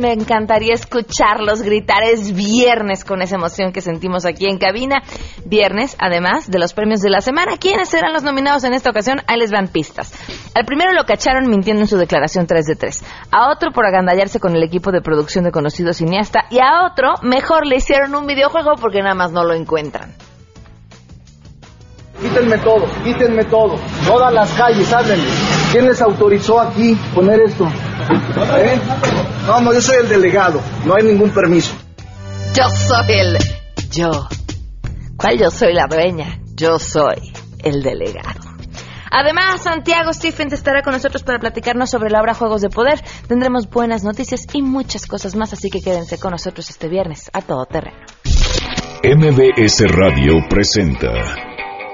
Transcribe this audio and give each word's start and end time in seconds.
Me 0.00 0.12
encantaría 0.12 0.74
escucharlos 0.74 1.62
gritar. 1.62 2.02
Es 2.02 2.34
viernes 2.34 3.04
con 3.04 3.22
esa 3.22 3.36
emoción 3.36 3.72
que 3.72 3.80
sentimos 3.80 4.24
aquí 4.26 4.46
en 4.46 4.58
cabina. 4.58 5.02
Viernes, 5.44 5.96
además 5.98 6.50
de 6.50 6.58
los 6.58 6.72
premios 6.72 7.00
de 7.00 7.10
la 7.10 7.20
semana. 7.20 7.56
¿Quiénes 7.58 7.88
serán 7.88 8.12
los 8.12 8.22
nominados 8.22 8.64
en 8.64 8.74
esta 8.74 8.90
ocasión? 8.90 9.20
Ahí 9.26 9.38
les 9.38 9.50
van 9.50 9.68
pistas. 9.68 10.12
Al 10.54 10.64
primero 10.64 10.92
lo 10.92 11.04
cacharon 11.04 11.48
mintiendo 11.48 11.82
en 11.82 11.88
su 11.88 11.96
declaración 11.96 12.46
3 12.46 12.66
de 12.66 12.76
3. 12.76 13.04
A 13.30 13.50
otro 13.50 13.72
por 13.72 13.86
agandallarse 13.86 14.40
con 14.40 14.56
el 14.56 14.62
equipo 14.62 14.92
de 14.92 15.00
producción 15.00 15.44
de 15.44 15.52
conocido 15.52 15.92
cineasta. 15.92 16.44
Y 16.50 16.58
a 16.58 16.84
otro, 16.86 17.14
mejor 17.22 17.66
le 17.66 17.76
hicieron 17.76 18.14
un 18.14 18.26
videojuego 18.26 18.76
porque 18.80 19.02
nada 19.02 19.14
más 19.14 19.32
no 19.32 19.44
lo 19.44 19.54
encuentran. 19.54 20.14
Quítenme 22.22 22.56
todo, 22.58 22.86
quítenme 23.02 23.44
todo. 23.46 23.76
Todas 24.06 24.32
las 24.32 24.50
calles, 24.52 24.92
háblenme. 24.92 25.24
¿Quién 25.72 25.86
les 25.86 26.00
autorizó 26.00 26.60
aquí 26.60 26.96
poner 27.14 27.40
esto? 27.40 27.66
¿Eh? 27.66 28.80
No, 29.46 29.60
no, 29.60 29.72
yo 29.72 29.80
soy 29.80 29.96
el 30.02 30.08
delegado. 30.08 30.60
No 30.84 30.94
hay 30.94 31.02
ningún 31.02 31.30
permiso. 31.30 31.74
Yo 32.54 32.68
soy 32.68 33.18
el... 33.18 33.38
Yo. 33.90 34.28
¿Cuál 35.16 35.38
yo 35.38 35.50
soy 35.50 35.74
la 35.74 35.86
dueña? 35.88 36.38
Yo 36.54 36.78
soy 36.78 37.32
el 37.64 37.82
delegado. 37.82 38.40
Además, 39.10 39.62
Santiago 39.62 40.12
Stephens 40.12 40.52
estará 40.52 40.82
con 40.82 40.92
nosotros 40.92 41.24
para 41.24 41.40
platicarnos 41.40 41.90
sobre 41.90 42.10
la 42.10 42.20
obra 42.20 42.34
Juegos 42.34 42.62
de 42.62 42.70
Poder. 42.70 43.00
Tendremos 43.26 43.68
buenas 43.68 44.04
noticias 44.04 44.46
y 44.52 44.62
muchas 44.62 45.06
cosas 45.06 45.34
más, 45.34 45.52
así 45.52 45.70
que 45.70 45.80
quédense 45.80 46.18
con 46.18 46.30
nosotros 46.30 46.70
este 46.70 46.88
viernes 46.88 47.30
a 47.32 47.42
todo 47.42 47.66
terreno. 47.66 47.98
MBS 49.04 49.90
Radio 49.90 50.34
presenta 50.48 51.51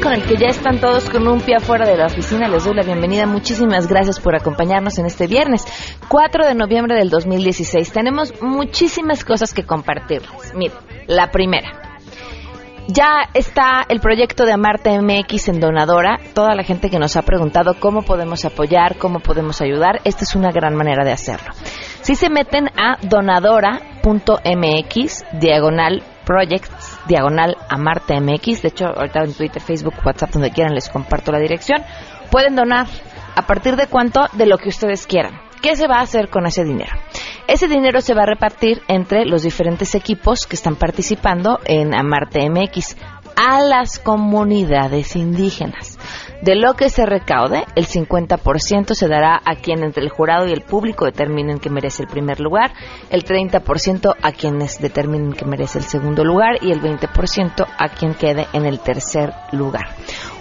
Con 0.00 0.12
el 0.12 0.22
que 0.22 0.36
ya 0.36 0.48
están 0.48 0.80
todos 0.80 1.08
con 1.10 1.26
un 1.26 1.40
pie 1.40 1.56
afuera 1.56 1.86
de 1.86 1.96
la 1.96 2.06
oficina, 2.06 2.48
les 2.48 2.64
doy 2.64 2.74
la 2.74 2.82
bienvenida. 2.82 3.26
Muchísimas 3.26 3.86
gracias 3.88 4.20
por 4.20 4.36
acompañarnos 4.36 4.98
en 4.98 5.06
este 5.06 5.26
viernes, 5.26 5.64
4 6.08 6.46
de 6.46 6.54
noviembre 6.54 6.94
del 6.94 7.10
2016. 7.10 7.92
Tenemos 7.92 8.40
muchísimas 8.40 9.24
cosas 9.24 9.52
que 9.52 9.64
compartirles. 9.64 10.54
Miren, 10.54 10.76
la 11.06 11.30
primera. 11.30 11.70
Ya 12.86 13.28
está 13.34 13.84
el 13.88 14.00
proyecto 14.00 14.46
de 14.46 14.52
Amarte 14.52 14.98
MX 15.00 15.48
en 15.48 15.60
Donadora. 15.60 16.18
Toda 16.32 16.54
la 16.54 16.62
gente 16.64 16.88
que 16.90 16.98
nos 16.98 17.16
ha 17.16 17.22
preguntado 17.22 17.74
cómo 17.78 18.02
podemos 18.02 18.44
apoyar, 18.44 18.96
cómo 18.96 19.20
podemos 19.20 19.60
ayudar, 19.60 20.00
esta 20.04 20.24
es 20.24 20.34
una 20.34 20.50
gran 20.52 20.74
manera 20.74 21.04
de 21.04 21.12
hacerlo. 21.12 21.50
Si 22.02 22.14
se 22.14 22.30
meten 22.30 22.68
a 22.78 22.96
donadora.mx, 23.02 24.04
diagonal 25.38 26.02
projects, 26.24 26.87
diagonal 27.08 27.56
Amarte 27.68 28.20
MX, 28.20 28.62
de 28.62 28.68
hecho 28.68 28.86
ahorita 28.86 29.24
en 29.24 29.34
Twitter, 29.34 29.60
Facebook, 29.60 29.94
WhatsApp, 30.04 30.30
donde 30.30 30.50
quieran 30.50 30.74
les 30.74 30.88
comparto 30.88 31.32
la 31.32 31.40
dirección, 31.40 31.82
pueden 32.30 32.54
donar 32.54 32.86
a 33.34 33.42
partir 33.46 33.76
de 33.76 33.86
cuánto, 33.86 34.26
de 34.34 34.46
lo 34.46 34.58
que 34.58 34.68
ustedes 34.68 35.06
quieran. 35.06 35.40
¿Qué 35.62 35.74
se 35.74 35.88
va 35.88 35.96
a 35.96 36.02
hacer 36.02 36.28
con 36.28 36.46
ese 36.46 36.64
dinero? 36.64 36.92
Ese 37.48 37.66
dinero 37.66 38.00
se 38.00 38.14
va 38.14 38.22
a 38.22 38.26
repartir 38.26 38.82
entre 38.86 39.24
los 39.24 39.42
diferentes 39.42 39.94
equipos 39.94 40.46
que 40.46 40.54
están 40.54 40.76
participando 40.76 41.58
en 41.64 41.94
Amarte 41.94 42.48
MX 42.48 42.96
a 43.36 43.60
las 43.62 43.98
comunidades 43.98 45.16
indígenas. 45.16 45.98
De 46.40 46.54
lo 46.54 46.74
que 46.74 46.88
se 46.88 47.04
recaude, 47.04 47.64
el 47.74 47.86
50% 47.86 48.94
se 48.94 49.08
dará 49.08 49.40
a 49.44 49.56
quien 49.56 49.82
entre 49.82 50.04
el 50.04 50.08
jurado 50.08 50.46
y 50.46 50.52
el 50.52 50.60
público 50.60 51.04
determinen 51.04 51.58
que 51.58 51.68
merece 51.68 52.04
el 52.04 52.08
primer 52.08 52.38
lugar, 52.38 52.72
el 53.10 53.24
30% 53.24 54.14
a 54.22 54.32
quienes 54.32 54.80
determinen 54.80 55.32
que 55.32 55.44
merece 55.44 55.78
el 55.78 55.84
segundo 55.84 56.24
lugar 56.24 56.58
y 56.62 56.70
el 56.70 56.80
20% 56.80 57.66
a 57.76 57.88
quien 57.88 58.14
quede 58.14 58.46
en 58.52 58.66
el 58.66 58.78
tercer 58.78 59.32
lugar. 59.50 59.88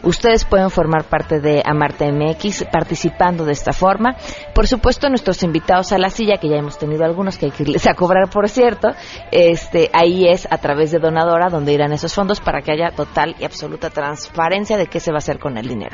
Ustedes 0.04 0.46
pueden 0.46 0.70
formar 0.70 1.06
parte 1.06 1.40
de 1.40 1.64
Amarte 1.66 2.12
MX 2.12 2.66
participando 2.72 3.44
de 3.44 3.54
esta 3.54 3.74
forma. 3.74 4.16
Por 4.54 4.68
supuesto, 4.68 5.10
nuestros 5.10 5.42
invitados 5.42 5.92
a 5.92 5.98
la 5.98 6.12
silla, 6.12 6.38
que 6.38 6.48
ya 6.48 6.58
hemos 6.58 6.78
tenido 6.78 7.04
algunos 7.06 7.38
que 7.38 7.48
hay 7.48 7.52
que 7.52 7.64
irles 7.64 7.88
a 7.88 7.96
cobrar, 7.96 8.30
por 8.30 8.48
cierto, 8.50 8.90
este, 9.32 9.90
ahí 9.94 10.28
es 10.28 10.48
a 10.50 10.60
través 10.60 10.92
de 10.92 11.00
Donadora 11.00 11.50
donde 11.50 11.74
irán 11.74 11.92
esos 11.92 12.14
fondos 12.14 12.40
para 12.40 12.62
que 12.62 12.72
haya 12.72 12.92
total 12.96 13.36
y 13.40 13.46
absoluta 13.46 13.90
transparencia 13.90 14.78
de 14.78 14.86
qué 14.86 15.00
se 15.00 15.12
va 15.12 15.18
a 15.18 15.20
hacer 15.20 15.40
con 15.40 15.58
el 15.58 15.68
dinero. 15.68 15.87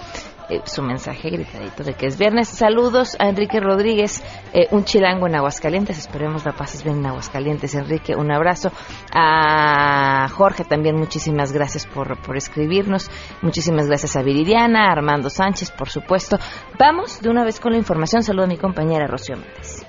eh, 0.52 0.60
su 0.64 0.82
mensaje 0.82 1.30
gritadito 1.30 1.82
de 1.82 1.94
que 1.94 2.06
es 2.06 2.18
viernes. 2.18 2.48
Saludos 2.48 3.16
a 3.18 3.28
Enrique 3.28 3.58
Rodríguez, 3.58 4.22
eh, 4.52 4.66
un 4.70 4.84
chilango 4.84 5.26
en 5.26 5.36
Aguascalientes. 5.36 5.98
Esperemos 5.98 6.44
la 6.44 6.52
pases 6.52 6.84
bien 6.84 6.98
en 6.98 7.06
Aguascalientes, 7.06 7.74
Enrique. 7.74 8.14
Un 8.14 8.30
abrazo. 8.30 8.70
A 9.14 10.28
Jorge 10.28 10.64
también, 10.64 10.96
muchísimas 10.96 11.52
gracias 11.52 11.86
por, 11.86 12.20
por 12.20 12.36
escribirnos. 12.36 13.10
Muchísimas 13.40 13.86
gracias 13.86 14.16
a 14.16 14.22
Viridiana, 14.22 14.88
a 14.88 14.92
Armando 14.92 15.30
Sánchez, 15.30 15.70
por 15.70 15.88
supuesto. 15.88 16.38
Vamos 16.78 17.22
de 17.22 17.30
una 17.30 17.44
vez 17.44 17.58
con 17.58 17.72
la 17.72 17.78
información. 17.78 18.22
Saludo 18.22 18.44
a 18.44 18.48
mi 18.48 18.58
compañera 18.58 19.06
Rocío 19.06 19.36
Méndez. 19.36 19.86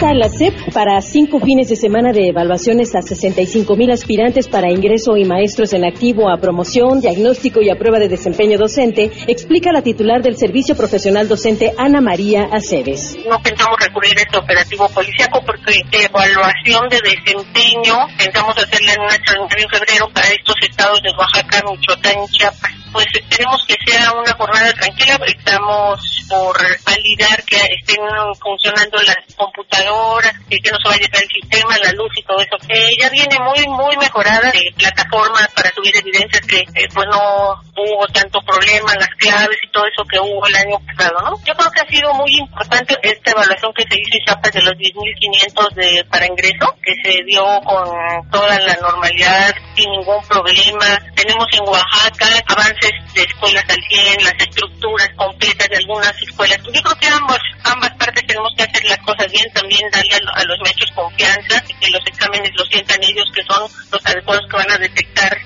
Lista 0.00 0.14
la 0.14 0.30
CEP 0.30 0.72
para 0.72 1.02
cinco 1.02 1.40
fines 1.40 1.68
de 1.68 1.76
semana 1.76 2.10
de 2.12 2.28
evaluaciones 2.28 2.94
a 2.94 3.02
65 3.02 3.76
mil 3.76 3.90
aspirantes 3.90 4.48
para 4.48 4.70
ingreso 4.70 5.14
y 5.18 5.26
maestros 5.26 5.74
en 5.74 5.84
activo 5.84 6.30
a 6.30 6.38
promoción, 6.38 7.02
diagnóstico 7.02 7.60
y 7.60 7.68
a 7.68 7.76
prueba 7.76 7.98
de 7.98 8.08
desempeño 8.08 8.56
docente, 8.56 9.10
explica 9.28 9.72
la 9.72 9.82
titular 9.82 10.22
del 10.22 10.38
Servicio 10.38 10.74
Profesional 10.74 11.28
Docente 11.28 11.74
Ana 11.76 12.00
María 12.00 12.48
Aceves. 12.50 13.14
No 13.28 13.42
pensamos 13.42 13.76
recurrir 13.78 14.16
a 14.16 14.22
este 14.22 14.38
operativo 14.38 14.88
policíaco 14.88 15.42
porque 15.44 15.82
evaluación 15.92 16.88
de 16.88 17.00
desempeño 17.04 17.94
pensamos 18.16 18.56
hacerla 18.56 18.94
en 18.94 19.00
una 19.02 19.14
en 19.14 19.68
febrero 19.68 20.08
para 20.14 20.28
estos 20.28 20.56
estados 20.62 21.02
de 21.02 21.10
Oaxaca, 21.10 21.60
Michoacán 21.70 22.24
y 22.24 22.32
Chiapas. 22.32 22.80
Pues 22.92 23.06
esperemos 23.14 23.64
que 23.66 23.76
sea 23.86 24.12
una 24.12 24.32
jornada 24.32 24.72
tranquila, 24.72 25.18
estamos 25.26 26.00
por 26.28 26.56
validar 26.84 27.42
que 27.44 27.56
estén 27.56 28.02
funcionando 28.40 28.98
las 29.02 29.18
computadoras, 29.36 30.32
que, 30.48 30.58
no 30.70 30.78
se 30.82 30.88
vaya 30.88 31.06
a 31.12 31.18
el 31.18 31.28
sistema, 31.28 31.78
la 31.78 31.92
luz 31.92 32.10
y 32.16 32.22
todo 32.22 32.40
eso. 32.40 32.56
Eh, 32.68 32.96
ya 32.98 33.08
viene 33.10 33.38
muy, 33.38 33.66
muy 33.68 33.96
mejorada 33.96 34.50
de 34.50 34.72
plataformas 34.76 35.48
para 35.54 35.70
subir 35.70 35.96
evidencias 35.96 36.46
que 36.46 36.58
eh, 36.58 36.88
pues 36.92 37.06
no 37.10 37.60
hubo 37.76 38.06
tanto 38.12 38.40
problema, 38.42 38.94
las 38.94 39.10
claves 39.18 39.58
y 39.62 39.70
todo 39.70 39.84
eso 39.86 40.04
que 40.04 40.18
hubo 40.18 40.46
el 40.46 40.54
año 40.54 40.78
pasado, 40.86 41.20
¿no? 41.22 41.36
Yo 41.44 41.54
creo 41.54 41.70
que 41.70 41.80
ha 41.80 41.88
sido 41.88 42.14
muy 42.14 42.30
importante 42.36 42.96
esta 43.02 43.30
evaluación 43.30 43.72
que 43.74 43.82
se 43.82 43.96
hizo 43.98 44.16
y 44.16 44.50
de 44.50 44.62
los 44.62 44.74
10.500 44.74 45.74
de 45.74 46.04
para 46.10 46.26
ingreso, 46.26 46.74
que 46.82 46.94
se 47.02 47.22
dio 47.24 47.44
con 47.64 48.30
toda 48.30 48.58
la 48.60 48.74
normalidad, 48.76 49.54
sin 49.74 49.90
ningún 49.90 50.22
problema. 50.28 50.98
Tenemos 51.14 51.46
en 51.52 51.68
Oaxaca 51.68 52.26
avances 52.46 52.79
de 53.14 53.22
escuelas 53.22 53.64
al 53.68 53.82
100, 53.82 54.24
las 54.24 54.34
estructuras 54.38 55.08
completas 55.16 55.68
de 55.68 55.76
algunas 55.76 56.22
escuelas. 56.22 56.58
Yo 56.72 56.82
creo 56.82 56.96
que 56.96 57.08
ambas, 57.08 57.38
ambas 57.64 57.90
partes 57.96 58.26
tenemos 58.26 58.52
que 58.56 58.62
hacer 58.62 58.84
las 58.84 58.98
cosas 58.98 59.30
bien, 59.30 59.52
también 59.52 59.90
darle 59.90 60.16
a, 60.34 60.44
los 60.44 60.58
mechos 60.60 60.90
confianza, 60.94 61.62
que 61.80 61.90
los 61.90 62.06
exámenes 62.06 62.50
los 62.56 62.68
sientan 62.68 63.02
ellos, 63.02 63.30
que 63.34 63.42
son 63.44 63.70
los 63.90 64.06
adecuados 64.06 64.46
que 64.50 64.56
van 64.56 64.70
a 64.70 64.78
detectar 64.78 65.38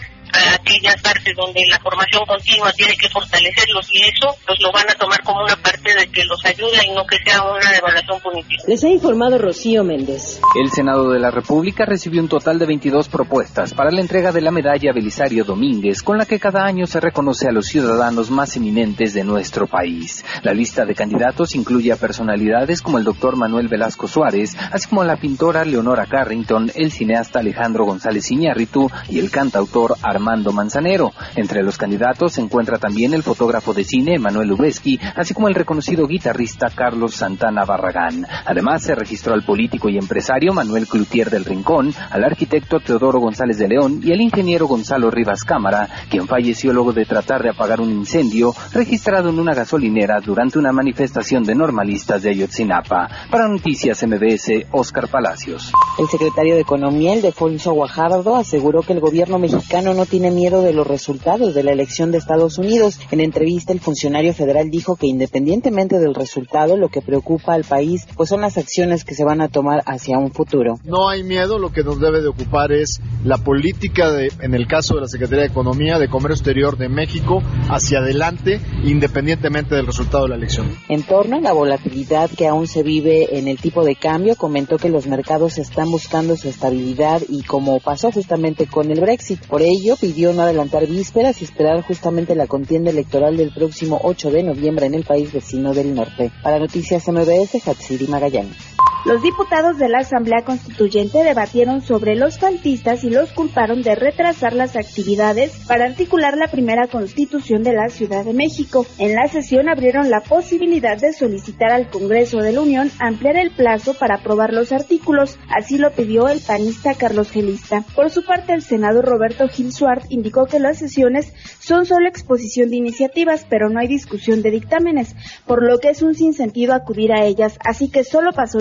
aquellas 0.55 1.01
partes 1.01 1.35
donde 1.37 1.61
la 1.71 1.79
formación 1.79 2.25
continua 2.27 2.73
tiene 2.73 2.97
que 2.97 3.09
fortalecerlos 3.09 3.89
y 3.93 4.03
eso 4.03 4.37
pues 4.47 4.59
lo 4.61 4.73
van 4.73 4.89
a 4.91 4.95
tomar 4.95 5.23
como 5.23 5.43
una 5.43 5.57
parte 5.57 5.95
de 5.95 6.07
que 6.09 6.25
los 6.25 6.45
ayuda 6.45 6.85
y 6.85 6.91
no 6.95 7.05
que 7.07 7.19
sea 7.25 7.43
una 7.43 7.77
evaluación 7.77 8.21
punitiva. 8.21 8.63
Les 8.67 8.83
ha 8.85 8.89
informado 8.89 9.39
Rocío 9.39 9.85
Méndez. 9.85 10.41
El 10.61 10.71
Senado 10.71 11.11
de 11.11 11.21
la 11.21 11.31
República 11.31 11.85
recibió 11.85 12.21
un 12.21 12.29
total 12.29 12.59
de 12.59 12.67
22 12.67 13.09
propuestas 13.09 13.75
para 13.75 13.91
la 13.91 14.01
entrega 14.01 14.33
de 14.33 14.41
la 14.41 14.51
medalla 14.51 14.93
Belisario 14.93 15.45
Domínguez, 15.45 16.03
con 16.03 16.19
la 16.19 16.27
que 16.27 16.41
cada 16.41 16.65
año 16.65 16.87
se 16.87 17.01
reconoce 17.01 17.49
a 17.49 17.53
los 17.53 17.67
ciudadanos 17.67 18.31
más 18.31 18.57
eminentes 18.57 19.15
de 19.15 19.25
nuestro 19.25 19.67
país. 19.67 20.25
La 20.43 20.53
lista 20.53 20.85
de 20.85 20.95
candidatos 20.95 21.55
incluye 21.55 21.93
a 21.93 21.97
personalidades 21.97 22.83
como 22.83 22.99
el 22.99 23.05
doctor 23.05 23.37
Manuel 23.37 23.69
Velasco 23.69 24.09
Suárez, 24.09 24.57
así 24.73 24.89
como 24.89 25.05
la 25.05 25.17
pintora 25.17 25.65
Leonora 25.65 26.07
Carrington, 26.07 26.71
el 26.75 26.93
cineasta 26.93 27.41
Alejandro 27.41 27.85
González 27.85 28.31
Iñárritu 28.31 28.91
y 29.09 29.19
el 29.19 29.31
cantautor 29.31 29.97
Armando 30.03 30.24
Armando 30.25 30.53
Manzanero. 30.53 31.12
Entre 31.37 31.62
los 31.62 31.76
candidatos 31.76 32.32
se 32.32 32.41
encuentra 32.41 32.79
también 32.79 33.12
el 33.12 33.23
fotógrafo 33.23 33.75
de 33.75 33.85
cine 33.85 34.19
Manuel 34.19 34.53
Ubeski, 34.53 34.99
así 35.15 35.35
como 35.35 35.49
el 35.49 35.55
reconocido 35.55 36.06
guitarrista 36.06 36.71
Carlos 36.75 37.15
Santana 37.15 37.67
Barragán. 37.67 38.26
Además, 38.47 38.85
se 38.85 38.94
registró 38.94 39.35
al 39.35 39.43
político 39.43 39.91
y 39.91 39.99
empresario 39.99 40.55
Manuel 40.55 40.87
Cloutier 40.87 41.29
del 41.29 41.44
Rincón, 41.44 41.93
al 42.11 42.25
arquitecto 42.25 42.81
Teodoro 42.81 43.21
González 43.21 43.59
de 43.59 43.69
León 43.69 44.00
y 44.03 44.12
al 44.12 44.21
ingeniero 44.23 44.67
Gonzalo 44.67 45.11
Rivas 45.11 45.44
Cámara, 45.44 45.91
quien 46.09 46.27
falleció 46.27 46.73
luego 46.73 46.94
de 46.94 47.05
tratar 47.05 47.43
de 47.43 47.50
apagar 47.50 47.82
un 47.82 47.91
incendio 47.91 48.55
registrado 48.73 49.29
en 49.29 49.38
una 49.38 49.53
gasolinera 49.53 50.20
durante 50.25 50.59
una 50.59 50.73
manifestación 50.73 51.44
de 51.44 51.55
normalistas 51.55 52.23
de 52.23 52.31
Ayotzinapa. 52.31 53.11
Para 53.31 53.47
Noticias 53.47 54.03
MBS, 54.06 54.69
Oscar 54.70 55.09
Palacios. 55.09 55.70
El 55.99 56.09
secretario 56.09 56.55
de 56.55 56.62
Economía, 56.62 57.12
el 57.12 57.20
Defonso 57.20 57.75
Guajardo, 57.75 58.37
aseguró 58.37 58.81
que 58.81 58.94
el 58.94 59.00
gobierno 59.00 59.38
mexicano 59.38 59.93
no 59.93 60.06
tiene 60.06 60.14
miedo 60.21 60.63
de 60.63 60.73
los 60.73 60.87
resultados 60.87 61.55
de 61.55 61.63
la 61.63 61.73
elección 61.73 62.13
de 62.13 62.19
Estados 62.19 62.59
Unidos. 62.59 62.99
En 63.11 63.21
entrevista, 63.21 63.73
el 63.73 63.81
funcionario 63.81 64.33
federal 64.33 64.71
dijo 64.71 64.97
que 64.97 65.07
independientemente 65.07 65.99
del 65.99 66.15
resultado, 66.15 66.77
lo 66.77 66.89
que 66.89 67.03
preocupa 67.03 67.55
al 67.55 67.65
país 67.65 68.07
pues 68.17 68.29
son 68.29 68.41
las 68.41 68.57
acciones 68.59 69.05
que 69.05 69.15
se 69.15 69.25
van 69.25 69.41
a 69.41 69.49
tomar 69.49 69.83
hacia 69.87 70.19
un 70.19 70.33
futuro. 70.33 70.75
No 70.85 71.09
hay 71.09 71.23
miedo, 71.23 71.59
lo 71.59 71.73
que 71.73 71.83
nos 71.83 72.01
debe 72.01 72.21
de 72.21 72.29
ocupar 72.29 72.73
es 72.73 73.01
la 73.25 73.39
política 73.39 74.11
de, 74.11 74.33
en 74.41 74.55
el 74.55 74.67
caso 74.67 74.95
de 74.95 75.03
la 75.03 75.09
Secretaría 75.09 75.43
de 75.43 75.51
Economía, 75.51 75.99
de 75.99 76.09
Comercio 76.09 76.35
Exterior 76.35 76.77
de 76.77 76.89
México 76.89 77.43
hacia 77.69 77.99
adelante, 77.99 78.61
independientemente 78.85 79.75
del 79.75 79.87
resultado 79.87 80.25
de 80.25 80.31
la 80.31 80.37
elección. 80.37 80.77
En 80.89 81.03
torno 81.03 81.37
a 81.37 81.41
la 81.41 81.53
volatilidad 81.53 82.31
que 82.31 82.47
aún 82.47 82.67
se 82.67 82.83
vive 82.83 83.39
en 83.39 83.49
el 83.49 83.59
tipo 83.59 83.85
de 83.85 83.97
cambio, 83.97 84.37
comentó 84.37 84.79
que 84.79 84.89
los 84.89 85.07
mercados 85.07 85.59
están 85.59 85.91
buscando 85.91 86.37
su 86.37 86.49
estabilidad 86.49 87.23
y 87.29 87.43
como 87.43 87.81
pasó 87.81 88.13
justamente 88.13 88.67
con 88.67 88.91
el 88.91 89.01
Brexit. 89.01 89.41
Por 89.47 89.63
ello, 89.63 89.97
pidió 90.05 90.35
no 90.35 90.43
adelantar 90.43 90.87
vísperas 90.87 91.41
y 91.41 91.45
esperar 91.45 91.81
justamente 91.81 92.35
la 92.35 92.47
contienda 92.47 92.91
electoral 92.91 93.39
del 93.39 93.55
próximo 93.55 93.99
8 94.03 94.31
de 94.33 94.43
noviembre 94.43 94.85
en 94.85 94.93
el 94.93 95.03
país 95.03 95.33
vecino 95.33 95.73
del 95.73 95.95
norte. 95.95 96.31
Para 96.43 96.59
Noticias 96.59 97.09
MBS, 97.09 97.67
Hatsiri 97.67 98.06
Magallanes. 98.06 98.74
Los 99.05 99.21
diputados 99.21 99.77
de 99.77 99.91
la 99.91 99.99
Asamblea 99.99 100.47
Constituyente 100.47 101.23
debatieron 101.23 101.83
sobre 101.83 102.17
los 102.17 102.39
faltistas 102.39 103.05
y 103.05 103.11
los 103.11 103.33
culparon 103.33 103.83
de 103.83 103.95
retrasar 103.95 104.55
las 104.55 104.77
actividades 104.77 105.53
para 105.69 105.85
articular 105.85 106.39
la 106.39 106.49
primera 106.49 106.87
constitución 106.87 107.63
de 107.63 107.75
la 107.75 107.91
Ciudad 107.91 108.25
de 108.25 108.33
México. 108.33 108.87
En 108.99 109.15
la 109.15 109.29
sesión 109.29 109.69
abrieron 109.69 110.09
la 110.09 110.21
posibilidad 110.21 110.97
de 110.97 111.13
solicitar 111.13 111.71
al 111.71 111.91
Congreso 111.91 112.39
de 112.39 112.53
la 112.53 112.63
Unión 112.63 112.91
ampliar 112.99 113.37
el 113.37 113.51
plazo 113.51 113.93
para 113.93 114.15
aprobar 114.15 114.55
los 114.55 114.73
artículos. 114.73 115.39
Así 115.55 115.77
lo 115.77 115.91
pidió 115.91 116.29
el 116.29 116.41
panista 116.41 116.95
Carlos 116.95 117.31
Gelista. 117.31 117.85
Por 117.95 118.09
su 118.09 118.25
parte, 118.25 118.55
el 118.55 118.63
senador 118.63 119.05
Roberto 119.05 119.49
Gil 119.49 119.71
Suart 119.71 120.07
indicó 120.09 120.47
que 120.47 120.61
las 120.61 120.79
sesiones 120.79 121.35
son 121.59 121.85
solo 121.85 122.09
exposición 122.09 122.71
de 122.71 122.77
iniciativas, 122.77 123.45
pero 123.51 123.69
no 123.69 123.81
hay 123.81 123.87
discusión 123.87 124.41
de 124.41 124.51
dictámenes, 124.51 125.15
por 125.47 125.63
lo 125.63 125.79
que 125.79 125.91
es 125.91 126.01
un 126.01 126.15
sinsentido 126.15 126.73
acudir 126.73 127.13
a 127.13 127.27
ellas, 127.27 127.59
así 127.67 127.91
que 127.91 128.03
solo 128.03 128.33
pasó 128.33 128.61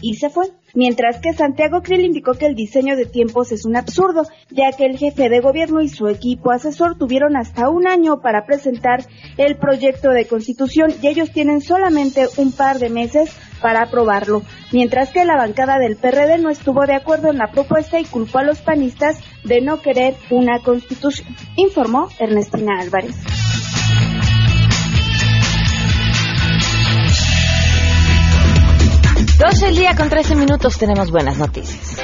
y 0.00 0.14
se 0.14 0.30
fue. 0.30 0.46
Mientras 0.74 1.20
que 1.20 1.34
Santiago 1.34 1.82
Krill 1.82 2.04
indicó 2.04 2.32
que 2.32 2.46
el 2.46 2.54
diseño 2.54 2.96
de 2.96 3.04
tiempos 3.04 3.52
es 3.52 3.66
un 3.66 3.76
absurdo, 3.76 4.22
ya 4.50 4.72
que 4.72 4.86
el 4.86 4.96
jefe 4.96 5.28
de 5.28 5.40
gobierno 5.40 5.82
y 5.82 5.88
su 5.88 6.08
equipo 6.08 6.50
asesor 6.50 6.96
tuvieron 6.96 7.36
hasta 7.36 7.68
un 7.68 7.86
año 7.86 8.22
para 8.22 8.46
presentar 8.46 9.04
el 9.36 9.56
proyecto 9.56 10.10
de 10.10 10.26
constitución 10.26 10.92
y 11.02 11.08
ellos 11.08 11.30
tienen 11.30 11.60
solamente 11.60 12.26
un 12.38 12.52
par 12.52 12.78
de 12.78 12.88
meses 12.88 13.30
para 13.60 13.82
aprobarlo, 13.82 14.42
mientras 14.72 15.10
que 15.10 15.24
la 15.24 15.36
bancada 15.36 15.78
del 15.78 15.96
PRD 15.96 16.38
no 16.38 16.50
estuvo 16.50 16.86
de 16.86 16.94
acuerdo 16.94 17.30
en 17.30 17.38
la 17.38 17.52
propuesta 17.52 18.00
y 18.00 18.04
culpó 18.04 18.38
a 18.38 18.44
los 18.44 18.60
panistas 18.60 19.20
de 19.44 19.60
no 19.60 19.80
querer 19.80 20.14
una 20.30 20.58
constitución, 20.58 21.28
informó 21.56 22.08
Ernestina 22.18 22.80
Álvarez. 22.80 23.14
12 29.42 29.68
el 29.70 29.74
día 29.74 29.96
con 29.96 30.08
13 30.08 30.36
minutos 30.36 30.78
tenemos 30.78 31.10
buenas 31.10 31.36
noticias. 31.36 32.00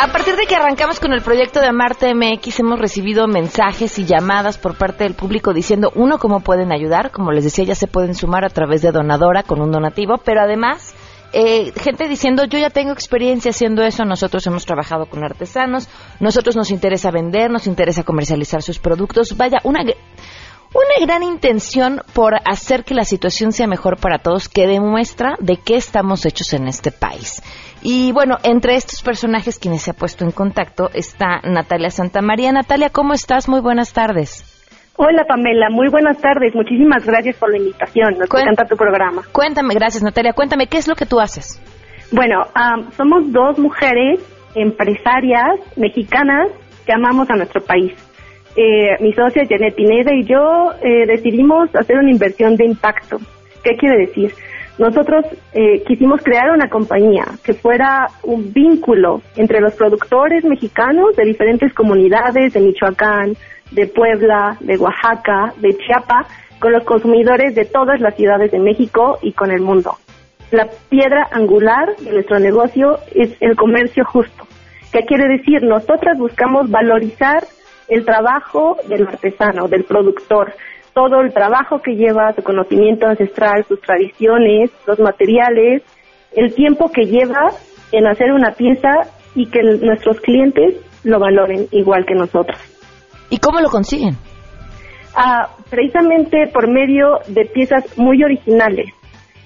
A 0.00 0.12
partir 0.12 0.36
de 0.36 0.46
que 0.46 0.54
arrancamos 0.54 1.00
con 1.00 1.12
el 1.12 1.20
proyecto 1.20 1.60
de 1.60 1.66
Amarte 1.66 2.14
MX, 2.14 2.60
hemos 2.60 2.78
recibido 2.78 3.26
mensajes 3.26 3.98
y 3.98 4.04
llamadas 4.04 4.56
por 4.56 4.78
parte 4.78 5.02
del 5.02 5.14
público 5.14 5.52
diciendo, 5.52 5.90
uno, 5.96 6.18
cómo 6.18 6.42
pueden 6.44 6.70
ayudar. 6.70 7.10
Como 7.10 7.32
les 7.32 7.42
decía, 7.42 7.64
ya 7.64 7.74
se 7.74 7.88
pueden 7.88 8.14
sumar 8.14 8.44
a 8.44 8.50
través 8.50 8.80
de 8.82 8.92
Donadora 8.92 9.42
con 9.42 9.60
un 9.60 9.72
donativo, 9.72 10.18
pero 10.24 10.42
además, 10.42 10.94
eh, 11.32 11.72
gente 11.72 12.06
diciendo, 12.06 12.44
yo 12.44 12.60
ya 12.60 12.70
tengo 12.70 12.92
experiencia 12.92 13.50
haciendo 13.50 13.82
eso, 13.82 14.04
nosotros 14.04 14.46
hemos 14.46 14.64
trabajado 14.64 15.06
con 15.06 15.24
artesanos, 15.24 15.88
nosotros 16.20 16.54
nos 16.54 16.70
interesa 16.70 17.10
vender, 17.10 17.50
nos 17.50 17.66
interesa 17.66 18.04
comercializar 18.04 18.62
sus 18.62 18.78
productos. 18.78 19.36
Vaya, 19.36 19.58
una 19.64 19.82
una 20.74 21.06
gran 21.06 21.22
intención 21.22 22.00
por 22.14 22.34
hacer 22.44 22.84
que 22.84 22.94
la 22.94 23.04
situación 23.04 23.52
sea 23.52 23.66
mejor 23.66 23.98
para 23.98 24.18
todos, 24.18 24.48
que 24.48 24.66
demuestra 24.66 25.36
de 25.38 25.58
qué 25.58 25.76
estamos 25.76 26.24
hechos 26.24 26.52
en 26.54 26.66
este 26.66 26.90
país. 26.90 27.42
Y 27.82 28.12
bueno, 28.12 28.38
entre 28.42 28.76
estos 28.76 29.02
personajes 29.02 29.58
quienes 29.58 29.82
se 29.82 29.90
ha 29.90 29.94
puesto 29.94 30.24
en 30.24 30.30
contacto 30.30 30.88
está 30.94 31.40
Natalia 31.44 31.90
Santamaría. 31.90 32.52
Natalia, 32.52 32.90
¿cómo 32.90 33.12
estás? 33.12 33.48
Muy 33.48 33.60
buenas 33.60 33.92
tardes. 33.92 34.48
Hola 34.96 35.24
Pamela, 35.26 35.68
muy 35.70 35.88
buenas 35.88 36.18
tardes. 36.18 36.54
Muchísimas 36.54 37.04
gracias 37.04 37.36
por 37.36 37.50
la 37.50 37.58
invitación. 37.58 38.18
Nos 38.18 38.28
encanta 38.30 38.64
tu 38.66 38.76
programa. 38.76 39.22
Cuéntame, 39.32 39.74
gracias 39.74 40.02
Natalia. 40.02 40.32
Cuéntame, 40.32 40.66
¿qué 40.68 40.78
es 40.78 40.86
lo 40.86 40.94
que 40.94 41.06
tú 41.06 41.18
haces? 41.18 41.60
Bueno, 42.12 42.46
somos 42.96 43.32
dos 43.32 43.58
mujeres 43.58 44.20
empresarias 44.54 45.58
mexicanas 45.76 46.48
que 46.86 46.92
amamos 46.92 47.28
a 47.30 47.36
nuestro 47.36 47.62
país 47.62 47.94
eh, 48.56 48.96
mi 49.00 49.12
socia 49.12 49.46
Janet 49.48 49.74
Pineda 49.74 50.14
y 50.14 50.24
yo 50.24 50.72
eh, 50.82 51.06
decidimos 51.06 51.74
hacer 51.74 51.96
una 51.96 52.10
inversión 52.10 52.56
de 52.56 52.66
impacto. 52.66 53.18
¿Qué 53.62 53.76
quiere 53.76 54.06
decir? 54.06 54.34
Nosotros 54.78 55.24
eh, 55.52 55.82
quisimos 55.86 56.22
crear 56.22 56.50
una 56.50 56.68
compañía 56.68 57.24
que 57.44 57.54
fuera 57.54 58.08
un 58.22 58.52
vínculo 58.52 59.22
entre 59.36 59.60
los 59.60 59.74
productores 59.74 60.44
mexicanos 60.44 61.14
de 61.16 61.24
diferentes 61.24 61.72
comunidades 61.74 62.52
de 62.52 62.60
Michoacán, 62.60 63.36
de 63.70 63.86
Puebla, 63.86 64.56
de 64.60 64.76
Oaxaca, 64.76 65.54
de 65.58 65.76
Chiapas, 65.76 66.26
con 66.58 66.72
los 66.72 66.84
consumidores 66.84 67.54
de 67.54 67.64
todas 67.64 68.00
las 68.00 68.16
ciudades 68.16 68.50
de 68.50 68.58
México 68.58 69.18
y 69.22 69.32
con 69.32 69.50
el 69.50 69.60
mundo. 69.60 69.96
La 70.50 70.68
piedra 70.88 71.28
angular 71.32 71.96
de 71.96 72.12
nuestro 72.12 72.38
negocio 72.38 72.98
es 73.14 73.34
el 73.40 73.56
comercio 73.56 74.04
justo. 74.04 74.46
¿Qué 74.92 75.00
quiere 75.06 75.26
decir? 75.28 75.62
Nosotras 75.62 76.18
buscamos 76.18 76.70
valorizar 76.70 77.44
el 77.92 78.06
trabajo 78.06 78.78
del 78.88 79.06
artesano, 79.06 79.68
del 79.68 79.84
productor, 79.84 80.54
todo 80.94 81.20
el 81.20 81.32
trabajo 81.34 81.82
que 81.82 81.92
lleva, 81.94 82.32
su 82.32 82.42
conocimiento 82.42 83.06
ancestral, 83.06 83.66
sus 83.68 83.80
tradiciones, 83.82 84.70
los 84.86 84.98
materiales, 84.98 85.82
el 86.34 86.54
tiempo 86.54 86.90
que 86.90 87.04
lleva 87.04 87.50
en 87.92 88.06
hacer 88.06 88.32
una 88.32 88.52
pieza 88.52 88.88
y 89.34 89.46
que 89.46 89.62
nuestros 89.62 90.20
clientes 90.20 90.76
lo 91.04 91.18
valoren 91.18 91.66
igual 91.70 92.06
que 92.06 92.14
nosotros. 92.14 92.58
¿Y 93.28 93.36
cómo 93.36 93.60
lo 93.60 93.68
consiguen? 93.68 94.16
Ah, 95.14 95.50
precisamente 95.68 96.46
por 96.46 96.68
medio 96.68 97.18
de 97.28 97.44
piezas 97.44 97.98
muy 97.98 98.24
originales. 98.24 98.86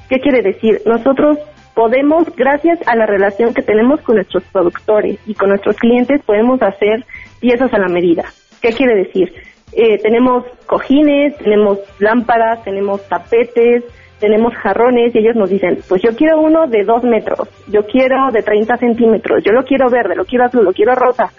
¿Qué 0.09 0.21
quiere 0.21 0.43
decir? 0.43 0.83
Nosotros 0.87 1.39
podemos, 1.75 2.25
gracias 2.37 2.79
a 2.87 2.95
la 2.95 3.07
relación 3.07 3.53
que 3.53 3.63
tenemos 3.63 4.01
con 4.03 4.17
nuestros 4.17 4.45
productores 4.53 5.19
y 5.27 5.35
con 5.35 5.49
nuestros 5.49 5.77
clientes, 5.77 6.23
podemos 6.25 6.63
hacer 6.63 7.05
piezas 7.41 7.73
a 7.73 7.79
la 7.79 7.89
medida. 7.89 8.25
¿Qué 8.61 8.71
quiere 8.71 8.95
decir? 8.95 9.33
Eh, 9.73 9.99
tenemos 9.99 10.45
cojines, 10.67 11.37
tenemos 11.39 11.79
lámparas, 11.99 12.63
tenemos 12.65 13.07
tapetes, 13.09 13.85
tenemos 14.19 14.55
jarrones 14.55 15.15
y 15.15 15.19
ellos 15.19 15.37
nos 15.37 15.51
dicen, 15.51 15.79
pues 15.89 16.03
yo 16.03 16.17
quiero 16.17 16.41
uno 16.41 16.67
de 16.67 16.85
dos 16.85 17.05
metros, 17.05 17.49
yo 17.69 17.83
quiero 17.85 18.31
de 18.33 18.43
30 18.43 18.77
centímetros, 18.79 19.43
yo 19.45 19.53
lo 19.53 19.65
quiero 19.65 19.91
verde, 19.91 20.17
lo 20.17 20.25
quiero 20.25 20.47
azul, 20.47 20.65
lo 20.65 20.73
quiero 20.73 20.95
rosa. 20.95 21.31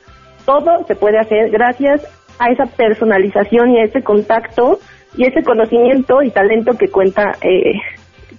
Todo 0.45 0.85
se 0.85 0.95
puede 0.95 1.17
hacer 1.17 1.49
gracias 1.49 2.05
a 2.39 2.51
esa 2.51 2.65
personalización 2.65 3.71
y 3.71 3.79
a 3.79 3.85
ese 3.85 4.03
contacto 4.03 4.79
y 5.17 5.25
ese 5.25 5.43
conocimiento 5.43 6.21
y 6.21 6.29
talento 6.29 6.77
que 6.77 6.89
cuenta 6.89 7.31
eh, 7.41 7.73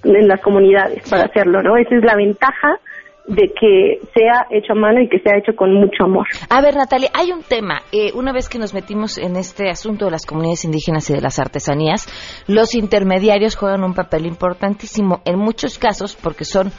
en 0.04 0.28
las 0.28 0.40
comunidades 0.40 1.08
para 1.10 1.24
hacerlo, 1.24 1.62
¿no? 1.62 1.76
Esa 1.76 1.96
es 1.96 2.04
la 2.04 2.14
ventaja 2.14 2.78
de 3.28 3.52
que 3.60 4.00
sea 4.14 4.46
hecho 4.50 4.72
a 4.72 4.74
mano 4.74 5.00
y 5.02 5.08
que 5.08 5.20
sea 5.20 5.36
hecho 5.36 5.54
con 5.54 5.74
mucho 5.74 6.04
amor. 6.04 6.26
A 6.48 6.60
ver, 6.62 6.76
Natalia, 6.76 7.10
hay 7.12 7.30
un 7.30 7.42
tema. 7.42 7.82
Eh, 7.92 8.10
una 8.14 8.32
vez 8.32 8.48
que 8.48 8.58
nos 8.58 8.72
metimos 8.72 9.18
en 9.18 9.36
este 9.36 9.68
asunto 9.68 10.06
de 10.06 10.10
las 10.10 10.24
comunidades 10.24 10.64
indígenas 10.64 11.08
y 11.10 11.12
de 11.12 11.20
las 11.20 11.38
artesanías, 11.38 12.08
los 12.46 12.74
intermediarios 12.74 13.54
juegan 13.54 13.84
un 13.84 13.94
papel 13.94 14.26
importantísimo 14.26 15.20
en 15.26 15.38
muchos 15.38 15.78
casos 15.78 16.16
porque 16.16 16.44
son 16.44 16.72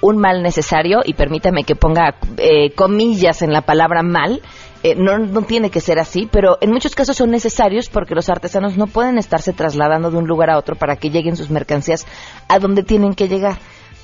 un 0.00 0.18
mal 0.18 0.42
necesario, 0.42 1.00
y 1.04 1.14
permítame 1.14 1.64
que 1.64 1.74
ponga 1.74 2.14
eh, 2.36 2.70
comillas 2.76 3.42
en 3.42 3.52
la 3.52 3.62
palabra 3.62 4.04
mal, 4.04 4.40
eh, 4.84 4.94
no, 4.96 5.18
no 5.18 5.42
tiene 5.42 5.70
que 5.70 5.80
ser 5.80 5.98
así, 5.98 6.28
pero 6.30 6.58
en 6.60 6.70
muchos 6.70 6.94
casos 6.94 7.16
son 7.16 7.30
necesarios 7.30 7.88
porque 7.88 8.14
los 8.14 8.28
artesanos 8.28 8.76
no 8.76 8.86
pueden 8.86 9.18
estarse 9.18 9.52
trasladando 9.52 10.10
de 10.10 10.18
un 10.18 10.26
lugar 10.26 10.50
a 10.50 10.58
otro 10.58 10.76
para 10.76 10.96
que 10.96 11.10
lleguen 11.10 11.36
sus 11.36 11.50
mercancías 11.50 12.06
a 12.48 12.58
donde 12.58 12.82
tienen 12.82 13.14
que 13.14 13.26
llegar 13.26 13.56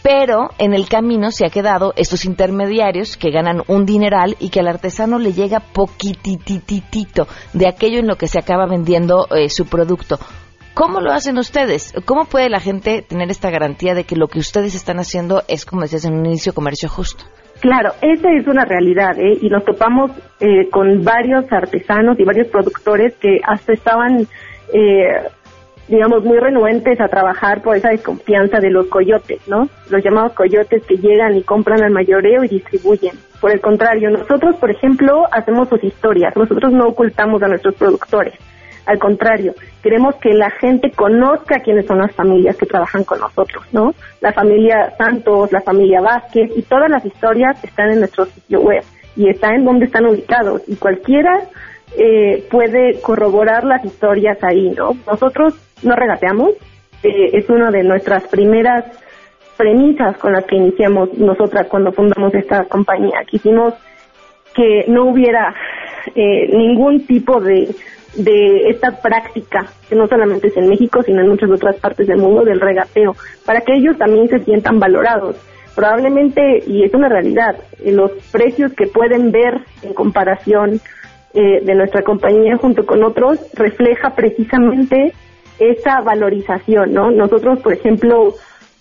pero 0.02 0.50
en 0.58 0.74
el 0.74 0.88
camino 0.88 1.30
se 1.30 1.46
ha 1.46 1.50
quedado 1.50 1.92
estos 1.96 2.24
intermediarios 2.24 3.16
que 3.16 3.30
ganan 3.30 3.62
un 3.68 3.84
dineral 3.84 4.36
y 4.40 4.50
que 4.50 4.60
al 4.60 4.68
artesano 4.68 5.18
le 5.18 5.32
llega 5.32 5.60
poquitititito 5.60 7.26
de 7.52 7.68
aquello 7.68 7.98
en 7.98 8.06
lo 8.06 8.16
que 8.16 8.28
se 8.28 8.38
acaba 8.38 8.66
vendiendo 8.66 9.26
eh, 9.34 9.48
su 9.48 9.66
producto. 9.66 10.18
¿Cómo 10.74 11.00
lo 11.00 11.12
hacen 11.12 11.36
ustedes? 11.36 11.92
¿Cómo 12.06 12.24
puede 12.24 12.48
la 12.48 12.60
gente 12.60 13.02
tener 13.02 13.30
esta 13.30 13.50
garantía 13.50 13.94
de 13.94 14.04
que 14.04 14.16
lo 14.16 14.28
que 14.28 14.38
ustedes 14.38 14.74
están 14.74 14.98
haciendo 14.98 15.42
es, 15.48 15.66
como 15.66 15.82
decías 15.82 16.04
en 16.04 16.14
un 16.14 16.24
inicio, 16.24 16.54
comercio 16.54 16.88
justo? 16.88 17.24
Claro, 17.60 17.90
esa 18.00 18.30
es 18.32 18.46
una 18.46 18.64
realidad, 18.64 19.18
¿eh? 19.18 19.36
Y 19.42 19.50
nos 19.50 19.64
topamos 19.64 20.12
eh, 20.40 20.70
con 20.70 21.04
varios 21.04 21.44
artesanos 21.52 22.18
y 22.18 22.24
varios 22.24 22.48
productores 22.48 23.14
que 23.16 23.40
hasta 23.46 23.74
estaban 23.74 24.26
eh, 24.72 25.28
digamos, 25.90 26.24
muy 26.24 26.38
renuentes 26.38 27.00
a 27.00 27.08
trabajar 27.08 27.62
por 27.62 27.76
esa 27.76 27.88
desconfianza 27.88 28.60
de 28.60 28.70
los 28.70 28.86
coyotes, 28.86 29.40
¿no? 29.48 29.68
Los 29.90 30.04
llamados 30.04 30.32
coyotes 30.34 30.84
que 30.86 30.96
llegan 30.96 31.36
y 31.36 31.42
compran 31.42 31.82
al 31.82 31.90
mayoreo 31.90 32.44
y 32.44 32.48
distribuyen. 32.48 33.12
Por 33.40 33.50
el 33.50 33.60
contrario, 33.60 34.08
nosotros, 34.08 34.54
por 34.56 34.70
ejemplo, 34.70 35.24
hacemos 35.32 35.68
sus 35.68 35.82
historias, 35.82 36.36
nosotros 36.36 36.72
no 36.72 36.86
ocultamos 36.86 37.42
a 37.42 37.48
nuestros 37.48 37.74
productores. 37.74 38.34
Al 38.86 38.98
contrario, 38.98 39.54
queremos 39.82 40.14
que 40.16 40.32
la 40.32 40.50
gente 40.50 40.92
conozca 40.92 41.58
quiénes 41.60 41.86
son 41.86 41.98
las 41.98 42.12
familias 42.12 42.56
que 42.56 42.66
trabajan 42.66 43.02
con 43.02 43.18
nosotros, 43.18 43.64
¿no? 43.72 43.92
La 44.20 44.32
familia 44.32 44.94
Santos, 44.96 45.50
la 45.52 45.60
familia 45.60 46.00
Vázquez 46.00 46.50
y 46.56 46.62
todas 46.62 46.88
las 46.88 47.04
historias 47.04 47.62
están 47.64 47.90
en 47.90 47.98
nuestro 47.98 48.26
sitio 48.26 48.60
web 48.60 48.84
y 49.16 49.28
están 49.28 49.54
en 49.54 49.64
donde 49.64 49.86
están 49.86 50.06
ubicados 50.06 50.62
y 50.68 50.76
cualquiera 50.76 51.40
eh, 51.96 52.46
puede 52.48 53.00
corroborar 53.00 53.64
las 53.64 53.84
historias 53.84 54.38
ahí, 54.42 54.70
¿no? 54.70 54.96
Nosotros 55.06 55.54
no 55.82 55.94
regateamos, 55.94 56.50
eh, 57.02 57.30
es 57.32 57.48
una 57.48 57.70
de 57.70 57.82
nuestras 57.82 58.26
primeras 58.28 58.84
premisas 59.56 60.16
con 60.18 60.32
las 60.32 60.44
que 60.44 60.56
iniciamos 60.56 61.12
nosotras 61.14 61.66
cuando 61.68 61.92
fundamos 61.92 62.34
esta 62.34 62.64
compañía. 62.64 63.20
Quisimos 63.26 63.74
que 64.54 64.84
no 64.88 65.04
hubiera 65.04 65.54
eh, 66.14 66.48
ningún 66.56 67.06
tipo 67.06 67.40
de, 67.40 67.74
de 68.16 68.70
esta 68.70 69.00
práctica, 69.00 69.66
que 69.88 69.94
no 69.94 70.06
solamente 70.06 70.48
es 70.48 70.56
en 70.56 70.68
México, 70.68 71.02
sino 71.02 71.20
en 71.20 71.28
muchas 71.28 71.50
otras 71.50 71.76
partes 71.76 72.06
del 72.06 72.18
mundo, 72.18 72.44
del 72.44 72.60
regateo, 72.60 73.14
para 73.44 73.60
que 73.60 73.74
ellos 73.74 73.96
también 73.98 74.28
se 74.28 74.40
sientan 74.40 74.80
valorados. 74.80 75.36
Probablemente, 75.74 76.62
y 76.66 76.82
es 76.84 76.92
una 76.94 77.08
realidad, 77.08 77.56
los 77.84 78.10
precios 78.32 78.72
que 78.72 78.86
pueden 78.86 79.30
ver 79.30 79.60
en 79.82 79.94
comparación 79.94 80.80
eh, 81.32 81.60
de 81.62 81.74
nuestra 81.74 82.02
compañía 82.02 82.56
junto 82.56 82.84
con 82.84 83.04
otros 83.04 83.38
refleja 83.54 84.10
precisamente 84.16 85.12
esa 85.60 86.00
valorización, 86.00 86.92
¿no? 86.92 87.10
Nosotros, 87.10 87.60
por 87.60 87.74
ejemplo, 87.74 88.34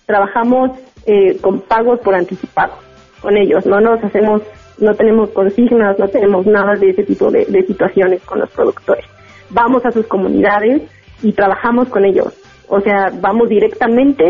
trabajamos 0.06 0.78
eh, 1.06 1.38
con 1.40 1.60
pagos 1.60 2.00
por 2.00 2.14
anticipado 2.14 2.72
con 3.20 3.36
ellos, 3.36 3.66
no 3.66 3.80
nos 3.80 4.02
hacemos, 4.02 4.42
no 4.78 4.94
tenemos 4.94 5.30
consignas, 5.30 5.98
no 5.98 6.08
tenemos 6.08 6.46
nada 6.46 6.74
de 6.74 6.90
ese 6.90 7.04
tipo 7.04 7.30
de, 7.30 7.44
situaciones 7.66 8.22
con 8.22 8.40
los 8.40 8.50
productores. 8.50 9.04
Vamos 9.50 9.84
a 9.84 9.90
sus 9.90 10.06
comunidades 10.06 10.82
y 11.22 11.32
trabajamos 11.32 11.88
con 11.88 12.04
ellos, 12.04 12.34
o 12.68 12.80
sea, 12.80 13.10
vamos 13.20 13.48
directamente 13.48 14.24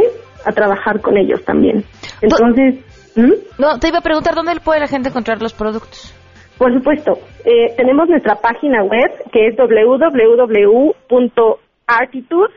a 0.45 0.53
trabajar 0.53 1.01
con 1.01 1.17
ellos 1.17 1.45
también. 1.45 1.85
Entonces, 2.21 2.85
no, 3.59 3.79
te 3.79 3.89
iba 3.89 3.99
a 3.99 4.03
preguntar 4.03 4.35
dónde 4.35 4.59
puede 4.61 4.81
la 4.81 4.89
gente 4.89 5.11
encontrar 5.11 5.41
los 5.41 5.53
productos. 5.53 6.15
Por 6.59 6.75
supuesto, 6.75 7.13
eh, 7.45 7.75
tenemos 7.77 8.09
nuestra 8.09 8.37
página 8.37 8.83
web 8.83 9.11
que 9.33 9.47
es 9.49 9.57
www.artitude. 11.91 12.53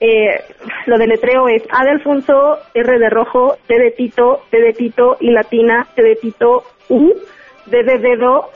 Eh, 0.00 0.40
lo 0.86 0.98
del 0.98 1.10
letreo 1.10 1.48
es 1.48 1.62
A 1.70 1.84
de 1.84 1.90
Alfonso, 1.90 2.58
R 2.74 2.98
de 2.98 3.10
Rojo, 3.10 3.56
T 3.66 3.78
de 3.78 3.90
Tito, 3.92 4.42
T 4.50 4.60
de 4.60 4.72
Tito 4.72 5.16
y 5.20 5.30
Latina, 5.30 5.86
T 5.94 6.02
de 6.02 6.16
Tito, 6.16 6.64
U, 6.88 7.12
D 7.66 7.82
de 7.84 7.98
Dedo, 7.98 8.50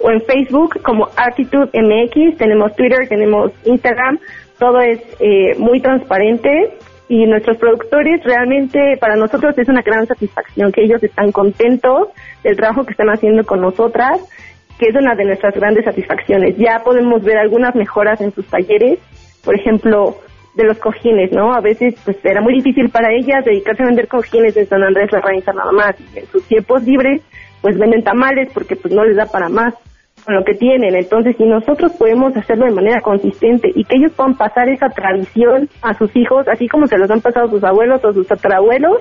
o 0.00 0.10
en 0.10 0.20
Facebook 0.22 0.82
como 0.82 1.08
Artitude 1.16 1.70
MX, 1.72 2.36
tenemos 2.36 2.74
Twitter, 2.74 3.08
tenemos 3.08 3.52
Instagram, 3.64 4.18
todo 4.58 4.80
es 4.80 5.00
eh, 5.20 5.54
muy 5.58 5.80
transparente 5.80 6.76
y 7.08 7.26
nuestros 7.26 7.58
productores 7.58 8.22
realmente 8.24 8.96
para 8.98 9.16
nosotros 9.16 9.56
es 9.56 9.68
una 9.68 9.82
gran 9.82 10.06
satisfacción 10.06 10.72
que 10.72 10.82
ellos 10.82 11.02
están 11.02 11.32
contentos 11.32 12.08
del 12.42 12.56
trabajo 12.56 12.84
que 12.84 12.92
están 12.92 13.10
haciendo 13.10 13.44
con 13.44 13.60
nosotras, 13.60 14.20
que 14.78 14.86
es 14.88 14.94
una 14.94 15.14
de 15.14 15.24
nuestras 15.24 15.54
grandes 15.54 15.84
satisfacciones. 15.84 16.56
Ya 16.56 16.80
podemos 16.84 17.22
ver 17.22 17.38
algunas 17.38 17.74
mejoras 17.74 18.20
en 18.20 18.32
sus 18.32 18.46
talleres, 18.46 18.98
por 19.44 19.54
ejemplo, 19.54 20.16
de 20.54 20.64
los 20.64 20.78
cojines, 20.78 21.32
¿no? 21.32 21.52
A 21.52 21.60
veces 21.60 21.94
pues 22.04 22.16
era 22.24 22.40
muy 22.40 22.54
difícil 22.54 22.88
para 22.88 23.12
ellas 23.12 23.44
dedicarse 23.44 23.82
a 23.82 23.86
vender 23.86 24.08
cojines 24.08 24.56
en 24.56 24.66
San 24.66 24.82
Andrés 24.82 25.10
La 25.12 25.20
Raíz 25.20 25.44
nada 25.46 25.72
más. 25.72 25.96
en 26.14 26.26
sus 26.26 26.44
tiempos 26.44 26.84
libres 26.84 27.22
pues 27.60 27.78
venden 27.78 28.04
tamales 28.04 28.50
porque 28.52 28.76
pues 28.76 28.94
no 28.94 29.04
les 29.04 29.16
da 29.16 29.26
para 29.26 29.48
más 29.48 29.74
con 30.24 30.34
lo 30.34 30.44
que 30.44 30.54
tienen. 30.54 30.94
Entonces, 30.94 31.36
si 31.36 31.44
nosotros 31.44 31.92
podemos 31.98 32.36
hacerlo 32.36 32.66
de 32.66 32.72
manera 32.72 33.00
consistente 33.00 33.70
y 33.74 33.84
que 33.84 33.96
ellos 33.96 34.12
puedan 34.12 34.36
pasar 34.36 34.68
esa 34.68 34.88
tradición 34.88 35.68
a 35.82 35.94
sus 35.94 36.14
hijos, 36.16 36.46
así 36.48 36.68
como 36.68 36.86
se 36.86 36.98
los 36.98 37.10
han 37.10 37.20
pasado 37.20 37.48
sus 37.48 37.64
abuelos 37.64 38.04
o 38.04 38.12
sus 38.12 38.26
tatarabuelos, 38.26 38.98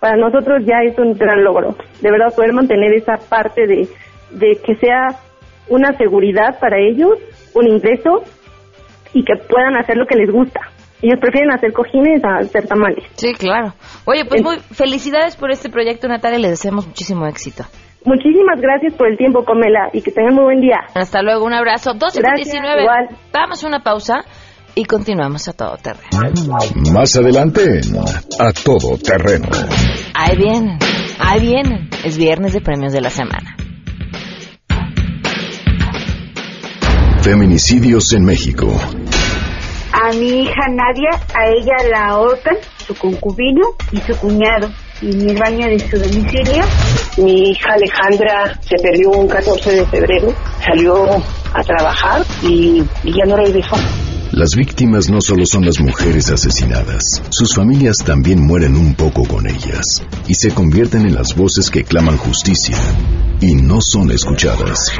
para 0.00 0.16
nosotros 0.16 0.64
ya 0.66 0.82
es 0.82 0.98
un 0.98 1.14
gran 1.14 1.42
logro. 1.42 1.76
De 2.00 2.10
verdad, 2.10 2.34
poder 2.34 2.52
mantener 2.52 2.92
esa 2.92 3.16
parte 3.16 3.66
de, 3.66 3.88
de 4.34 4.60
que 4.64 4.76
sea 4.76 5.20
una 5.68 5.96
seguridad 5.96 6.58
para 6.60 6.76
ellos, 6.78 7.18
un 7.54 7.68
ingreso 7.68 8.22
y 9.12 9.24
que 9.24 9.34
puedan 9.48 9.76
hacer 9.76 9.96
lo 9.96 10.06
que 10.06 10.16
les 10.16 10.30
gusta. 10.30 10.60
Ellos 11.02 11.18
prefieren 11.20 11.52
hacer 11.52 11.72
cojines 11.72 12.24
a 12.24 12.38
hacer 12.38 12.66
tamales. 12.66 13.04
Sí, 13.14 13.32
claro. 13.34 13.74
Oye, 14.06 14.24
pues 14.24 14.42
muy 14.42 14.58
felicidades 14.58 15.36
por 15.36 15.50
este 15.50 15.68
proyecto, 15.68 16.08
Natalia. 16.08 16.38
Les 16.38 16.52
deseamos 16.52 16.86
muchísimo 16.86 17.26
éxito. 17.26 17.64
Muchísimas 18.06 18.60
gracias 18.60 18.94
por 18.94 19.08
el 19.08 19.16
tiempo, 19.16 19.44
Comela, 19.44 19.88
y 19.92 20.02
que 20.02 20.10
tengan 20.10 20.34
muy 20.34 20.44
buen 20.44 20.60
día. 20.60 20.78
Hasta 20.94 21.22
luego, 21.22 21.44
un 21.44 21.54
abrazo. 21.54 21.92
12.19. 21.92 23.16
Vamos 23.32 23.64
a 23.64 23.66
una 23.66 23.80
pausa 23.80 24.24
y 24.74 24.84
continuamos 24.84 25.48
a 25.48 25.52
todo 25.52 25.76
terreno. 25.76 26.32
Más 26.92 27.16
adelante, 27.16 27.80
a 28.38 28.52
todo 28.52 28.98
terreno. 28.98 29.48
Ahí 30.14 30.36
vienen, 30.36 30.78
ahí 31.18 31.40
vienen. 31.40 31.88
Es 32.04 32.18
viernes 32.18 32.52
de 32.52 32.60
premios 32.60 32.92
de 32.92 33.00
la 33.00 33.10
semana. 33.10 33.56
Feminicidios 37.24 38.12
en 38.12 38.22
México. 38.22 38.66
A 39.92 40.12
mi 40.12 40.42
hija 40.42 40.68
Nadia, 40.68 41.08
a 41.34 41.48
ella 41.48 41.88
la 41.90 42.08
ahorcan, 42.08 42.58
su 42.86 42.94
concubino 42.96 43.62
y 43.92 43.96
su 43.96 44.14
cuñado 44.18 44.68
y 45.00 45.06
mi 45.06 45.34
baño 45.34 45.66
de 45.66 45.78
su 45.78 45.96
domicilio. 45.96 46.62
Mi 47.16 47.48
hija 47.48 47.72
Alejandra 47.72 48.60
se 48.60 48.76
perdió 48.76 49.08
un 49.08 49.26
14 49.26 49.70
de 49.70 49.86
febrero, 49.86 50.34
salió 50.62 51.06
a 51.54 51.62
trabajar 51.62 52.22
y, 52.42 52.82
ya 53.04 53.24
no 53.24 53.36
regresó. 53.36 53.76
Las 54.36 54.56
víctimas 54.56 55.08
no 55.10 55.20
solo 55.20 55.46
son 55.46 55.64
las 55.64 55.78
mujeres 55.78 56.28
asesinadas, 56.28 57.22
sus 57.30 57.54
familias 57.54 57.98
también 58.04 58.44
mueren 58.44 58.76
un 58.76 58.96
poco 58.96 59.22
con 59.22 59.46
ellas 59.46 60.02
y 60.26 60.34
se 60.34 60.50
convierten 60.50 61.02
en 61.06 61.14
las 61.14 61.36
voces 61.36 61.70
que 61.70 61.84
claman 61.84 62.16
justicia 62.16 62.76
y 63.40 63.54
no 63.54 63.78
son 63.80 64.10
escuchadas. 64.10 64.90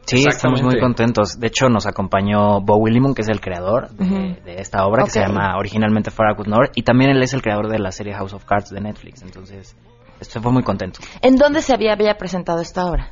Sí, 0.04 0.24
estamos 0.26 0.62
muy 0.62 0.78
contentos. 0.80 1.38
De 1.38 1.46
hecho, 1.46 1.68
nos 1.68 1.86
acompañó 1.86 2.60
Bowie 2.60 2.92
Limon, 2.92 3.14
que 3.14 3.22
es 3.22 3.28
el 3.28 3.40
creador 3.40 3.90
de, 3.90 4.04
Ujú. 4.04 4.44
de 4.44 4.54
esta 4.56 4.84
obra, 4.86 5.04
que 5.04 5.10
se 5.10 5.20
llama 5.20 5.56
originalmente 5.56 6.10
Farragut 6.10 6.46
North, 6.46 6.72
y 6.74 6.82
también 6.82 7.10
él 7.10 7.22
es 7.22 7.32
el 7.34 7.42
creador 7.42 7.68
de 7.68 7.78
la 7.78 7.92
serie 7.92 8.14
House 8.14 8.34
of 8.34 8.44
Cards 8.44 8.70
de 8.70 8.80
Netflix. 8.80 9.22
Entonces, 9.22 9.76
esto 10.20 10.40
fue 10.40 10.52
muy 10.52 10.62
contento. 10.62 11.00
¿En 11.20 11.36
dónde 11.36 11.62
se 11.62 11.72
había, 11.74 11.92
había 11.92 12.14
presentado 12.16 12.60
esta 12.60 12.84
obra? 12.86 13.10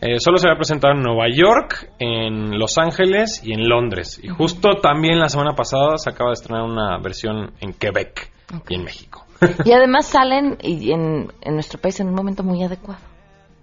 Eh, 0.00 0.18
solo 0.18 0.38
se 0.38 0.48
había 0.48 0.56
presentado 0.56 0.94
en 0.94 1.02
Nueva 1.02 1.26
York, 1.32 1.90
en 2.00 2.58
Los 2.58 2.76
Ángeles 2.76 3.40
y 3.44 3.52
en 3.52 3.68
Londres. 3.68 4.18
Y 4.20 4.28
justo 4.28 4.78
también 4.82 5.20
la 5.20 5.28
semana 5.28 5.54
pasada 5.54 5.96
se 5.96 6.10
acaba 6.10 6.30
de 6.30 6.34
estrenar 6.34 6.64
una 6.64 6.98
versión 6.98 7.52
en 7.60 7.72
Quebec 7.72 8.32
y 8.68 8.74
en 8.74 8.82
México. 8.84 9.24
Y 9.64 9.72
además 9.72 10.06
salen 10.06 10.56
y 10.60 10.90
en, 10.92 11.32
en 11.40 11.54
nuestro 11.54 11.80
país 11.80 12.00
en 12.00 12.08
un 12.08 12.14
momento 12.14 12.42
muy 12.42 12.64
adecuado. 12.64 13.00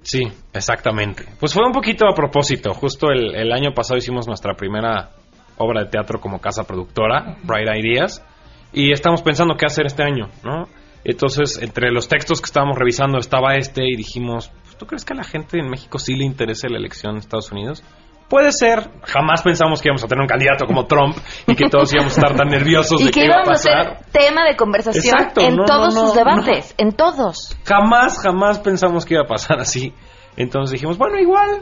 Sí, 0.09 0.21
exactamente. 0.53 1.23
Pues 1.39 1.53
fue 1.53 1.63
un 1.63 1.71
poquito 1.71 2.07
a 2.07 2.15
propósito. 2.15 2.73
Justo 2.73 3.11
el, 3.11 3.35
el 3.35 3.51
año 3.51 3.75
pasado 3.75 3.99
hicimos 3.99 4.25
nuestra 4.25 4.55
primera 4.55 5.11
obra 5.57 5.83
de 5.83 5.91
teatro 5.91 6.19
como 6.19 6.41
casa 6.41 6.63
productora, 6.63 7.37
Bright 7.43 7.85
Ideas, 7.85 8.25
y 8.73 8.91
estamos 8.91 9.21
pensando 9.21 9.53
qué 9.55 9.67
hacer 9.67 9.85
este 9.85 10.01
año, 10.01 10.29
¿no? 10.43 10.67
Entonces, 11.03 11.61
entre 11.61 11.91
los 11.91 12.07
textos 12.07 12.41
que 12.41 12.45
estábamos 12.45 12.75
revisando 12.75 13.19
estaba 13.19 13.55
este 13.57 13.87
y 13.87 13.95
dijimos, 13.95 14.51
pues, 14.63 14.77
¿tú 14.77 14.87
crees 14.87 15.05
que 15.05 15.13
a 15.13 15.17
la 15.17 15.23
gente 15.23 15.59
en 15.59 15.69
México 15.69 15.99
sí 15.99 16.15
le 16.15 16.25
interese 16.25 16.69
la 16.69 16.79
elección 16.79 17.11
en 17.11 17.19
Estados 17.19 17.51
Unidos? 17.51 17.83
Puede 18.29 18.51
ser. 18.51 18.89
Jamás 19.03 19.41
pensamos 19.41 19.81
que 19.81 19.89
íbamos 19.89 20.03
a 20.03 20.07
tener 20.07 20.21
un 20.21 20.27
candidato 20.27 20.65
como 20.65 20.85
Trump 20.85 21.17
y 21.47 21.55
que 21.55 21.67
todos 21.69 21.91
íbamos 21.93 22.15
a 22.17 22.21
estar 22.21 22.37
tan 22.37 22.47
nerviosos 22.49 23.01
Y 23.01 23.05
de 23.05 23.11
que 23.11 23.19
qué 23.21 23.25
iba 23.25 23.35
a 23.37 23.41
íbamos 23.41 23.65
a 23.65 23.69
pasar. 23.69 23.97
ser 24.03 24.11
tema 24.11 24.45
de 24.45 24.55
conversación 24.55 25.03
Exacto, 25.15 25.41
en 25.41 25.55
no, 25.55 25.65
todos 25.65 25.95
no, 25.95 26.01
sus 26.07 26.09
no, 26.09 26.15
debates, 26.15 26.75
en 26.77 26.91
todos. 26.93 27.57
Jamás, 27.65 28.19
jamás 28.21 28.59
pensamos 28.59 29.05
que 29.05 29.15
iba 29.15 29.23
a 29.23 29.27
pasar 29.27 29.59
así. 29.59 29.93
Entonces 30.37 30.71
dijimos, 30.73 30.97
bueno, 30.97 31.19
igual 31.19 31.61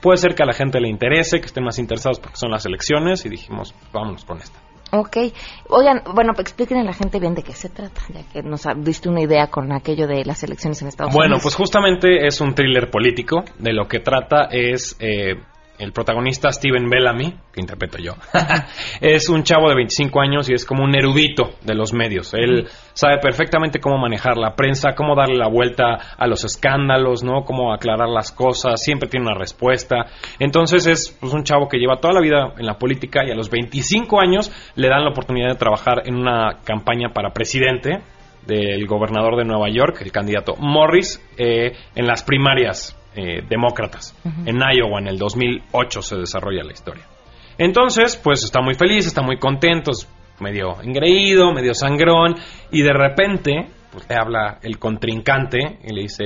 puede 0.00 0.16
ser 0.16 0.34
que 0.34 0.42
a 0.42 0.46
la 0.46 0.52
gente 0.54 0.80
le 0.80 0.88
interese, 0.88 1.38
que 1.40 1.46
estén 1.46 1.64
más 1.64 1.78
interesados 1.78 2.18
porque 2.18 2.36
son 2.36 2.50
las 2.50 2.64
elecciones 2.66 3.24
y 3.26 3.28
dijimos, 3.28 3.74
vámonos 3.92 4.24
con 4.24 4.38
esta. 4.38 4.58
Ok. 4.92 5.16
Oigan, 5.68 6.02
bueno, 6.14 6.32
pues 6.32 6.46
explíquenle 6.46 6.82
a 6.82 6.86
la 6.86 6.92
gente 6.92 7.18
bien 7.18 7.34
de 7.34 7.42
qué 7.42 7.52
se 7.52 7.68
trata, 7.68 8.00
ya 8.14 8.22
que 8.32 8.42
nos 8.42 8.66
ha- 8.66 8.74
diste 8.74 9.08
una 9.08 9.20
idea 9.20 9.48
con 9.48 9.72
aquello 9.72 10.06
de 10.06 10.24
las 10.24 10.42
elecciones 10.44 10.80
en 10.80 10.88
Estados 10.88 11.12
Bueno, 11.12 11.34
Unidos. 11.34 11.42
pues 11.42 11.54
justamente 11.56 12.26
es 12.26 12.40
un 12.40 12.54
thriller 12.54 12.88
político. 12.90 13.42
De 13.58 13.72
lo 13.72 13.88
que 13.88 13.98
trata 13.98 14.44
es 14.50 14.96
eh, 15.00 15.34
el 15.78 15.92
protagonista 15.92 16.50
Steven 16.50 16.88
Bellamy, 16.88 17.34
que 17.52 17.60
interpreto 17.60 17.98
yo. 17.98 18.12
es 19.00 19.28
un 19.28 19.42
chavo 19.42 19.68
de 19.68 19.76
25 19.76 20.20
años 20.20 20.48
y 20.48 20.54
es 20.54 20.64
como 20.64 20.84
un 20.84 20.94
erudito 20.94 21.54
de 21.62 21.74
los 21.74 21.92
medios. 21.92 22.34
Él 22.34 22.68
sabe 22.94 23.18
perfectamente 23.18 23.80
cómo 23.80 23.98
manejar 23.98 24.36
la 24.36 24.54
prensa, 24.54 24.94
cómo 24.94 25.14
darle 25.14 25.36
la 25.36 25.48
vuelta 25.48 26.14
a 26.16 26.26
los 26.26 26.44
escándalos, 26.44 27.22
¿no? 27.22 27.44
Cómo 27.44 27.72
aclarar 27.72 28.08
las 28.08 28.32
cosas, 28.32 28.82
siempre 28.82 29.08
tiene 29.08 29.26
una 29.26 29.38
respuesta. 29.38 30.06
Entonces 30.38 30.86
es 30.86 31.16
pues, 31.20 31.32
un 31.32 31.44
chavo 31.44 31.68
que 31.68 31.78
lleva 31.78 32.00
toda 32.00 32.14
la 32.14 32.20
vida 32.20 32.54
en 32.58 32.66
la 32.66 32.78
política 32.78 33.24
y 33.26 33.30
a 33.30 33.34
los 33.34 33.50
25 33.50 34.20
años 34.20 34.52
le 34.74 34.88
dan 34.88 35.04
la 35.04 35.10
oportunidad 35.10 35.48
de 35.48 35.56
trabajar 35.56 36.02
en 36.06 36.16
una 36.16 36.60
campaña 36.64 37.10
para 37.12 37.32
presidente 37.32 38.00
del 38.46 38.86
gobernador 38.86 39.36
de 39.36 39.44
Nueva 39.44 39.68
York, 39.68 40.00
el 40.02 40.12
candidato 40.12 40.54
Morris, 40.56 41.20
eh, 41.36 41.72
en 41.94 42.06
las 42.06 42.22
primarias 42.22 42.96
eh, 43.16 43.42
demócratas. 43.48 44.14
En 44.44 44.56
Iowa, 44.56 45.00
en 45.00 45.08
el 45.08 45.18
2008, 45.18 46.02
se 46.02 46.16
desarrolla 46.16 46.62
la 46.62 46.72
historia. 46.72 47.04
Entonces, 47.58 48.16
pues 48.16 48.44
está 48.44 48.60
muy 48.60 48.74
feliz, 48.74 49.06
está 49.06 49.22
muy 49.22 49.38
contento, 49.38 49.90
es 49.92 50.06
medio 50.40 50.80
engreído, 50.82 51.52
medio 51.52 51.72
sangrón, 51.72 52.36
y 52.70 52.82
de 52.82 52.92
repente, 52.92 53.68
pues 53.90 54.06
le 54.08 54.16
habla 54.16 54.58
el 54.62 54.78
contrincante 54.78 55.78
y 55.82 55.94
le 55.94 56.02
dice, 56.02 56.24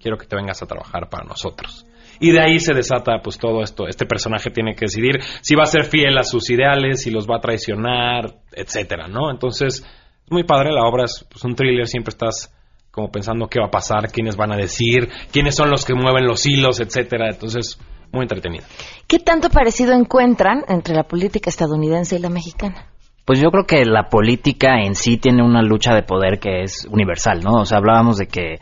quiero 0.00 0.18
que 0.18 0.26
te 0.26 0.36
vengas 0.36 0.62
a 0.62 0.66
trabajar 0.66 1.08
para 1.08 1.24
nosotros. 1.24 1.86
Y 2.18 2.32
de 2.32 2.40
ahí 2.40 2.58
se 2.58 2.74
desata 2.74 3.20
pues 3.22 3.38
todo 3.38 3.62
esto. 3.62 3.86
Este 3.86 4.06
personaje 4.06 4.50
tiene 4.50 4.74
que 4.74 4.86
decidir 4.86 5.20
si 5.42 5.54
va 5.54 5.64
a 5.64 5.66
ser 5.66 5.84
fiel 5.84 6.16
a 6.18 6.24
sus 6.24 6.48
ideales, 6.50 7.02
si 7.02 7.10
los 7.10 7.28
va 7.28 7.36
a 7.36 7.40
traicionar, 7.40 8.36
etcétera, 8.52 9.06
¿no? 9.06 9.30
Entonces, 9.30 9.84
es 10.24 10.32
muy 10.32 10.44
padre, 10.44 10.72
la 10.72 10.88
obra 10.88 11.04
es 11.04 11.24
pues, 11.30 11.44
un 11.44 11.54
thriller, 11.54 11.86
siempre 11.86 12.10
estás 12.10 12.52
como 12.96 13.10
pensando 13.10 13.46
qué 13.46 13.60
va 13.60 13.66
a 13.66 13.70
pasar, 13.70 14.10
quiénes 14.10 14.36
van 14.36 14.52
a 14.52 14.56
decir, 14.56 15.10
quiénes 15.30 15.54
son 15.54 15.70
los 15.70 15.84
que 15.84 15.94
mueven 15.94 16.26
los 16.26 16.46
hilos, 16.46 16.80
etcétera. 16.80 17.28
Entonces, 17.28 17.78
muy 18.10 18.22
entretenido. 18.22 18.64
¿Qué 19.06 19.18
tanto 19.18 19.50
parecido 19.50 19.92
encuentran 19.92 20.64
entre 20.66 20.94
la 20.94 21.02
política 21.02 21.50
estadounidense 21.50 22.16
y 22.16 22.20
la 22.20 22.30
mexicana? 22.30 22.86
Pues 23.26 23.38
yo 23.38 23.50
creo 23.50 23.66
que 23.66 23.84
la 23.84 24.08
política 24.08 24.80
en 24.80 24.94
sí 24.94 25.18
tiene 25.18 25.44
una 25.44 25.60
lucha 25.60 25.94
de 25.94 26.04
poder 26.04 26.38
que 26.38 26.62
es 26.62 26.86
universal, 26.90 27.42
¿no? 27.44 27.60
O 27.60 27.64
sea, 27.66 27.78
hablábamos 27.78 28.16
de 28.16 28.28
que 28.28 28.60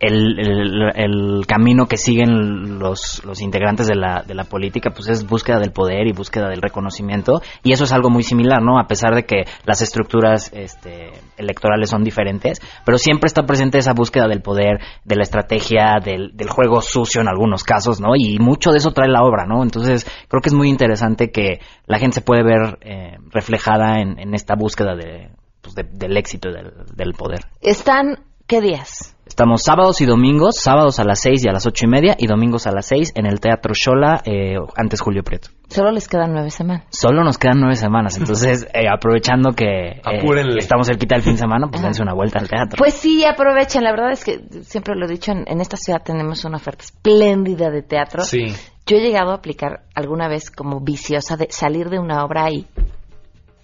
el, 0.00 0.38
el- 0.38 0.90
el 0.96 1.46
camino 1.46 1.86
que 1.86 1.96
siguen 1.98 2.78
los, 2.78 3.22
los 3.24 3.40
integrantes 3.42 3.86
de 3.86 3.94
la, 3.94 4.22
de 4.26 4.34
la 4.34 4.44
política 4.44 4.90
pues 4.90 5.08
es 5.08 5.26
búsqueda 5.26 5.58
del 5.60 5.72
poder 5.72 6.06
y 6.06 6.12
búsqueda 6.12 6.48
del 6.48 6.62
reconocimiento 6.62 7.42
y 7.62 7.72
eso 7.72 7.84
es 7.84 7.92
algo 7.92 8.08
muy 8.10 8.22
similar, 8.22 8.62
¿no? 8.62 8.78
A 8.78 8.86
pesar 8.86 9.14
de 9.14 9.24
que 9.24 9.44
las 9.66 9.82
estructuras 9.82 10.50
este, 10.54 11.12
electorales 11.36 11.90
son 11.90 12.02
diferentes, 12.02 12.60
pero 12.86 12.96
siempre 12.98 13.26
está 13.28 13.42
presente 13.44 13.76
esa 13.78 13.92
búsqueda 13.92 14.26
del 14.26 14.40
poder, 14.40 14.80
de 15.04 15.16
la 15.16 15.22
estrategia, 15.22 15.98
del, 16.02 16.34
del 16.34 16.48
juego 16.48 16.80
sucio 16.80 17.20
en 17.20 17.28
algunos 17.28 17.62
casos, 17.62 18.00
¿no? 18.00 18.16
Y 18.16 18.38
mucho 18.38 18.70
de 18.72 18.78
eso 18.78 18.92
trae 18.92 19.08
la 19.10 19.22
obra, 19.22 19.44
¿no? 19.46 19.62
Entonces 19.62 20.06
creo 20.28 20.40
que 20.40 20.48
es 20.48 20.54
muy 20.54 20.70
interesante 20.70 21.30
que 21.30 21.60
la 21.86 21.98
gente 21.98 22.14
se 22.14 22.22
puede 22.22 22.42
ver 22.42 22.78
eh, 22.80 23.18
reflejada 23.30 24.00
en, 24.00 24.18
en 24.18 24.34
esta 24.34 24.54
búsqueda 24.56 24.94
de, 24.96 25.28
pues, 25.60 25.74
de- 25.74 25.84
del 25.92 26.16
éxito 26.16 26.50
del, 26.50 26.72
del 26.96 27.12
poder. 27.12 27.40
¿Están 27.60 28.20
qué 28.50 28.60
días? 28.60 29.14
Estamos 29.28 29.62
sábados 29.62 30.00
y 30.00 30.06
domingos, 30.06 30.56
sábados 30.56 30.98
a 30.98 31.04
las 31.04 31.20
6 31.20 31.44
y 31.44 31.48
a 31.48 31.52
las 31.52 31.66
ocho 31.66 31.84
y 31.84 31.88
media 31.88 32.16
y 32.18 32.26
domingos 32.26 32.66
a 32.66 32.72
las 32.72 32.84
6 32.86 33.12
en 33.14 33.26
el 33.26 33.38
Teatro 33.38 33.74
Shola, 33.74 34.22
eh, 34.24 34.56
antes 34.76 35.00
Julio 35.00 35.22
Prieto. 35.22 35.50
Solo 35.68 35.92
les 35.92 36.08
quedan 36.08 36.32
nueve 36.32 36.50
semanas. 36.50 36.84
Solo 36.90 37.22
nos 37.22 37.38
quedan 37.38 37.60
nueve 37.60 37.76
semanas, 37.76 38.16
entonces 38.18 38.66
eh, 38.74 38.88
aprovechando 38.92 39.52
que 39.52 39.90
eh, 39.90 40.58
estamos 40.58 40.88
cerquita 40.88 41.14
del 41.14 41.22
fin 41.22 41.34
de 41.34 41.38
semana, 41.38 41.68
pues 41.70 41.80
dense 41.80 42.02
una 42.02 42.12
vuelta 42.12 42.40
al 42.40 42.48
teatro. 42.48 42.76
Pues 42.76 42.94
sí, 42.94 43.24
aprovechen. 43.24 43.84
La 43.84 43.92
verdad 43.92 44.10
es 44.10 44.24
que 44.24 44.40
siempre 44.62 44.96
lo 44.96 45.06
he 45.06 45.08
dicho, 45.08 45.30
en, 45.30 45.44
en 45.46 45.60
esta 45.60 45.76
ciudad 45.76 46.02
tenemos 46.02 46.44
una 46.44 46.56
oferta 46.56 46.82
espléndida 46.82 47.70
de 47.70 47.82
teatro. 47.82 48.24
Sí. 48.24 48.46
Yo 48.84 48.96
he 48.96 49.00
llegado 49.00 49.30
a 49.30 49.34
aplicar 49.36 49.84
alguna 49.94 50.26
vez 50.26 50.50
como 50.50 50.80
viciosa 50.80 51.36
de 51.36 51.46
salir 51.50 51.88
de 51.88 52.00
una 52.00 52.24
obra 52.24 52.50
y, 52.50 52.66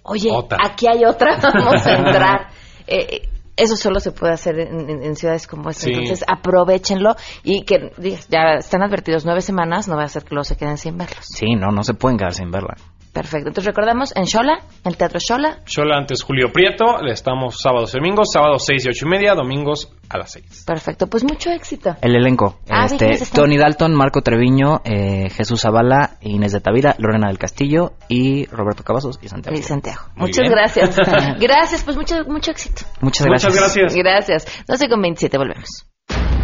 oye, 0.03 0.29
Otra. 0.31 0.59
aquí 0.63 0.87
hay 0.87 1.03
otra, 1.03 1.37
vamos 1.43 1.85
a 1.85 1.93
entrar. 1.93 2.47
Eh, 2.89 3.27
eso 3.57 3.75
solo 3.75 3.99
se 3.99 4.11
puede 4.11 4.33
hacer 4.33 4.59
en, 4.59 4.89
en- 4.89 5.03
en 5.03 5.15
ciudades 5.15 5.47
como 5.47 5.69
esta. 5.69 5.83
Sí. 5.85 5.91
Entonces, 5.91 6.23
aprovechenlo 6.27 7.15
y 7.43 7.63
que 7.65 7.91
digas, 7.97 8.27
ya 8.29 8.55
están 8.59 8.81
advertidos 8.83 9.25
nueve 9.25 9.41
semanas, 9.41 9.87
no 9.87 9.97
va 9.97 10.03
a 10.03 10.07
ser 10.07 10.23
que 10.23 10.35
luego 10.35 10.45
se 10.45 10.55
queden 10.55 10.77
sin 10.77 10.97
verlos. 10.97 11.25
Sí, 11.25 11.55
no, 11.55 11.71
no 11.71 11.83
se 11.83 11.93
pueden 11.93 12.17
quedar 12.17 12.33
sin 12.33 12.51
verla. 12.51 12.75
Perfecto. 13.17 13.47
Entonces, 13.47 13.65
recordamos 13.65 14.15
en 14.15 14.25
Shola, 14.25 14.59
el 14.85 14.95
Teatro 14.95 15.17
Shola, 15.19 15.61
Shola 15.65 15.97
antes 15.97 16.21
Julio 16.21 16.51
Prieto, 16.53 17.01
le 17.01 17.13
estamos 17.13 17.59
sábados 17.59 17.91
y 17.95 17.97
domingos, 17.97 18.27
sábados 18.31 18.63
6 18.67 18.85
y 18.85 18.89
8 18.89 19.05
y 19.05 19.09
media, 19.09 19.33
domingos 19.33 19.91
a 20.07 20.19
las 20.19 20.33
6. 20.33 20.65
Perfecto, 20.67 21.07
pues 21.07 21.23
mucho 21.23 21.49
éxito. 21.49 21.95
El 22.01 22.15
elenco. 22.15 22.59
Ah, 22.69 22.85
este. 22.85 23.17
Tony 23.33 23.57
Dalton, 23.57 23.95
Marco 23.95 24.21
Treviño, 24.21 24.81
eh, 24.85 25.31
Jesús 25.31 25.61
Zavala, 25.61 26.17
Inés 26.21 26.51
de 26.51 26.61
Tavira, 26.61 26.93
Lorena 26.99 27.29
del 27.29 27.39
Castillo 27.39 27.93
y 28.07 28.45
Roberto 28.45 28.83
Cavazos 28.83 29.17
y 29.23 29.29
Santiago. 29.29 29.57
Y 29.57 29.63
Santiago. 29.63 30.01
Muy 30.15 30.27
Muchas 30.27 30.43
bien. 30.43 30.51
gracias. 30.51 30.95
gracias, 31.39 31.83
pues 31.83 31.97
mucho, 31.97 32.17
mucho 32.27 32.51
éxito. 32.51 32.83
Muchas 33.01 33.25
gracias. 33.25 33.51
Muchas 33.51 33.73
gracias. 33.73 33.95
Gracias. 33.95 34.65
12 34.67 34.89
con 34.89 35.01
27, 35.01 35.37
volvemos. 35.39 35.87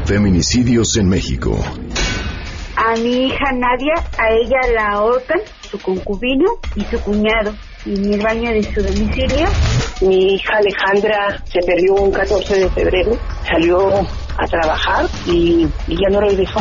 Feminicidios 0.05 0.97
en 0.97 1.07
México. 1.07 1.55
A 2.75 2.95
mi 2.95 3.27
hija 3.27 3.51
Nadia, 3.53 3.93
a 4.17 4.31
ella 4.31 4.73
la 4.73 4.97
ahorcan, 4.97 5.39
su 5.73 5.79
concubino 5.79 6.51
y 6.75 6.83
su 6.83 6.99
cuñado. 7.01 7.53
En 7.85 8.13
el 8.13 8.21
baño 8.21 8.51
de 8.51 8.63
su 8.63 8.81
domicilio, 8.81 9.47
Mi 10.01 10.35
hija 10.35 10.57
Alejandra 10.57 11.43
se 11.45 11.59
perdió 11.61 11.95
un 11.95 12.11
14 12.11 12.59
de 12.59 12.69
febrero, 12.69 13.17
salió 13.47 13.99
a 14.37 14.47
trabajar 14.47 15.05
y, 15.25 15.67
y 15.87 15.95
ya 15.95 16.09
no 16.09 16.21
regresó. 16.21 16.59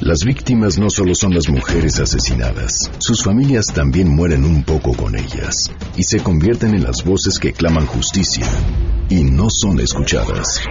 Las 0.00 0.24
víctimas 0.24 0.78
no 0.78 0.90
solo 0.90 1.12
son 1.12 1.34
las 1.34 1.48
mujeres 1.48 1.98
asesinadas, 1.98 2.88
sus 3.00 3.24
familias 3.24 3.66
también 3.74 4.08
mueren 4.08 4.44
un 4.44 4.62
poco 4.62 4.92
con 4.94 5.16
ellas 5.16 5.56
y 5.96 6.04
se 6.04 6.20
convierten 6.20 6.72
en 6.76 6.84
las 6.84 7.02
voces 7.04 7.36
que 7.40 7.52
claman 7.52 7.84
justicia 7.84 8.46
y 9.08 9.24
no 9.24 9.48
son 9.50 9.80
escuchadas. 9.80 10.62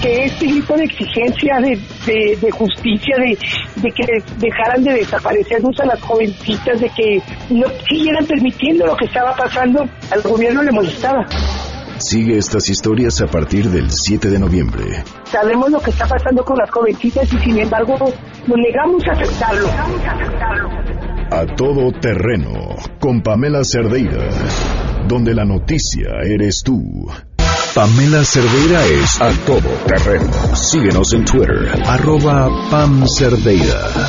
Que 0.00 0.24
este 0.24 0.46
tipo 0.46 0.74
de 0.78 0.84
exigencia 0.84 1.60
de, 1.60 1.78
de, 2.06 2.38
de 2.40 2.50
justicia, 2.50 3.16
de, 3.18 3.38
de 3.82 3.90
que 3.90 4.24
dejaran 4.38 4.82
de 4.82 4.94
desaparecernos 4.94 5.78
a 5.80 5.86
las 5.86 6.00
jovencitas, 6.00 6.80
de 6.80 6.88
que 6.88 7.22
no 7.50 7.66
siguieran 7.86 8.24
permitiendo 8.24 8.86
lo 8.86 8.96
que 8.96 9.04
estaba 9.04 9.36
pasando, 9.36 9.84
al 10.10 10.22
gobierno 10.22 10.62
le 10.62 10.72
molestaba. 10.72 11.26
Sigue 12.04 12.36
estas 12.36 12.68
historias 12.68 13.20
a 13.20 13.28
partir 13.28 13.70
del 13.70 13.88
7 13.88 14.28
de 14.28 14.38
noviembre. 14.40 15.04
Sabemos 15.30 15.70
lo 15.70 15.80
que 15.80 15.90
está 15.90 16.04
pasando 16.04 16.44
con 16.44 16.58
las 16.58 16.68
jovencitas 16.68 17.32
y 17.32 17.38
sin 17.38 17.60
embargo 17.60 17.96
nos 17.96 18.58
negamos 18.58 19.02
a 19.06 19.12
aceptarlo. 19.12 19.68
A 21.30 21.46
todo 21.54 21.92
terreno 22.00 22.74
con 22.98 23.22
Pamela 23.22 23.62
Cerdeira, 23.62 24.28
donde 25.06 25.32
la 25.32 25.44
noticia 25.44 26.08
eres 26.24 26.62
tú. 26.64 27.08
Pamela 27.72 28.24
Cerdeira 28.24 28.84
es 28.84 29.20
a 29.20 29.30
todo 29.46 29.70
terreno. 29.86 30.32
Síguenos 30.56 31.12
en 31.12 31.24
Twitter, 31.24 31.70
arroba 31.86 32.50
Pam 32.68 33.06
Cerdeira. 33.06 34.08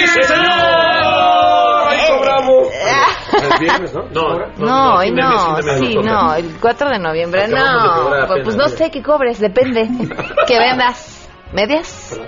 ¡Sí, 0.00 0.06
sí, 0.06 0.22
señor! 0.22 1.88
¡Ahí 1.88 1.98
cobramos! 2.08 2.68
¿Es 3.32 3.58
viernes, 3.60 3.94
no? 3.94 4.02
No, 4.12 4.38
No, 4.58 4.94
hoy 4.96 5.10
no, 5.10 5.56
sí, 5.78 5.96
no, 5.96 6.34
el 6.34 6.56
4 6.60 6.90
de 6.90 6.98
noviembre, 6.98 7.44
Acabamos 7.44 8.10
no. 8.20 8.26
Pues, 8.26 8.40
pues 8.44 8.56
no 8.56 8.68
sé 8.68 8.90
qué 8.90 9.02
cobres, 9.02 9.38
depende. 9.40 9.88
que 10.46 10.58
vendas 10.58 11.28
medias, 11.52 12.20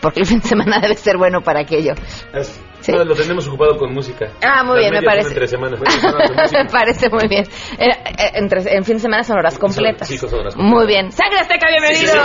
porque 0.00 0.20
el 0.20 0.26
fin 0.26 0.40
de 0.40 0.48
semana 0.48 0.78
debe 0.82 0.94
ser 0.94 1.16
bueno 1.18 1.40
para 1.40 1.60
aquello. 1.60 1.94
Es- 2.32 2.60
Sí. 2.86 2.92
no, 2.92 3.04
lo 3.04 3.14
tenemos 3.16 3.48
ocupado 3.48 3.76
con 3.78 3.92
música. 3.92 4.26
Ah, 4.44 4.62
muy 4.62 4.80
Las 4.80 4.90
bien, 4.90 4.94
me 4.94 5.02
parece. 5.02 5.22
son 5.24 5.32
Entre 5.32 5.46
semanas. 5.48 5.80
me 6.52 6.64
parece 6.70 7.10
muy 7.10 7.26
bien. 7.28 7.44
Eh, 7.78 7.88
eh, 7.88 8.30
entre- 8.34 8.76
en 8.76 8.84
fin 8.84 8.94
de 8.94 9.00
semana 9.00 9.24
son 9.24 9.38
horas 9.38 9.58
completas. 9.58 10.06
Sí, 10.06 10.16
son 10.18 10.32
horas 10.38 10.54
completas. 10.54 10.72
Muy 10.76 10.86
bien. 10.86 11.10
Sangre 11.10 11.40
Azteca, 11.40 11.66
bienvenidos. 11.68 12.12
Sí. 12.12 12.20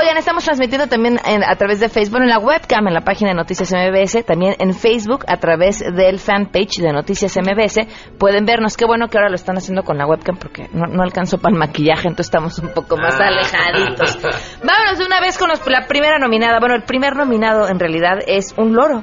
Oigan, 0.00 0.16
estamos 0.16 0.44
transmitiendo 0.44 0.86
también 0.86 1.18
en- 1.26 1.42
a 1.42 1.56
través 1.56 1.80
de 1.80 1.88
Facebook, 1.88 2.20
en 2.22 2.28
la 2.28 2.38
webcam, 2.38 2.86
en 2.86 2.94
la 2.94 3.00
página 3.00 3.30
de 3.30 3.34
Noticias 3.36 3.72
MBS, 3.72 4.22
también 4.24 4.54
en 4.60 4.74
Facebook, 4.74 5.24
a 5.26 5.38
través 5.38 5.80
del 5.80 6.18
fanpage 6.20 6.78
de 6.78 6.92
Noticias 6.92 7.36
MBS. 7.36 7.88
Pueden 8.18 8.44
vernos. 8.46 8.76
Qué 8.76 8.84
bueno 8.86 9.08
que 9.08 9.18
ahora 9.18 9.28
lo 9.28 9.34
están 9.34 9.56
haciendo 9.58 9.82
con 9.82 9.98
la 9.98 10.06
webcam 10.06 10.36
porque 10.36 10.68
no, 10.72 10.86
no 10.86 11.02
alcanzó 11.02 11.38
para 11.38 11.52
el 11.52 11.58
maquillaje, 11.58 12.08
entonces 12.08 12.26
estamos 12.26 12.58
un 12.60 12.68
poco 12.72 12.96
más 12.96 13.18
Ah. 13.20 13.26
alejaditos. 13.26 14.18
Vámonos 14.62 14.98
de 14.98 15.04
una 15.04 15.20
vez 15.20 15.36
con 15.36 15.48
los- 15.48 15.66
la 15.66 15.86
primera 15.88 16.18
nominada. 16.20 16.60
Bueno, 16.60 16.76
el 16.76 16.82
primer 16.84 17.16
nominado 17.16 17.68
en 17.68 17.80
realidad 17.80 18.18
es 18.26 18.54
un 18.56 18.74
loro. 18.74 19.02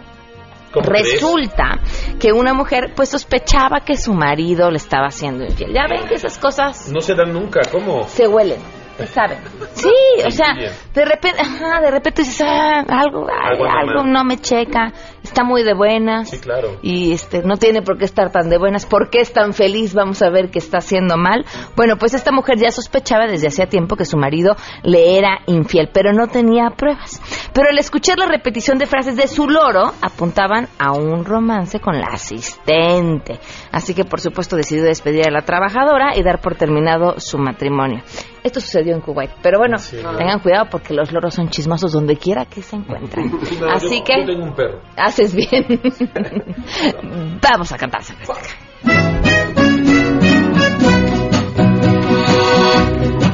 Resulta 0.82 1.80
que 2.20 2.32
una 2.32 2.54
mujer 2.54 2.94
pues 2.96 3.10
sospechaba 3.10 3.82
que 3.86 3.96
su 3.98 4.14
marido 4.14 4.70
le 4.72 4.78
estaba 4.78 5.08
haciendo 5.08 5.44
infiel. 5.46 5.74
Ya 5.74 5.86
ven 5.90 6.08
que 6.08 6.16
esas 6.16 6.38
cosas 6.38 6.90
No 6.92 7.02
se 7.02 7.16
dan 7.16 7.34
nunca, 7.34 7.62
¿cómo? 7.72 8.04
se 8.08 8.28
huelen, 8.28 8.60
se 8.98 9.08
saben. 9.08 9.40
Sí, 9.74 9.92
o 10.26 10.32
sea, 10.32 10.54
de 10.94 11.06
repente, 11.06 11.40
ajá, 11.42 11.82
de 11.82 11.92
repente 11.92 12.24
dices, 12.24 12.46
ah, 12.48 12.84
algo, 12.88 13.28
ay, 13.30 13.52
Algo 13.52 13.66
algo 13.66 14.04
no 14.04 14.24
me 14.24 14.38
checa, 14.38 14.92
está 15.38 15.48
muy 15.48 15.62
de 15.62 15.76
buenas. 15.76 16.32
Sí, 16.32 16.40
claro. 16.40 16.80
Y 16.82 17.12
este 17.12 17.44
no 17.44 17.58
tiene 17.58 17.84
por 17.84 18.00
qué 18.00 18.06
estar 18.06 18.32
tan 18.32 18.50
de 18.50 18.58
buenas, 18.58 18.88
¿por 18.88 19.12
qué 19.12 19.20
es 19.20 19.32
tan 19.34 19.54
feliz? 19.54 19.94
Vamos 19.94 20.24
a 20.24 20.32
ver 20.32 20.50
que 20.50 20.58
está 20.58 20.80
haciendo 20.80 21.16
mal. 21.16 21.46
Bueno, 21.76 21.98
pues 21.98 22.16
esta 22.16 22.32
mujer 22.32 22.58
ya 22.58 22.72
sospechaba 22.72 23.28
desde 23.28 23.48
hacía 23.48 23.68
tiempo 23.68 23.96
que 23.96 24.06
su 24.06 24.18
marido 24.18 24.56
le 24.82 25.16
era 25.20 25.42
infiel, 25.46 25.92
pero 25.94 26.12
no 26.12 26.26
tenía 26.26 26.72
pruebas. 26.76 27.22
Pero 27.54 27.70
al 27.70 27.78
escuchar 27.78 28.18
la 28.18 28.26
repetición 28.26 28.80
de 28.80 28.88
frases 28.88 29.16
de 29.16 29.28
su 29.28 29.48
loro, 29.48 29.94
apuntaban 30.02 30.70
a 30.80 30.94
un 30.94 31.24
romance 31.24 31.80
con 31.80 32.00
la 32.00 32.08
asistente. 32.14 33.40
Así 33.72 33.94
que 33.94 34.06
por 34.06 34.20
supuesto 34.20 34.56
decidió 34.56 34.86
despedir 34.86 35.28
a 35.28 35.32
la 35.32 35.44
trabajadora 35.44 36.18
y 36.18 36.24
dar 36.24 36.42
por 36.42 36.56
terminado 36.56 37.20
su 37.20 37.38
matrimonio. 37.38 38.02
Esto 38.48 38.62
sucedió 38.62 38.96
en 38.96 39.02
Kuwait, 39.02 39.30
pero 39.42 39.60
bueno, 39.60 39.78
Sí. 39.78 39.98
tengan 40.18 40.40
cuidado 40.40 40.68
porque 40.72 40.94
los 40.94 41.12
loros 41.12 41.34
son 41.34 41.50
chismosos 41.50 41.92
donde 41.92 42.16
quiera 42.16 42.46
que 42.46 42.62
se 42.62 42.78
encuentren. 42.78 43.30
No, 43.60 43.70
Así 43.72 43.98
yo- 44.00 44.04
que 44.06 44.22
Yo 44.22 44.26
tengo 44.26 44.44
un 44.46 44.56
perro. 44.56 44.80
Haces 44.96 45.36
bien. 45.36 45.66
Vamos 47.42 47.72
a 47.74 47.78
cantar. 47.78 48.02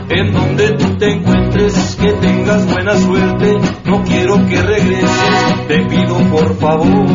En 0.09 0.31
donde 0.31 0.71
tú 0.73 0.97
te 0.97 1.11
encuentres, 1.11 1.95
que 1.99 2.11
tengas 2.13 2.71
buena 2.71 2.95
suerte. 2.97 3.57
No 3.85 4.03
quiero 4.03 4.35
que 4.47 4.61
regreses, 4.61 5.67
te 5.67 5.79
pido 5.85 6.17
por 6.29 6.55
favor. 6.57 7.07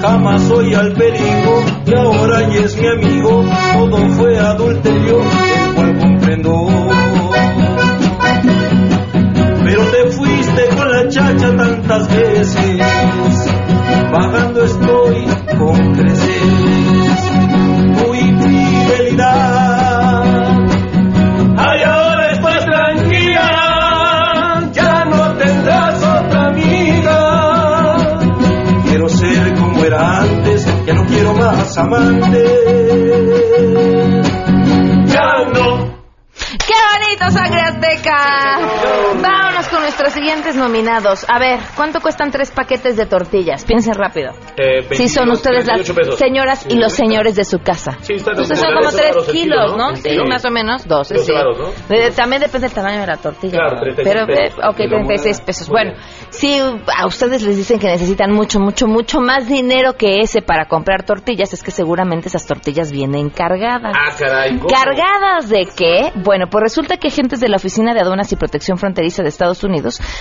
Jamás 0.00 0.42
soy 0.42 0.74
al 0.74 0.92
perigo 0.92 1.64
y 1.86 1.94
ahora 1.94 2.40
ya 2.48 2.60
es 2.60 2.76
mi 2.80 2.86
amigo. 2.86 3.44
Todo 3.74 3.96
fue 4.10 4.38
adulterio, 4.38 5.18
Pero 9.64 9.82
te 9.90 10.10
fuiste 10.10 10.68
con 10.76 10.90
la 10.90 11.08
chacha 11.08 11.56
tantas 11.56 12.08
veces. 12.14 12.78
Bajando 14.12 14.64
estoy 14.64 15.26
con 15.58 15.94
creces. 15.94 16.42
Tu 17.96 18.14
infidelidad. 18.14 19.24
Ay, 21.56 21.82
ahora 21.82 22.32
estás 22.32 22.64
tranquila, 22.66 23.50
ya 24.72 25.04
no 25.06 25.36
tendrás 25.36 25.96
otra 26.02 26.48
amiga. 26.48 27.96
Quiero 28.84 29.08
ser 29.08 29.54
como 29.54 29.84
era 29.84 30.20
antes, 30.20 30.66
ya 30.86 30.92
no 30.94 31.06
quiero 31.06 31.32
más 31.34 31.78
amantes. 31.78 32.85
Azteca. 37.76 38.58
¡Vamos! 39.20 39.45
Nuestros 39.86 40.12
siguientes 40.14 40.56
nominados. 40.56 41.24
A 41.28 41.38
ver, 41.38 41.60
¿cuánto 41.76 42.00
cuestan 42.00 42.32
tres 42.32 42.50
paquetes 42.50 42.96
de 42.96 43.06
tortillas? 43.06 43.64
Piensen 43.64 43.94
rápido. 43.94 44.32
Eh, 44.56 44.82
Si 44.90 45.08
son 45.08 45.26
22, 45.26 45.38
ustedes 45.38 45.66
las 45.66 45.76
28 45.76 45.94
pesos. 45.94 46.18
señoras 46.18 46.66
y 46.68 46.74
los 46.74 46.92
señores 46.92 47.36
de 47.36 47.44
su 47.44 47.60
casa. 47.60 47.96
Sí, 48.00 48.14
está 48.14 48.32
Ustedes 48.32 48.48
como 48.48 48.64
son 48.64 48.74
como 48.74 48.90
13 48.90 49.12
tres 49.12 49.24
kilos, 49.26 49.32
kilo, 49.64 49.76
¿no? 49.76 49.90
¿no? 49.92 49.96
Sí, 49.96 50.10
más 50.28 50.44
o 50.44 50.50
menos, 50.50 50.88
12, 50.88 51.14
12 51.14 51.24
sí. 51.26 51.32
varos, 51.32 51.58
¿no? 51.58 51.94
Eh, 51.94 52.10
También 52.16 52.42
depende 52.42 52.66
del 52.66 52.74
tamaño 52.74 53.00
de 53.00 53.06
la 53.06 53.16
tortilla. 53.16 53.52
Claro, 53.58 53.76
¿verdad? 53.78 53.94
36 54.02 54.08
Pero, 54.12 54.26
pesos. 54.26 54.58
eh, 54.58 54.68
ok, 54.68 54.78
Y 54.80 54.82
la 54.82 54.88
36 54.88 55.24
moneda. 55.36 55.46
pesos. 55.46 55.68
Bueno, 55.68 55.92
si 56.30 56.58
a 56.58 57.06
ustedes 57.06 57.42
les 57.42 57.56
dicen 57.56 57.78
que 57.78 57.86
necesitan 57.86 58.32
mucho, 58.32 58.58
mucho, 58.58 58.88
mucho 58.88 59.20
más 59.20 59.46
dinero 59.46 59.92
que 59.96 60.18
ese 60.20 60.42
para 60.42 60.66
comprar 60.66 61.04
tortillas, 61.04 61.52
es 61.52 61.62
que 61.62 61.70
seguramente 61.70 62.26
esas 62.26 62.44
tortillas 62.44 62.90
vienen 62.90 63.30
cargadas. 63.30 63.94
Ah, 63.96 64.12
caray. 64.18 64.58
¿cómo? 64.58 64.66
¿Cargadas 64.68 65.48
de 65.48 65.68
qué? 65.76 66.10
Bueno, 66.16 66.46
pues 66.50 66.60
resulta 66.62 66.96
que 66.96 67.06
agentes 67.06 67.38
de 67.38 67.48
la 67.48 67.56
Oficina 67.56 67.94
de 67.94 68.00
Aduanas 68.00 68.32
y 68.32 68.36
Protección 68.36 68.78
Fronteriza 68.78 69.22
de 69.22 69.28
Estados 69.28 69.62
Unidos 69.62 69.75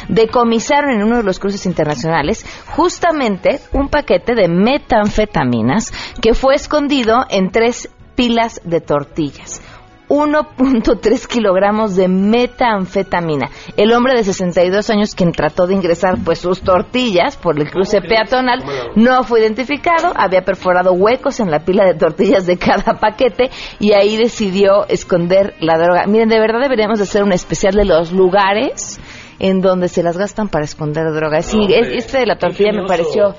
decomisaron 0.08 0.92
en 0.92 1.04
uno 1.04 1.18
de 1.18 1.24
los 1.24 1.40
cruces 1.40 1.66
internacionales 1.66 2.46
justamente 2.68 3.60
un 3.74 3.90
paquete 3.90 4.36
de 4.36 4.48
metanfetaminas 4.48 5.94
que 6.22 6.34
fue 6.34 6.56
escondido 6.56 7.26
en 7.30 7.52
tres 7.52 7.90
pilas 8.16 8.62
de 8.64 8.82
tortillas. 8.82 9.62
1.3 10.08 11.28
kilogramos 11.28 11.96
de 11.96 12.08
metanfetamina. 12.08 13.50
El 13.76 13.92
hombre 13.94 14.14
de 14.14 14.24
62 14.24 14.90
años 14.90 15.16
quien 15.16 15.32
trató 15.32 15.68
de 15.68 15.74
ingresar 15.74 16.18
pues 16.24 16.40
sus 16.40 16.62
tortillas 16.62 17.38
por 17.38 17.60
el 17.60 17.70
cruce 17.70 18.02
peatonal 18.02 18.64
no 18.96 19.24
fue 19.24 19.42
identificado, 19.42 20.14
había 20.16 20.44
perforado 20.44 20.94
huecos 20.94 21.40
en 21.40 21.52
la 21.52 21.60
pila 21.60 21.86
de 21.86 21.96
tortillas 21.96 22.46
de 22.46 22.58
cada 22.58 23.00
paquete 23.00 23.50
y 23.80 23.94
ahí 23.94 24.18
decidió 24.18 24.88
esconder 24.88 25.56
la 25.60 25.78
droga. 25.78 26.06
Miren, 26.08 26.30
de 26.30 26.40
verdad 26.40 26.62
deberíamos 26.62 27.00
de 27.00 27.04
hacer 27.04 27.24
un 27.24 27.34
especial 27.34 27.74
de 27.74 27.86
los 27.86 28.12
lugares 28.12 29.00
en 29.40 29.62
donde 29.62 29.88
se 29.88 30.04
las 30.04 30.18
gastan 30.18 30.48
para 30.50 30.66
esconder 30.66 31.12
droga. 31.14 31.42
Sí, 31.42 31.58
No, 31.58 31.68
es- 31.76 31.90
este 32.06 32.20
de 32.20 32.26
la 32.26 32.38
tortilla 32.38 32.72
me 32.74 32.86
pareció 32.88 33.36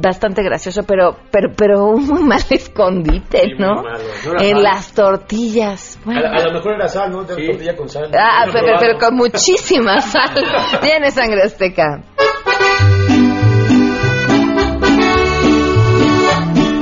bastante 0.00 0.44
gracioso, 0.44 0.82
pero 0.86 1.16
pero 1.32 1.48
pero 1.56 1.86
un 1.88 2.06
muy 2.06 2.22
mal 2.22 2.40
escondite, 2.50 3.40
Sí, 3.42 3.48
muy 3.58 3.66
¿no? 3.66 3.82
malo. 3.82 3.98
No 4.26 4.40
en 4.40 4.50
sal. 4.54 4.62
las 4.62 4.92
tortillas. 4.92 5.98
A, 6.00 6.04
Bueno. 6.04 6.20
a 6.28 6.40
lo 6.44 6.52
mejor 6.52 6.74
era 6.74 6.88
sal, 6.88 7.10
¿no? 7.10 7.24
De 7.24 7.34
tortilla 7.46 7.76
con 7.76 7.88
sal. 7.88 8.10
Ah, 8.16 8.46
No, 8.46 8.52
pero, 8.52 8.76
pero 8.78 8.98
con 8.98 9.16
muchísima 9.16 10.00
sal. 10.00 10.30
Tiene 10.80 11.10
sangre 11.10 11.42
azteca. 11.42 12.02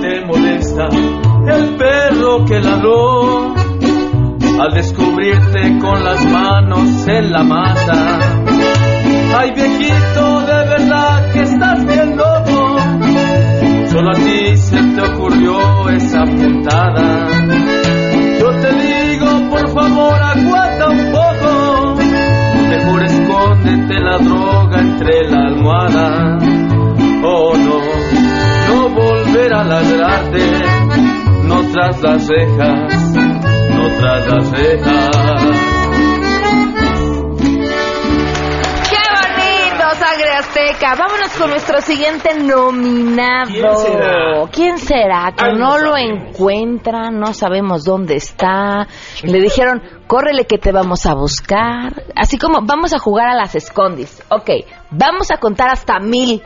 te 0.03 0.25
molesta 0.27 0.89
el 1.49 1.77
perro 1.77 2.45
que 2.47 2.61
ladró 2.61 3.55
al 4.61 4.73
descubrirte 4.75 5.79
con 5.81 6.05
las 6.05 6.25
manos 6.27 7.07
en 7.09 7.33
la 7.33 7.43
mata. 7.43 8.30
Ay 9.37 9.51
viejito, 9.53 10.41
de 10.41 10.65
verdad 10.69 11.33
que 11.33 11.43
estás 11.43 11.87
bien 11.87 12.17
loco. 12.17 12.79
Solo 13.91 14.11
a 14.11 14.15
ti 14.15 14.57
se 14.57 14.77
te 14.77 15.01
ocurrió 15.01 15.89
esa 15.91 16.25
puntada. 16.25 17.29
Yo 18.41 18.51
te 18.61 18.73
digo, 18.73 19.51
por 19.51 19.69
favor, 19.71 20.15
aguanta 20.15 20.89
un 20.89 21.13
poco. 21.13 21.95
Mejor 22.69 23.05
escóndete 23.05 24.01
la 24.01 24.19
droga 24.19 24.81
entre 24.81 25.29
la 25.29 25.43
almohada. 25.47 26.39
Oh 27.23 27.53
no, 27.57 27.79
no 28.69 28.89
volver 28.91 29.55
a 29.55 29.65
ladrarte, 29.65 30.43
no 31.45 31.63
tras 31.73 32.01
las 32.01 32.27
cejas, 32.27 33.15
no 33.75 33.89
tras 33.99 34.27
las 34.29 34.51
cejas. 34.51 35.80
Azteca! 40.41 40.95
Vámonos 40.97 41.31
con 41.39 41.51
nuestro 41.51 41.81
siguiente 41.83 42.35
nominado. 42.35 43.51
¿Quién 43.53 43.77
será? 43.77 44.49
¿Quién 44.51 44.79
será? 44.79 45.33
Que 45.37 45.45
Ay, 45.45 45.53
no 45.55 45.71
no 45.71 45.79
lo 45.79 45.97
encuentra, 45.97 47.11
no 47.11 47.33
sabemos 47.35 47.85
dónde 47.85 48.17
está. 48.17 48.89
Le 49.23 49.41
dijeron, 49.41 49.83
córrele 50.07 50.47
que 50.47 50.59
te 50.59 50.73
vamos 50.73 51.07
a 51.07 51.15
buscar. 51.15 52.05
Así 52.17 52.39
como, 52.39 52.61
vamos 52.63 52.93
a 52.93 52.99
jugar 52.99 53.29
a 53.29 53.35
las 53.35 53.55
escondis. 53.55 54.23
Ok, 54.31 54.51
vamos 54.91 55.31
a 55.31 55.37
contar 55.37 55.69
hasta 55.69 56.01
mil. 56.01 56.43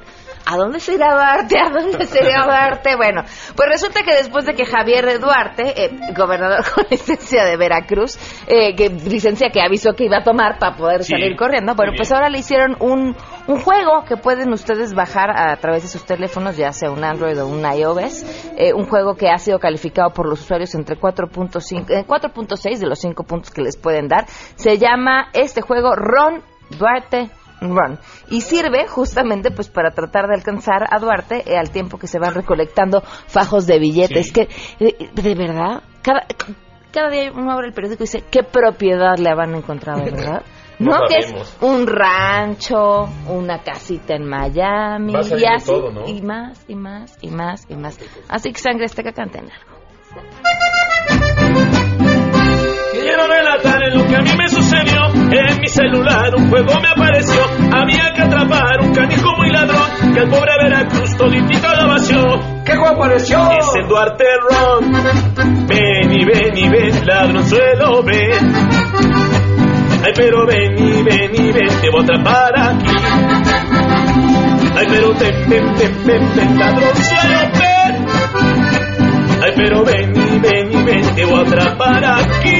¿A 0.46 0.56
dónde 0.56 0.78
se 0.78 0.94
irá 0.94 1.14
Duarte? 1.14 1.58
¿A 1.58 1.70
dónde 1.70 2.06
se 2.06 2.22
irá 2.22 2.44
Duarte? 2.44 2.96
Bueno, 2.96 3.22
pues 3.56 3.68
resulta 3.68 4.02
que 4.02 4.14
después 4.14 4.44
de 4.44 4.54
que 4.54 4.66
Javier 4.66 5.18
Duarte, 5.18 5.84
eh, 5.84 5.90
gobernador 6.16 6.64
con 6.74 6.84
licencia 6.90 7.44
de 7.44 7.56
Veracruz, 7.56 8.18
eh, 8.46 8.74
que 8.76 8.90
licencia 8.90 9.48
que 9.50 9.62
avisó 9.62 9.94
que 9.94 10.04
iba 10.04 10.18
a 10.18 10.22
tomar 10.22 10.58
para 10.58 10.76
poder 10.76 11.04
Sí, 11.04 11.12
salir 11.12 11.36
corriendo, 11.36 11.74
bueno, 11.74 11.92
pues 11.96 12.12
ahora 12.12 12.28
le 12.28 12.38
hicieron 12.38 12.76
un, 12.80 13.16
un 13.46 13.60
juego 13.60 14.04
que 14.06 14.16
pueden 14.16 14.52
ustedes 14.52 14.94
bajar 14.94 15.30
a 15.30 15.56
través 15.56 15.82
de 15.84 15.88
sus 15.88 16.04
teléfonos, 16.04 16.56
ya 16.56 16.72
sea 16.72 16.90
un 16.90 17.04
Android 17.04 17.40
o 17.40 17.46
un 17.46 17.64
iOS, 17.64 18.24
eh, 18.56 18.74
un 18.74 18.86
juego 18.86 19.14
que 19.14 19.30
ha 19.30 19.38
sido 19.38 19.58
calificado 19.58 20.10
por 20.10 20.28
los 20.28 20.42
usuarios 20.42 20.74
entre 20.74 20.98
4.5, 20.98 21.90
eh, 21.90 22.04
4.6 22.06 22.78
de 22.78 22.86
los 22.86 22.98
5 22.98 23.24
puntos 23.24 23.50
que 23.50 23.62
les 23.62 23.76
pueden 23.76 24.08
dar. 24.08 24.26
Se 24.56 24.76
llama 24.76 25.28
este 25.32 25.62
juego 25.62 25.94
Ron 25.94 26.42
Duarte 26.78 27.30
Run 27.60 27.98
y 28.30 28.40
sirve 28.42 28.86
justamente 28.88 29.50
pues 29.50 29.68
para 29.68 29.90
tratar 29.92 30.26
de 30.26 30.34
alcanzar 30.34 30.86
a 30.90 30.98
Duarte 30.98 31.42
eh, 31.46 31.56
al 31.56 31.70
tiempo 31.70 31.98
que 31.98 32.06
se 32.06 32.18
van 32.18 32.34
recolectando 32.34 33.00
fajos 33.26 33.66
de 33.66 33.78
billetes 33.78 34.26
Sí. 34.26 34.32
que 34.32 34.48
eh, 34.80 35.10
de 35.14 35.34
verdad 35.34 35.82
cada 36.02 36.26
cada 36.92 37.10
día 37.10 37.32
uno 37.34 37.52
abre 37.52 37.68
el 37.68 37.72
periódico 37.72 38.02
y 38.04 38.06
dice 38.06 38.24
qué 38.30 38.42
propiedad 38.42 39.16
le 39.18 39.30
habrán 39.30 39.54
encontrado 39.54 40.02
verdad 40.04 40.42
No 40.78 40.90
no, 40.98 41.06
que 41.08 41.18
es 41.18 41.56
un 41.60 41.86
rancho 41.86 43.08
una 43.28 43.62
casita 43.62 44.14
en 44.14 44.26
Miami 44.28 45.12
y 45.14 45.44
así 45.46 45.66
todo, 45.66 45.90
¿no? 45.90 46.08
y 46.08 46.20
más 46.22 46.64
y 46.68 46.74
más 46.74 47.16
y 47.22 47.30
más 47.30 47.64
y 47.68 47.76
más 47.76 47.98
así 48.28 48.52
que 48.52 48.58
sangre 48.60 48.84
este 48.86 49.02
que 49.02 49.12
canten 49.12 49.44
algo 49.50 49.74
Quiero 53.04 53.26
relatar 53.26 53.82
lo 53.92 54.06
que 54.06 54.16
a 54.16 54.22
mí 54.22 54.30
me 54.34 54.48
sucedió. 54.48 55.04
En 55.12 55.60
mi 55.60 55.68
celular 55.68 56.34
un 56.36 56.48
juego 56.48 56.72
me 56.80 56.88
apareció. 56.88 57.38
Había 57.70 58.14
que 58.14 58.22
atrapar 58.22 58.80
un 58.80 58.94
canijo 58.94 59.36
muy 59.36 59.50
ladrón 59.50 60.14
que 60.14 60.20
al 60.20 60.30
pobre 60.30 60.52
Veracruz 60.62 61.14
toditito 61.18 61.68
la 61.68 61.84
vació. 61.84 62.22
¿Qué 62.64 62.74
juego 62.74 62.94
apareció? 62.94 63.38
Es 63.50 63.66
el 63.78 63.88
Duarte 63.88 64.24
Ron. 64.48 64.92
Ven 65.66 66.12
y 66.12 66.24
ven 66.24 66.56
y 66.56 66.68
ven, 66.70 67.06
ladronzuelo, 67.06 68.02
ven. 68.04 68.54
Ay, 70.02 70.12
pero 70.16 70.46
ven 70.46 70.78
y 70.78 71.02
ven 71.02 71.34
y 71.34 71.52
ven, 71.52 71.80
te 71.82 71.90
voy 71.90 72.00
a 72.00 72.04
atrapar 72.04 72.58
aquí. 72.58 72.96
Ay, 74.76 74.86
pero 74.88 75.14
ven, 75.14 75.50
ven, 75.50 75.74
ven, 75.76 76.06
ven, 76.06 76.36
ven, 76.36 76.58
ladronzuelo, 76.58 77.50
ven. 77.52 77.63
Ay, 79.44 79.52
pero 79.56 79.84
ven 79.84 80.14
y 80.16 80.38
ven 80.38 80.72
y 80.72 80.82
ven, 80.84 81.14
te 81.14 81.24
voy 81.26 81.38
a 81.40 81.42
atrapar 81.42 82.02
aquí. 82.02 82.54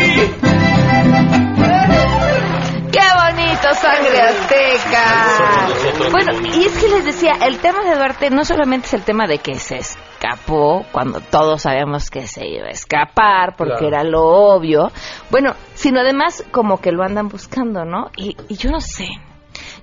¡Qué 2.93 3.01
bonito, 3.17 3.75
sangre 3.75 4.21
azteca! 4.21 6.11
Bueno, 6.11 6.33
y 6.55 6.65
es 6.67 6.77
que 6.79 6.89
les 6.89 7.05
decía, 7.07 7.33
el 7.47 7.59
tema 7.59 7.83
de 7.85 7.95
Duarte 7.97 8.29
no 8.29 8.45
solamente 8.45 8.89
es 8.89 8.95
el 8.95 9.03
tema 9.03 9.27
de 9.27 9.39
que 9.39 9.55
se 9.55 9.79
escapó 9.79 10.85
cuando 10.93 11.21
todos 11.21 11.63
sabíamos 11.63 12.11
que 12.11 12.27
se 12.27 12.47
iba 12.47 12.67
a 12.67 12.71
escapar 12.71 13.57
porque 13.57 13.79
Claro. 13.79 13.89
era 13.89 14.05
lo 14.05 14.23
obvio, 14.23 14.93
bueno, 15.31 15.55
sino 15.75 16.01
además 16.01 16.45
como 16.51 16.83
que 16.83 16.93
lo 16.93 17.03
andan 17.03 17.29
buscando, 17.29 17.85
¿no? 17.87 18.11
Y, 18.17 18.37
y 18.49 18.57
yo 18.57 18.71
no 18.71 18.81
sé. 18.81 19.07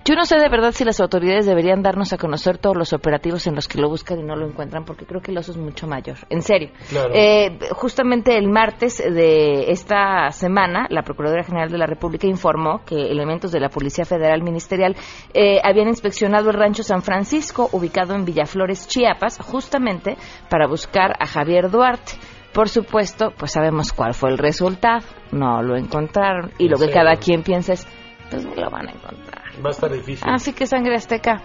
Yo 0.03 0.15
no 0.15 0.25
sé 0.25 0.37
de 0.37 0.49
verdad 0.49 0.71
si 0.71 0.83
las 0.83 0.99
autoridades 0.99 1.45
deberían 1.45 1.83
darnos 1.83 2.11
a 2.11 2.17
conocer 2.17 2.57
todos 2.57 2.75
los 2.75 2.91
operativos 2.91 3.45
en 3.45 3.53
los 3.53 3.67
que 3.67 3.79
lo 3.79 3.87
buscan 3.87 4.19
y 4.19 4.23
no 4.23 4.35
lo 4.35 4.47
encuentran, 4.47 4.83
porque 4.83 5.05
creo 5.05 5.21
que 5.21 5.29
el 5.29 5.37
oso 5.37 5.51
es 5.51 5.57
mucho 5.57 5.85
mayor. 5.85 6.17
En 6.29 6.41
serio. 6.41 6.71
Claro. 6.89 7.13
Eh, 7.13 7.59
justamente 7.73 8.35
el 8.35 8.49
martes 8.49 8.97
de 8.97 9.71
esta 9.71 10.31
semana, 10.31 10.87
la 10.89 11.03
Procuraduría 11.03 11.43
General 11.43 11.69
de 11.69 11.77
la 11.77 11.85
República 11.85 12.25
informó 12.25 12.83
que 12.83 13.11
elementos 13.11 13.51
de 13.51 13.59
la 13.59 13.69
Policía 13.69 14.03
Federal 14.03 14.41
Ministerial 14.41 14.95
eh, 15.35 15.59
habían 15.63 15.87
inspeccionado 15.87 16.49
el 16.49 16.57
rancho 16.57 16.81
San 16.81 17.03
Francisco, 17.03 17.69
ubicado 17.71 18.15
en 18.15 18.25
Villaflores, 18.25 18.87
Chiapas, 18.87 19.37
justamente 19.39 20.17
para 20.49 20.67
buscar 20.67 21.15
a 21.19 21.27
Javier 21.27 21.69
Duarte. 21.69 22.13
Por 22.53 22.69
supuesto, 22.69 23.33
pues 23.37 23.51
sabemos 23.51 23.93
cuál 23.93 24.15
fue 24.15 24.31
el 24.31 24.39
resultado. 24.39 25.05
No 25.31 25.61
lo 25.61 25.77
encontraron. 25.77 26.51
Y 26.57 26.67
lo 26.69 26.77
que 26.77 26.89
cada 26.89 27.15
quien 27.17 27.43
piensa 27.43 27.73
es, 27.73 27.87
pues 28.29 28.43
no 28.45 28.55
lo 28.55 28.69
van 28.69 28.89
a 28.89 28.91
encontrar. 28.91 29.40
Va 29.63 29.69
a 29.69 29.71
estar 29.71 29.91
difícil. 29.91 30.27
Así 30.27 30.53
que 30.53 30.65
sangre 30.65 30.95
azteca, 30.95 31.41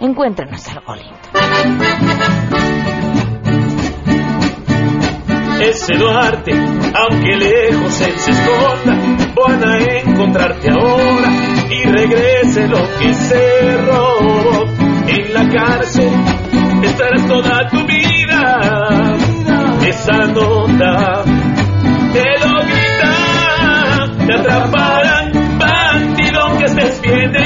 encuéntrenos 0.00 0.66
algo 0.68 0.94
lindo. 0.94 1.18
Ese 5.62 5.94
Duarte, 5.94 6.52
aunque 6.52 7.36
lejos 7.36 8.00
él 8.00 8.14
se 8.16 8.30
esconda, 8.30 8.96
van 9.36 9.68
a 9.68 9.78
encontrarte 9.78 10.70
ahora 10.70 11.30
y 11.70 11.84
regrese 11.84 12.66
lo 12.66 12.78
que 12.98 13.12
se 13.12 13.76
robó. 13.76 14.64
En 15.06 15.34
la 15.34 15.48
cárcel 15.48 16.10
estarás 16.82 17.26
toda 17.26 17.68
tu 17.68 17.86
vida. 17.86 18.58
Esa 19.86 20.26
nota 20.28 21.24
te 22.12 22.24
lo 22.40 22.62
grita, 22.64 24.26
te 24.26 24.32
atraparán, 24.32 25.58
bandido 25.58 26.58
que 26.58 26.64
estés 26.64 27.00
bien 27.02 27.39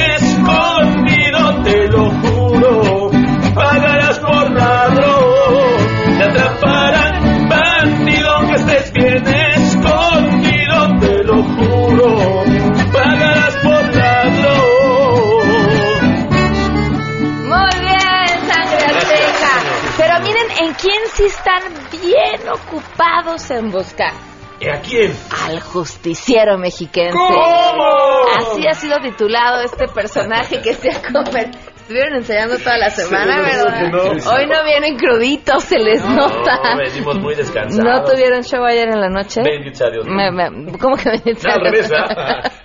sí 21.15 21.25
están 21.25 21.63
bien 22.03 22.41
ocupados 22.49 23.51
en 23.51 23.71
buscar. 23.71 24.13
¿Y 24.61 24.69
a 24.69 24.81
quién? 24.81 25.15
Al 25.47 25.61
justiciero 25.61 26.57
mexiquense. 26.59 27.13
¿Cómo? 27.19 28.25
Así 28.39 28.67
ha 28.67 28.75
sido 28.75 28.99
titulado 29.01 29.61
este 29.63 29.89
personaje 29.89 30.61
que 30.63 30.75
se 30.75 30.91
ha 30.91 31.03
convertido. 31.13 31.75
Estuvieron 31.85 32.15
enseñando 32.15 32.57
toda 32.59 32.79
la 32.79 32.89
semana, 32.89 33.45
Sí, 33.45 33.57
¿verdad? 33.59 33.91
no. 33.91 34.03
Hoy 34.33 34.47
no 34.47 34.65
vienen 34.65 34.97
cruditos, 34.97 35.65
se 35.65 35.79
les 35.79 36.03
nota. 36.03 36.57
No, 36.73 36.79
venimos 36.79 37.19
muy 37.19 37.35
descansados. 37.35 37.85
¿No 37.85 38.05
tuvieron 38.11 38.43
show 38.43 38.65
ayer 38.65 38.89
en 38.89 39.01
la 39.03 39.11
noche? 39.11 39.43
Bendito 39.43 39.77
sea 39.77 39.91
Dios. 39.91 40.07
Me- 40.07 40.31
me- 40.31 40.79
¿Cómo 40.79 40.97
que 40.97 41.11
bendito 41.11 41.47
No, 41.47 41.71
Dios? 41.71 41.91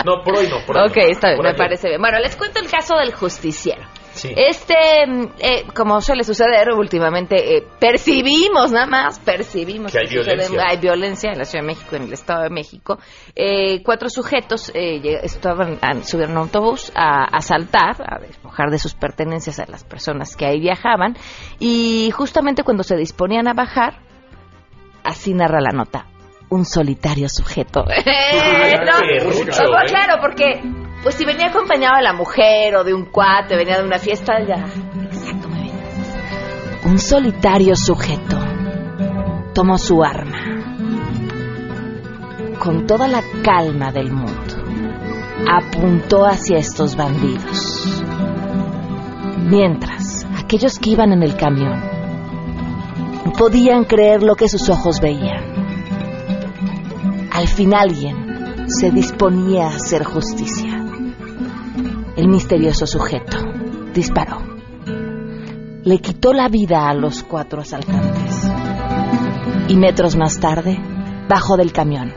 No, 0.06 0.24
por 0.24 0.38
hoy 0.38 0.48
no. 0.48 0.66
Por 0.66 0.78
hoy 0.78 0.88
Ok, 0.88 0.96
no. 0.96 1.04
está 1.04 1.28
bien, 1.28 1.38
Por 1.38 1.44
me 1.46 1.50
ayer. 1.50 1.58
parece 1.58 1.88
bien. 1.90 2.00
Bueno, 2.00 2.20
les 2.20 2.36
cuento 2.38 2.60
el 2.62 2.70
caso 2.72 2.96
del 2.96 3.14
justiciero. 3.14 3.82
Sí. 4.20 4.34
Este, 4.36 4.76
mm, 5.08 5.24
eh, 5.40 5.64
como 5.76 6.02
suele 6.02 6.24
suceder 6.24 6.72
últimamente, 6.74 7.58
eh, 7.58 7.64
percibimos 7.80 8.72
nada 8.72 8.86
más, 8.86 9.20
percibimos 9.20 9.92
Que 9.92 10.00
hay 10.00 10.08
violencia. 10.08 10.62
hay 10.68 10.78
violencia 10.78 11.32
en 11.32 11.38
la 11.38 11.46
Ciudad 11.46 11.64
de 11.64 11.68
México, 11.68 11.96
en 11.96 12.04
el 12.04 12.14
Estado 12.14 12.44
de 12.44 12.50
México. 12.50 13.00
Eh, 13.36 13.82
cuatro 13.84 14.10
sujetos 14.10 14.72
eh, 14.76 15.20
estaban, 15.24 15.80
a- 15.82 16.04
subieron 16.04 16.36
a 16.38 16.42
un 16.42 16.46
autobús 16.48 16.92
a 16.96 17.24
asaltar, 17.36 17.96
a 18.06 18.20
despojar 18.20 18.70
de 18.72 18.80
sus 18.80 18.94
pertenencias 18.94 19.60
a 19.60 19.66
las 19.68 19.84
personas 19.84 20.36
que 20.36 20.46
ahí 20.46 20.60
viajaban 20.60 21.16
y 21.60 22.12
justamente 22.12 22.64
cuando 22.64 22.84
se 22.84 22.96
disponían 22.98 23.48
a 23.48 23.54
bajar, 23.54 24.00
así 25.04 25.34
narra 25.34 25.60
la 25.62 25.72
nota. 25.72 26.06
Un 26.50 26.66
solitario 26.66 27.30
sujeto. 27.30 27.86
No, 28.90 29.00
¿eh? 29.04 29.86
claro, 29.88 30.22
porque 30.22 30.62
pues 31.04 31.16
si 31.16 31.26
venía 31.26 31.48
acompañado 31.48 31.98
de 31.98 32.04
la 32.04 32.14
mujer 32.14 32.76
o 32.76 32.84
de 32.84 32.94
un 32.94 33.06
cuate, 33.06 33.56
venía 33.56 33.78
de 33.78 33.86
una 33.86 34.00
fiesta, 34.00 34.40
ya. 34.46 34.66
Exacto, 35.04 35.50
muy 35.50 35.62
bien. 35.64 35.78
Un 36.86 37.00
solitario 37.00 37.76
sujeto 37.76 38.38
tomó 39.54 39.78
su 39.78 40.04
arma 40.04 40.60
con 42.60 42.86
toda 42.86 43.08
la 43.08 43.24
calma 43.44 43.92
del 43.92 44.12
mundo. 44.12 44.56
Apuntó 45.50 46.26
hacia 46.26 46.58
estos 46.58 46.96
bandidos. 46.96 48.04
Mientras, 49.38 50.28
aquellos 50.38 50.78
que 50.78 50.92
iban 50.92 51.14
en 51.14 51.24
el 51.24 51.36
camión 51.36 51.82
podían 53.38 53.86
creer 53.86 54.22
lo 54.22 54.36
que 54.36 54.50
sus 54.50 54.70
ojos 54.70 55.00
veían. 55.00 55.44
Al 57.32 57.48
fin 57.48 57.74
alguien 57.74 58.68
se 58.68 58.92
disponía 58.92 59.68
a 59.68 59.76
hacer 59.76 60.04
justicia. 60.04 60.69
El 62.20 62.28
misterioso 62.28 62.86
sujeto 62.86 63.38
disparó. 63.94 64.40
Le 65.86 66.00
quitó 66.00 66.34
la 66.34 66.50
vida 66.50 66.90
a 66.90 66.94
los 66.94 67.24
cuatro 67.24 67.62
asaltantes. 67.62 68.52
Y 69.70 69.78
metros 69.78 70.18
más 70.18 70.38
tarde, 70.38 70.78
bajó 71.30 71.56
del 71.56 71.72
camión. 71.72 72.14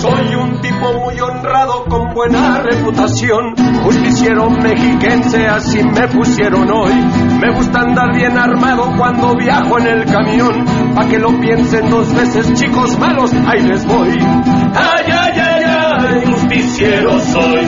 Soy 0.00 0.34
un 0.36 0.60
tipo 0.60 0.92
muy 0.92 1.18
honrado 1.18 1.84
con 1.86 2.14
buena 2.14 2.47
reputación, 2.70 3.54
justiciero 3.82 4.50
mexiquense, 4.50 5.46
así 5.46 5.82
me 5.82 6.08
pusieron 6.08 6.70
hoy. 6.70 6.92
Me 7.40 7.50
gusta 7.54 7.80
andar 7.80 8.14
bien 8.14 8.36
armado 8.36 8.92
cuando 8.96 9.34
viajo 9.36 9.78
en 9.78 9.86
el 9.86 10.04
camión, 10.04 10.64
pa' 10.94 11.06
que 11.08 11.18
lo 11.18 11.38
piensen 11.40 11.88
dos 11.90 12.12
veces, 12.14 12.52
chicos 12.54 12.98
malos, 12.98 13.32
ahí 13.46 13.62
les 13.62 13.86
voy. 13.86 14.08
Ay, 14.10 15.04
ay, 15.06 15.40
ay, 15.40 15.64
ay, 15.64 16.32
justiciero 16.32 17.18
soy, 17.20 17.64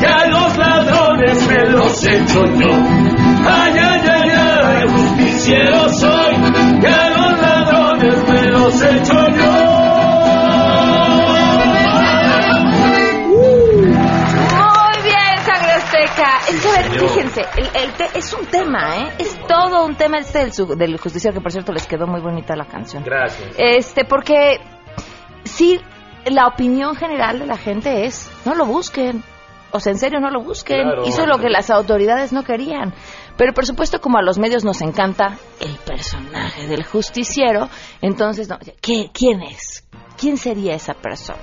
ya 0.00 0.26
los 0.26 0.56
ladrones 0.56 1.48
me 1.48 1.70
los 1.70 2.06
echo 2.06 2.44
yo. 2.46 2.70
Ay, 3.46 3.72
ay, 3.78 3.89
Fíjense, 17.08 17.42
el, 17.56 17.68
el 17.74 17.92
te- 17.94 18.18
es 18.18 18.32
un 18.32 18.46
tema, 18.46 18.96
¿eh? 18.98 19.12
Es 19.18 19.38
todo 19.46 19.84
un 19.84 19.94
tema 19.96 20.18
este 20.18 20.38
del, 20.46 20.52
del 20.78 20.98
justiciero, 20.98 21.34
que 21.34 21.40
por 21.40 21.52
cierto 21.52 21.72
les 21.72 21.86
quedó 21.86 22.06
muy 22.06 22.20
bonita 22.20 22.54
la 22.56 22.64
canción. 22.66 23.02
Gracias. 23.04 23.54
Este, 23.58 24.04
porque 24.04 24.60
sí, 25.44 25.80
la 26.26 26.46
opinión 26.46 26.94
general 26.96 27.38
de 27.38 27.46
la 27.46 27.56
gente 27.56 28.04
es, 28.04 28.30
no 28.44 28.54
lo 28.54 28.66
busquen. 28.66 29.22
O 29.72 29.78
sea, 29.78 29.92
en 29.92 29.98
serio, 29.98 30.18
no 30.20 30.30
lo 30.30 30.42
busquen. 30.42 30.82
Claro. 30.82 31.06
Hizo 31.06 31.26
lo 31.26 31.38
que 31.38 31.48
las 31.48 31.70
autoridades 31.70 32.32
no 32.32 32.42
querían. 32.42 32.92
Pero 33.36 33.52
por 33.54 33.64
supuesto, 33.66 34.00
como 34.00 34.18
a 34.18 34.22
los 34.22 34.36
medios 34.38 34.64
nos 34.64 34.80
encanta 34.82 35.38
el 35.60 35.76
personaje 35.76 36.66
del 36.66 36.84
justiciero, 36.84 37.68
entonces, 38.02 38.48
no, 38.48 38.58
¿qué- 38.82 39.10
¿quién 39.14 39.42
es? 39.42 39.86
¿Quién 40.18 40.36
sería 40.36 40.74
esa 40.74 40.92
persona? 40.94 41.38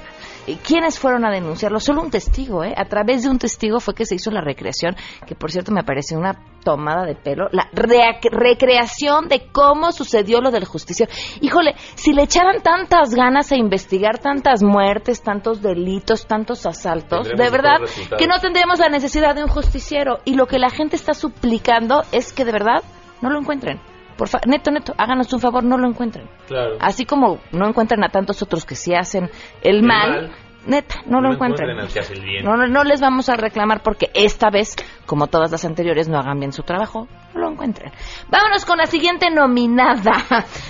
¿Y 0.47 0.55
¿Quiénes 0.55 0.97
fueron 0.97 1.25
a 1.25 1.29
denunciarlo? 1.31 1.79
Solo 1.79 2.01
un 2.01 2.10
testigo, 2.10 2.63
¿eh? 2.63 2.73
A 2.77 2.86
través 2.86 3.23
de 3.23 3.29
un 3.29 3.38
testigo 3.38 3.79
fue 3.81 3.93
que 3.93 4.05
se 4.05 4.15
hizo 4.15 4.31
la 4.31 4.41
recreación, 4.41 4.95
que 5.25 5.36
por 5.36 5.51
cierto 5.51 5.71
me 5.73 5.83
parece 5.83 6.15
una 6.15 6.39
tomada 6.63 7.05
de 7.05 7.15
pelo, 7.15 7.47
la 7.51 7.67
rea- 7.73 8.19
recreación 8.31 9.27
de 9.27 9.47
cómo 9.51 9.91
sucedió 9.91 10.41
lo 10.41 10.51
del 10.51 10.65
justiciero. 10.65 11.12
Híjole, 11.41 11.75
si 11.95 12.13
le 12.13 12.23
echaran 12.23 12.62
tantas 12.62 13.13
ganas 13.13 13.51
a 13.51 13.57
investigar 13.57 14.19
tantas 14.19 14.63
muertes, 14.63 15.21
tantos 15.21 15.62
delitos, 15.62 16.25
tantos 16.27 16.65
asaltos, 16.65 17.27
Tendremos 17.27 17.38
de 17.51 17.57
verdad 17.57 18.17
que 18.17 18.27
no 18.27 18.39
tendríamos 18.39 18.79
la 18.79 18.89
necesidad 18.89 19.36
de 19.36 19.43
un 19.43 19.49
justiciero. 19.49 20.19
Y 20.25 20.36
lo 20.36 20.47
que 20.47 20.60
la 20.60 20.69
gente 20.69 20.95
está 20.95 21.13
suplicando 21.13 22.03
es 22.12 22.33
que 22.33 22.45
de 22.45 22.51
verdad 22.51 22.83
no 23.21 23.29
lo 23.29 23.39
encuentren. 23.39 23.79
Por 24.17 24.27
fa- 24.27 24.41
neto, 24.45 24.71
neto, 24.71 24.93
háganos 24.97 25.32
un 25.34 25.39
favor, 25.39 25.63
no 25.63 25.77
lo 25.77 25.88
encuentren. 25.88 26.27
Claro. 26.47 26.77
Así 26.80 27.06
como 27.06 27.39
no 27.51 27.67
encuentran 27.67 28.03
a 28.03 28.10
tantos 28.10 28.41
otros 28.41 28.65
que 28.65 28.75
sí 28.75 28.93
hacen 28.95 29.30
el, 29.62 29.77
El 29.77 29.84
mal, 29.84 30.10
mal. 30.10 30.32
neta, 30.65 30.95
no, 31.06 31.21
lo 31.21 31.34
encuentren. 31.34 31.77
bien. 32.23 32.43
No, 32.43 32.58
no, 32.58 32.67
no 32.67 32.84
les 32.84 32.99
vamos 32.99 33.30
a 33.30 33.36
reclamar 33.36 33.84
porque 33.84 34.10
esta 34.13 34.49
vez, 34.49 34.75
como 35.06 35.27
todas 35.27 35.51
las 35.51 35.63
anteriores, 35.65 36.10
no 36.10 36.17
hagan 36.17 36.39
bien 36.39 36.51
su 36.51 36.63
trabajo, 36.63 37.08
no 37.34 37.41
lo 37.41 37.51
encuentren. 37.51 37.91
Vámonos 38.30 38.65
con 38.65 38.77
la 38.80 38.88
siguiente 38.88 39.30
nominada. 39.30 40.12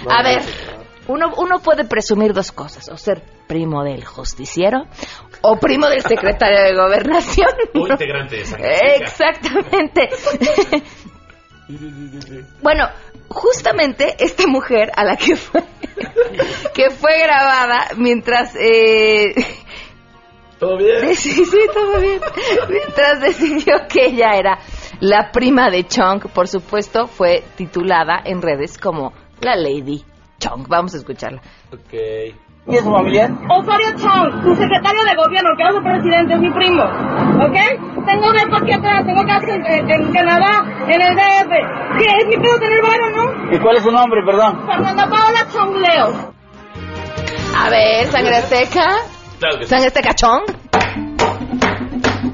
A 0.10 0.23
ver, 0.23 0.41
uno, 1.07 1.31
uno 1.38 1.60
puede 1.60 1.86
presumir 1.86 2.33
dos 2.33 2.51
cosas, 2.51 2.89
o 2.89 2.97
ser 2.97 3.23
primo 3.47 3.81
del 3.86 4.03
justiciero 4.03 4.88
o 5.41 5.55
primo 5.57 5.88
del 5.88 6.01
secretario 6.01 6.63
de 6.63 6.75
gobernación. 6.83 7.47
O 7.75 7.88
integrante 7.88 8.36
de 8.36 8.41
Azteca. 8.41 8.67
Exactamente. 8.97 10.10
Bueno, 12.62 12.86
justamente 13.27 14.15
esta 14.19 14.47
mujer 14.47 14.91
a 14.95 15.03
la 15.03 15.17
que 15.17 15.36
fue 15.36 15.63
que 16.73 16.89
fue 16.91 17.19
grabada 17.19 17.89
mientras 17.97 18.56
eh, 18.56 19.34
¿Todo 20.60 20.77
bien? 20.77 21.15
sí, 21.15 21.32
sí, 21.45 21.60
todo 21.73 21.99
bien. 21.99 22.19
Mientras 22.69 23.21
decidió 23.21 23.88
que 23.88 24.08
ella 24.08 24.36
era 24.36 24.60
la 24.99 25.32
prima 25.32 25.69
de 25.69 25.86
Chong, 25.86 26.30
por 26.34 26.47
supuesto, 26.47 27.08
fue 27.08 27.43
titulada 27.56 28.21
en 28.23 28.41
redes 28.41 28.77
como 28.77 29.13
la 29.41 29.56
Lady 29.56 30.03
Chong. 30.39 30.67
Vamos 30.67 30.95
a 30.95 30.97
escucharla. 30.97 31.41
Ok. 31.71 32.46
¿Y 32.69 32.75
es 32.75 32.84
su 32.84 32.91
familiar? 32.91 33.32
Osorio 33.49 33.88
Chong, 33.95 34.43
tu 34.43 34.53
secretario 34.56 35.01
de 35.06 35.15
gobierno, 35.15 35.49
que 35.56 35.63
es 35.63 35.84
presidente, 35.84 36.34
es 36.34 36.39
mi 36.41 36.51
primo. 36.51 36.84
¿Ok? 36.84 37.56
Tengo 38.06 38.32
depo 38.34 38.58
aquí 38.58 38.71
atrás, 38.73 39.06
tengo 39.06 39.23
casa 39.25 39.56
en, 39.56 39.65
en- 39.65 39.89
en 39.89 40.12
Canadá, 40.13 40.65
en 40.88 41.01
el 41.01 41.15
DF. 41.15 41.51
¿Qué? 41.97 42.06
Es 42.19 42.27
mi 42.27 42.36
pedo 42.38 42.60
tener 42.60 42.82
varo, 42.82 43.10
¿no? 43.15 43.56
¿Y 43.56 43.60
cuál 43.60 43.77
es 43.77 43.84
su 43.84 43.91
nombre, 43.91 44.21
perdón? 44.25 44.65
Fernanda 44.65 45.08
Paola 45.10 45.45
Chong 45.53 45.75
Leo. 45.77 46.34
A 47.58 47.69
ver, 47.69 48.06
sangre 48.08 48.41
seca. 48.41 48.86
Claro 49.39 49.58
que 49.60 49.63
sí. 49.63 49.69
Sangre 49.69 49.89
seca 49.89 50.13
Chong. 50.13 50.43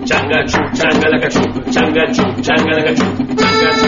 Changachu, 0.05 0.57
changalacachu, 0.73 1.41
changachu, 1.71 2.23
changalacachu, 2.41 3.05
changachu. 3.37 3.87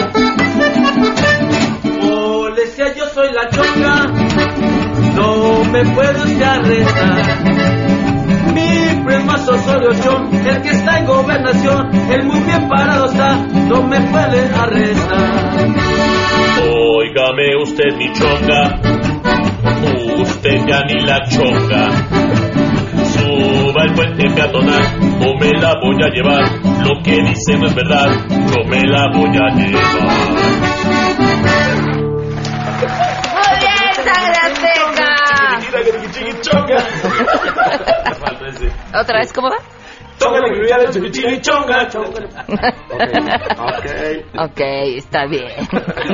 Policía, 2.00 2.94
yo 2.94 3.04
soy 3.06 3.32
la 3.32 3.48
chonga, 3.50 4.06
me 5.72 5.84
puede 5.94 6.16
usted 6.22 6.42
arrestar. 6.42 7.44
Mi 8.54 9.04
primo 9.04 9.34
es 9.34 9.48
Osorio 9.48 9.90
el 9.90 10.62
que 10.62 10.70
está 10.70 10.98
en 10.98 11.06
gobernación, 11.06 11.90
él 12.10 12.24
muy 12.24 12.40
bien 12.40 12.68
parado 12.68 13.06
está, 13.06 13.36
no 13.68 13.82
me 13.82 14.00
puede 14.00 14.48
arrestar. 14.54 15.66
Óigame 16.62 17.56
usted 17.62 17.96
mi 17.96 18.12
chonga, 18.12 18.80
usted 20.20 20.66
ya 20.66 20.80
ni 20.82 21.00
la 21.04 21.22
chonga. 21.28 21.90
Suba 23.04 23.84
el 23.84 23.92
puente 23.94 24.30
peatonal, 24.30 24.84
o 25.20 25.38
me 25.38 25.50
la 25.52 25.74
voy 25.80 26.02
a 26.02 26.08
llevar. 26.08 26.42
Lo 26.84 27.02
que 27.02 27.16
dice 27.22 27.58
no 27.58 27.66
es 27.66 27.74
verdad, 27.74 28.08
yo 28.28 28.64
me 28.68 28.82
la 28.82 29.08
voy 29.12 29.36
a 29.36 29.54
llevar. 29.54 30.95
Otra 39.00 39.18
vez, 39.18 39.32
¿cómo 39.32 39.48
va? 39.48 39.56
chonga. 41.88 41.88
ok, 43.58 43.86
ok, 44.38 44.60
está 44.96 45.26
bien. 45.26 45.68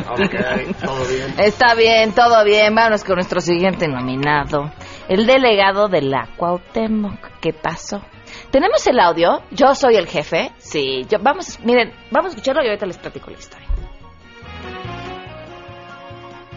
ok, 0.09 0.77
todo 0.85 1.07
bien. 1.07 1.35
Está 1.39 1.75
bien, 1.75 2.13
todo 2.13 2.45
bien. 2.45 2.75
Vámonos 2.75 3.05
con 3.05 3.15
nuestro 3.17 3.41
siguiente 3.41 3.87
nominado. 3.87 4.73
El 5.09 5.27
delegado 5.27 5.89
de 5.89 6.03
la 6.03 6.29
Cuauhtémoc. 6.37 7.39
¿Qué 7.41 7.53
pasó? 7.53 8.03
¿Tenemos 8.51 8.87
el 8.87 8.99
audio? 8.99 9.43
Yo 9.51 9.75
soy 9.75 9.97
el 9.97 10.09
jefe. 10.09 10.51
Sí, 10.59 11.07
yo, 11.09 11.19
vamos, 11.21 11.61
miren, 11.61 11.93
vamos 12.11 12.33
a 12.33 12.35
escucharlo 12.35 12.63
y 12.63 12.67
ahorita 12.67 12.87
les 12.87 12.99
platico 12.99 13.31
la 13.31 13.39
historia. 13.39 13.62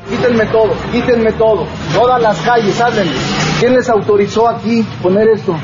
Quítenme 0.10 0.46
todo, 0.48 0.72
quítenme 0.92 1.32
todo. 1.34 1.66
Todas 1.94 2.22
las 2.22 2.40
calles, 2.42 2.80
háblenme. 2.80 3.12
¿Quién 3.60 3.74
les 3.74 3.90
autorizó 3.90 4.48
aquí 4.48 4.84
poner 5.02 5.28
esto? 5.30 5.56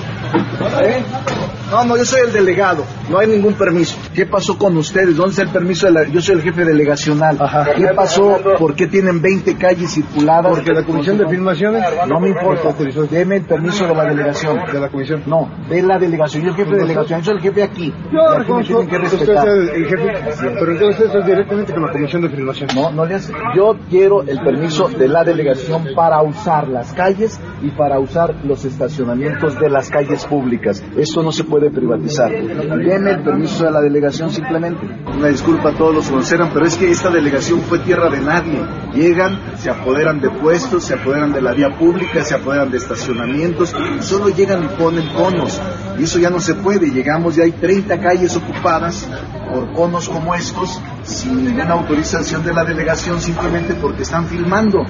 No, 1.71 1.85
no, 1.85 1.95
yo 1.95 2.03
soy 2.03 2.21
el 2.27 2.33
delegado. 2.33 2.83
No 3.09 3.19
hay 3.19 3.27
ningún 3.27 3.53
permiso. 3.53 3.97
¿Qué 4.13 4.25
pasó 4.25 4.57
con 4.57 4.75
ustedes? 4.75 5.15
¿Dónde 5.15 5.31
está 5.31 5.43
el 5.43 5.49
permiso? 5.49 5.87
De 5.87 5.93
la... 5.93 6.07
Yo 6.09 6.21
soy 6.21 6.35
el 6.35 6.41
jefe 6.41 6.65
delegacional. 6.65 7.37
¿Qué 7.77 7.87
pasó? 7.95 8.39
¿Por 8.59 8.75
qué 8.75 8.87
tienen 8.87 9.21
20 9.21 9.55
calles 9.55 9.91
circuladas? 9.91 10.51
Porque 10.51 10.73
la 10.73 10.83
comisión 10.83 11.17
de 11.17 11.27
filmaciones 11.29 11.81
No 12.07 12.19
me 12.19 12.29
importa. 12.29 12.75
Deme 13.09 13.37
el 13.37 13.43
permiso 13.43 13.87
de 13.87 13.95
la 13.95 14.03
delegación. 14.05 14.59
de 14.71 14.79
la 14.81 14.89
comisión. 14.89 15.23
No, 15.25 15.49
de 15.69 15.81
la 15.81 15.97
delegación. 15.97 16.43
Yo 16.43 16.49
el 16.49 16.55
jefe 16.55 16.71
de 16.71 16.77
delegación. 16.79 17.21
Yo 17.21 17.25
soy 17.25 17.35
el 17.35 17.41
jefe 17.41 17.63
aquí. 17.63 17.93
Yo 18.11 18.19
Y 18.19 18.41
aquí 18.41 18.51
me 18.51 18.63
tienen 18.63 18.87
que 18.87 18.95
usted 18.97 19.17
respetar. 19.17 19.47
es 19.47 19.69
el 19.73 19.85
jefe, 19.85 20.53
pero 20.59 20.71
entonces 20.73 21.09
eso 21.09 21.19
es 21.19 21.25
directamente 21.25 21.73
con 21.73 21.83
la 21.83 21.91
comisión 21.91 22.21
de 22.21 22.29
filmación. 22.29 22.69
No, 22.75 22.91
no 22.91 23.05
le 23.05 23.15
hace. 23.15 23.33
Yo 23.55 23.77
quiero 23.89 24.23
el 24.23 24.39
permiso 24.41 24.89
de 24.89 25.07
la 25.07 25.23
delegación 25.23 25.85
para 25.95 26.21
usar 26.21 26.67
las 26.67 26.91
calles 26.93 27.39
y 27.61 27.69
para 27.71 27.97
usar 27.99 28.35
los 28.43 28.65
estacionamientos 28.65 29.57
de 29.57 29.69
las 29.69 29.89
calles 29.89 30.20
públicas. 30.25 30.83
Esto 30.97 31.23
no 31.23 31.31
se 31.31 31.43
puede 31.43 31.69
privatizar. 31.69 32.31
Deme 32.31 33.11
el 33.11 33.23
permiso 33.23 33.65
de 33.65 33.71
la 33.71 33.81
delegación 33.81 34.29
simplemente. 34.29 34.87
Una 35.17 35.27
disculpa 35.27 35.69
a 35.69 35.73
todos 35.73 35.95
los 35.95 36.05
que 36.05 36.11
conoceran, 36.11 36.51
pero 36.53 36.65
es 36.65 36.75
que 36.75 36.91
esta 36.91 37.09
delegación 37.09 37.61
fue 37.61 37.79
tierra 37.79 38.09
de 38.09 38.21
nadie. 38.21 38.59
Llegan, 38.93 39.39
se 39.57 39.69
apoderan 39.69 40.19
de 40.21 40.29
puestos, 40.29 40.83
se 40.83 40.95
apoderan 40.95 41.33
de 41.33 41.41
la 41.41 41.53
vía 41.53 41.77
pública, 41.77 42.23
se 42.23 42.35
apoderan 42.35 42.71
de 42.71 42.77
estacionamientos, 42.77 43.73
y 43.99 44.01
solo 44.03 44.29
llegan 44.29 44.63
y 44.63 44.67
ponen 44.81 45.07
conos. 45.13 45.61
Y 45.97 46.03
eso 46.03 46.19
ya 46.19 46.29
no 46.29 46.39
se 46.39 46.55
puede. 46.55 46.91
Llegamos, 46.91 47.35
ya 47.35 47.43
hay 47.43 47.51
30 47.51 47.99
calles 47.99 48.35
ocupadas 48.35 49.07
por 49.51 49.73
conos 49.73 50.09
como 50.09 50.33
estos, 50.33 50.81
sin 51.03 51.45
ninguna 51.45 51.73
autorización 51.73 52.43
de 52.43 52.53
la 52.53 52.63
delegación, 52.63 53.19
simplemente 53.19 53.75
porque 53.75 54.03
están 54.03 54.25
filmando. 54.27 54.85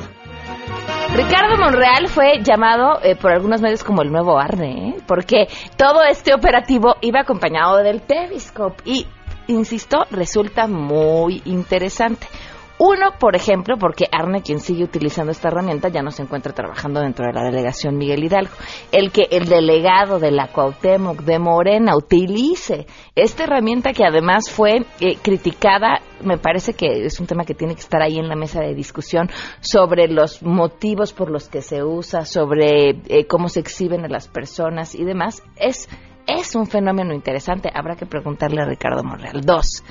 Ricardo 1.13 1.57
Monreal 1.57 2.07
fue 2.07 2.41
llamado 2.41 2.99
eh, 3.03 3.17
por 3.17 3.33
algunos 3.33 3.61
medios 3.61 3.83
como 3.83 4.01
el 4.01 4.11
nuevo 4.11 4.39
Arne, 4.39 4.89
¿eh? 4.89 4.95
porque 5.05 5.49
todo 5.75 6.03
este 6.03 6.33
operativo 6.33 6.95
iba 7.01 7.19
acompañado 7.19 7.77
del 7.77 7.99
Periscope 7.99 8.81
y, 8.85 9.05
insisto, 9.47 10.05
resulta 10.09 10.67
muy 10.67 11.41
interesante. 11.43 12.27
Uno, 12.83 13.11
por 13.19 13.35
ejemplo, 13.35 13.77
porque 13.77 14.07
Arne, 14.11 14.41
quien 14.41 14.59
sigue 14.59 14.83
utilizando 14.83 15.31
esta 15.31 15.49
herramienta, 15.49 15.89
ya 15.89 16.01
no 16.01 16.09
se 16.09 16.23
encuentra 16.23 16.51
trabajando 16.51 16.99
dentro 16.99 17.27
de 17.27 17.31
la 17.31 17.43
delegación 17.43 17.95
Miguel 17.95 18.23
Hidalgo. 18.23 18.55
El 18.91 19.11
que 19.11 19.27
el 19.29 19.47
delegado 19.47 20.17
de 20.17 20.31
la 20.31 20.47
Cuauhtémoc 20.47 21.21
de 21.21 21.37
Morena 21.37 21.95
utilice 21.95 22.87
esta 23.13 23.43
herramienta 23.43 23.93
que 23.93 24.03
además 24.03 24.49
fue 24.49 24.83
eh, 24.99 25.15
criticada, 25.21 26.01
me 26.23 26.39
parece 26.39 26.73
que 26.73 27.05
es 27.05 27.19
un 27.19 27.27
tema 27.27 27.45
que 27.45 27.53
tiene 27.53 27.75
que 27.75 27.81
estar 27.81 28.01
ahí 28.01 28.17
en 28.17 28.27
la 28.27 28.35
mesa 28.35 28.61
de 28.61 28.73
discusión 28.73 29.29
sobre 29.59 30.07
los 30.07 30.41
motivos 30.41 31.13
por 31.13 31.29
los 31.29 31.49
que 31.49 31.61
se 31.61 31.83
usa, 31.83 32.25
sobre 32.25 32.99
eh, 33.09 33.27
cómo 33.27 33.47
se 33.49 33.59
exhiben 33.59 34.05
a 34.05 34.09
las 34.09 34.27
personas 34.27 34.95
y 34.95 35.03
demás, 35.03 35.43
es, 35.55 35.87
es 36.25 36.55
un 36.55 36.65
fenómeno 36.65 37.13
interesante. 37.13 37.69
Habrá 37.71 37.95
que 37.95 38.07
preguntarle 38.07 38.59
a 38.59 38.65
Ricardo 38.65 39.03
Monreal. 39.03 39.41
Dos, 39.41 39.83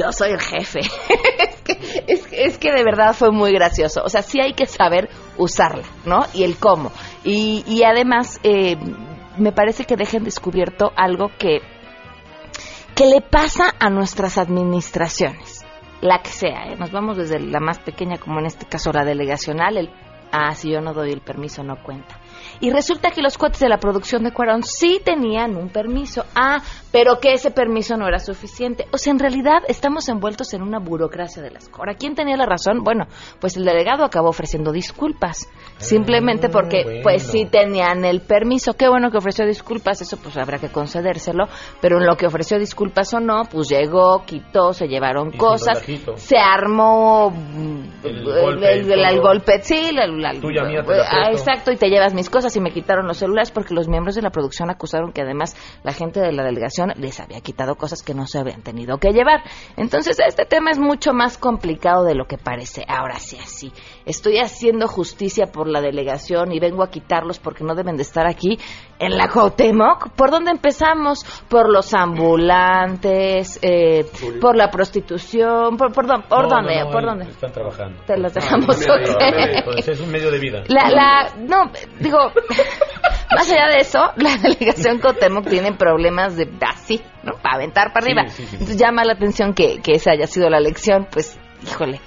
yo 0.00 0.12
soy 0.12 0.32
el 0.32 0.40
jefe. 0.40 0.80
es, 1.38 1.56
que, 1.62 2.04
es, 2.06 2.26
es 2.32 2.58
que 2.58 2.72
de 2.72 2.82
verdad 2.84 3.14
fue 3.14 3.30
muy 3.30 3.52
gracioso. 3.52 4.02
O 4.04 4.08
sea, 4.08 4.22
sí 4.22 4.40
hay 4.40 4.54
que 4.54 4.66
saber 4.66 5.08
usarla, 5.36 5.84
¿no? 6.04 6.26
Y 6.34 6.44
el 6.44 6.56
cómo. 6.56 6.92
Y, 7.24 7.64
y 7.66 7.84
además, 7.84 8.40
eh, 8.42 8.76
me 9.36 9.52
parece 9.52 9.84
que 9.84 9.96
dejen 9.96 10.24
descubierto 10.24 10.92
algo 10.96 11.30
que, 11.38 11.60
que 12.94 13.06
le 13.06 13.20
pasa 13.20 13.74
a 13.78 13.90
nuestras 13.90 14.38
administraciones. 14.38 15.64
La 16.00 16.22
que 16.22 16.30
sea, 16.30 16.66
¿eh? 16.66 16.76
Nos 16.78 16.92
vamos 16.92 17.16
desde 17.16 17.38
la 17.40 17.60
más 17.60 17.78
pequeña, 17.78 18.18
como 18.18 18.40
en 18.40 18.46
este 18.46 18.66
caso 18.66 18.90
la 18.92 19.04
delegacional, 19.04 19.76
el, 19.76 19.90
ah, 20.32 20.54
si 20.54 20.70
yo 20.70 20.80
no 20.80 20.94
doy 20.94 21.12
el 21.12 21.20
permiso, 21.20 21.62
no 21.62 21.82
cuenta. 21.82 22.19
Y 22.60 22.70
resulta 22.70 23.10
que 23.10 23.22
los 23.22 23.36
cuates 23.38 23.60
de 23.60 23.68
la 23.68 23.78
producción 23.78 24.22
de 24.24 24.32
Cuarón 24.32 24.62
sí 24.62 25.00
tenían 25.04 25.56
un 25.56 25.68
permiso. 25.68 26.24
Ah, 26.34 26.58
pero 26.92 27.20
que 27.20 27.32
ese 27.32 27.50
permiso 27.50 27.96
no 27.96 28.06
era 28.08 28.18
suficiente. 28.18 28.86
O 28.92 28.98
sea, 28.98 29.12
en 29.12 29.18
realidad 29.18 29.62
estamos 29.68 30.08
envueltos 30.08 30.52
en 30.54 30.62
una 30.62 30.78
burocracia 30.78 31.42
de 31.42 31.50
las 31.50 31.68
cosas. 31.68 31.96
¿quién 31.98 32.14
tenía 32.14 32.36
la 32.36 32.46
razón? 32.46 32.82
Bueno, 32.84 33.06
pues 33.40 33.56
el 33.56 33.64
delegado 33.64 34.04
acabó 34.04 34.28
ofreciendo 34.28 34.72
disculpas. 34.72 35.48
Simplemente 35.78 36.48
porque, 36.48 37.00
pues 37.02 37.22
sí 37.22 37.46
tenían 37.46 38.04
el 38.04 38.20
permiso. 38.20 38.74
Qué 38.74 38.88
bueno 38.88 39.10
que 39.10 39.18
ofreció 39.18 39.46
disculpas, 39.46 40.00
eso 40.02 40.16
pues 40.18 40.36
habrá 40.36 40.58
que 40.58 40.68
concedérselo. 40.68 41.48
Pero 41.80 41.98
en 41.98 42.06
lo 42.06 42.16
que 42.16 42.26
ofreció 42.26 42.58
disculpas 42.58 43.12
o 43.14 43.20
no, 43.20 43.42
pues 43.50 43.68
llegó, 43.68 44.24
quitó, 44.24 44.72
se 44.72 44.86
llevaron 44.88 45.30
cosas, 45.32 45.82
se 46.16 46.36
armó 46.38 47.32
El 48.02 48.16
el, 48.18 48.24
golpe, 48.24 48.72
el- 48.72 48.90
el- 48.92 49.20
golpe, 49.20 49.60
sí, 49.62 49.90
la- 49.92 50.06
la- 50.06 50.32
te 50.40 50.52
la 50.52 51.06
ah, 51.10 51.30
exacto, 51.30 51.72
y 51.72 51.76
te 51.76 51.88
llevas 51.88 52.14
mis 52.14 52.29
cosas 52.30 52.56
y 52.56 52.60
me 52.60 52.72
quitaron 52.72 53.06
los 53.06 53.18
celulares 53.18 53.50
porque 53.50 53.74
los 53.74 53.88
miembros 53.88 54.14
de 54.14 54.22
la 54.22 54.30
producción 54.30 54.70
acusaron 54.70 55.12
que 55.12 55.22
además 55.22 55.56
la 55.82 55.92
gente 55.92 56.20
de 56.20 56.32
la 56.32 56.44
delegación 56.44 56.92
les 56.96 57.20
había 57.20 57.40
quitado 57.40 57.74
cosas 57.74 58.02
que 58.02 58.14
no 58.14 58.26
se 58.26 58.38
habían 58.38 58.62
tenido 58.62 58.98
que 58.98 59.12
llevar. 59.12 59.42
Entonces 59.76 60.18
este 60.26 60.44
tema 60.46 60.70
es 60.70 60.78
mucho 60.78 61.12
más 61.12 61.36
complicado 61.38 62.04
de 62.04 62.14
lo 62.14 62.26
que 62.26 62.38
parece. 62.38 62.84
Ahora 62.88 63.18
sí, 63.18 63.36
así. 63.38 63.72
Estoy 64.06 64.38
haciendo 64.38 64.88
justicia 64.88 65.46
por 65.52 65.68
la 65.68 65.80
delegación 65.80 66.52
y 66.52 66.58
vengo 66.58 66.82
a 66.82 66.90
quitarlos 66.90 67.38
porque 67.38 67.64
no 67.64 67.74
deben 67.74 67.96
de 67.96 68.02
estar 68.02 68.26
aquí 68.26 68.58
en 68.98 69.16
la 69.16 69.28
Cuauhtémoc. 69.28 70.10
¿Por 70.16 70.30
dónde 70.30 70.50
empezamos? 70.50 71.24
Por 71.48 71.70
los 71.70 71.92
ambulantes, 71.94 73.58
eh, 73.62 74.06
por 74.40 74.56
la 74.56 74.70
prostitución, 74.70 75.76
por, 75.76 75.92
por, 75.92 76.06
dónde- 76.06 76.26
por 76.28 76.42
No, 76.44 76.48
dónde, 76.48 76.76
no, 76.78 76.84
no, 76.86 76.90
por 76.90 77.00
ahí 77.00 77.06
dónde. 77.06 77.24
Están 77.30 77.52
trabajando. 77.52 78.02
Te 78.06 78.16
los 78.18 78.32
dejamos, 78.34 78.86
Ah, 78.88 78.94
medio, 78.96 79.46
medio, 79.46 79.64
pues, 79.64 79.88
es 79.88 80.00
un 80.00 80.10
medio 80.10 80.30
de 80.30 80.38
vida. 80.38 80.62
La, 80.68 80.90
la, 80.90 81.34
no, 81.38 81.70
digo, 81.98 82.18
más 83.36 83.50
allá 83.52 83.66
de 83.68 83.78
eso, 83.80 84.00
la 84.16 84.36
delegación 84.38 84.98
Cotemoc 84.98 85.46
tiene 85.48 85.72
problemas 85.72 86.36
de 86.36 86.48
así, 86.66 87.00
¿no? 87.22 87.32
Para 87.42 87.56
aventar 87.56 87.92
para 87.92 88.06
Sí, 88.06 88.12
arriba. 88.12 88.28
sí, 88.28 88.42
sí. 88.46 88.48
Entonces 88.54 88.76
llama 88.76 89.04
la 89.04 89.12
atención 89.12 89.54
que, 89.54 89.80
que 89.82 89.92
esa 89.92 90.12
haya 90.12 90.26
sido 90.26 90.48
la 90.50 90.60
lección, 90.60 91.06
pues, 91.10 91.38
híjole, 91.62 92.00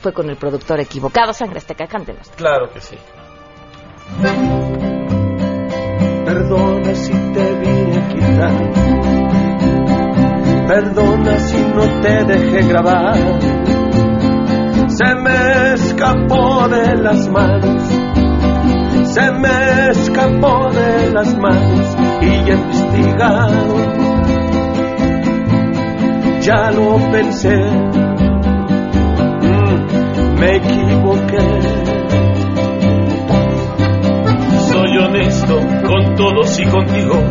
fue 0.00 0.12
con 0.12 0.28
el 0.30 0.36
productor 0.36 0.80
equivocado. 0.80 1.32
Sangre 1.32 1.58
Azteca, 1.58 1.86
cántenos. 1.86 2.30
Claro 2.30 2.70
que 2.72 2.80
sí. 2.80 2.96
Perdona 6.24 6.94
si 6.94 7.12
te 7.12 7.54
vine 7.54 7.96
a 7.96 8.08
quitar. 8.08 8.98
Perdona 10.68 11.38
si 11.38 11.56
no 11.56 12.00
te 12.00 12.24
dejé 12.24 12.68
grabar. 12.68 13.16
Se 14.88 15.14
me 15.14 15.74
escapó 15.74 16.68
de 16.68 16.96
las 16.96 17.28
manos. 17.28 17.82
Se 19.04 19.32
me 19.32 19.90
escapó 19.90 20.68
de 20.70 21.10
las 21.12 21.36
manos 21.38 21.96
y 22.20 22.44
ya 22.46 22.54
investigaron. 22.54 24.08
Ya 26.40 26.70
lo 26.70 26.96
pensé. 27.10 28.07
Me 30.38 30.56
equivoqué. 30.56 31.38
Soy 34.70 34.98
honesto 34.98 35.58
con 35.86 36.14
todos 36.14 36.58
y 36.60 36.64
contigo. 36.66 37.22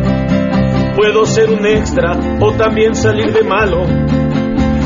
Puedo 0.96 1.24
ser 1.24 1.50
un 1.50 1.64
extra 1.64 2.18
o 2.40 2.52
también 2.52 2.94
salir 2.94 3.32
de 3.32 3.44
malo. 3.44 3.86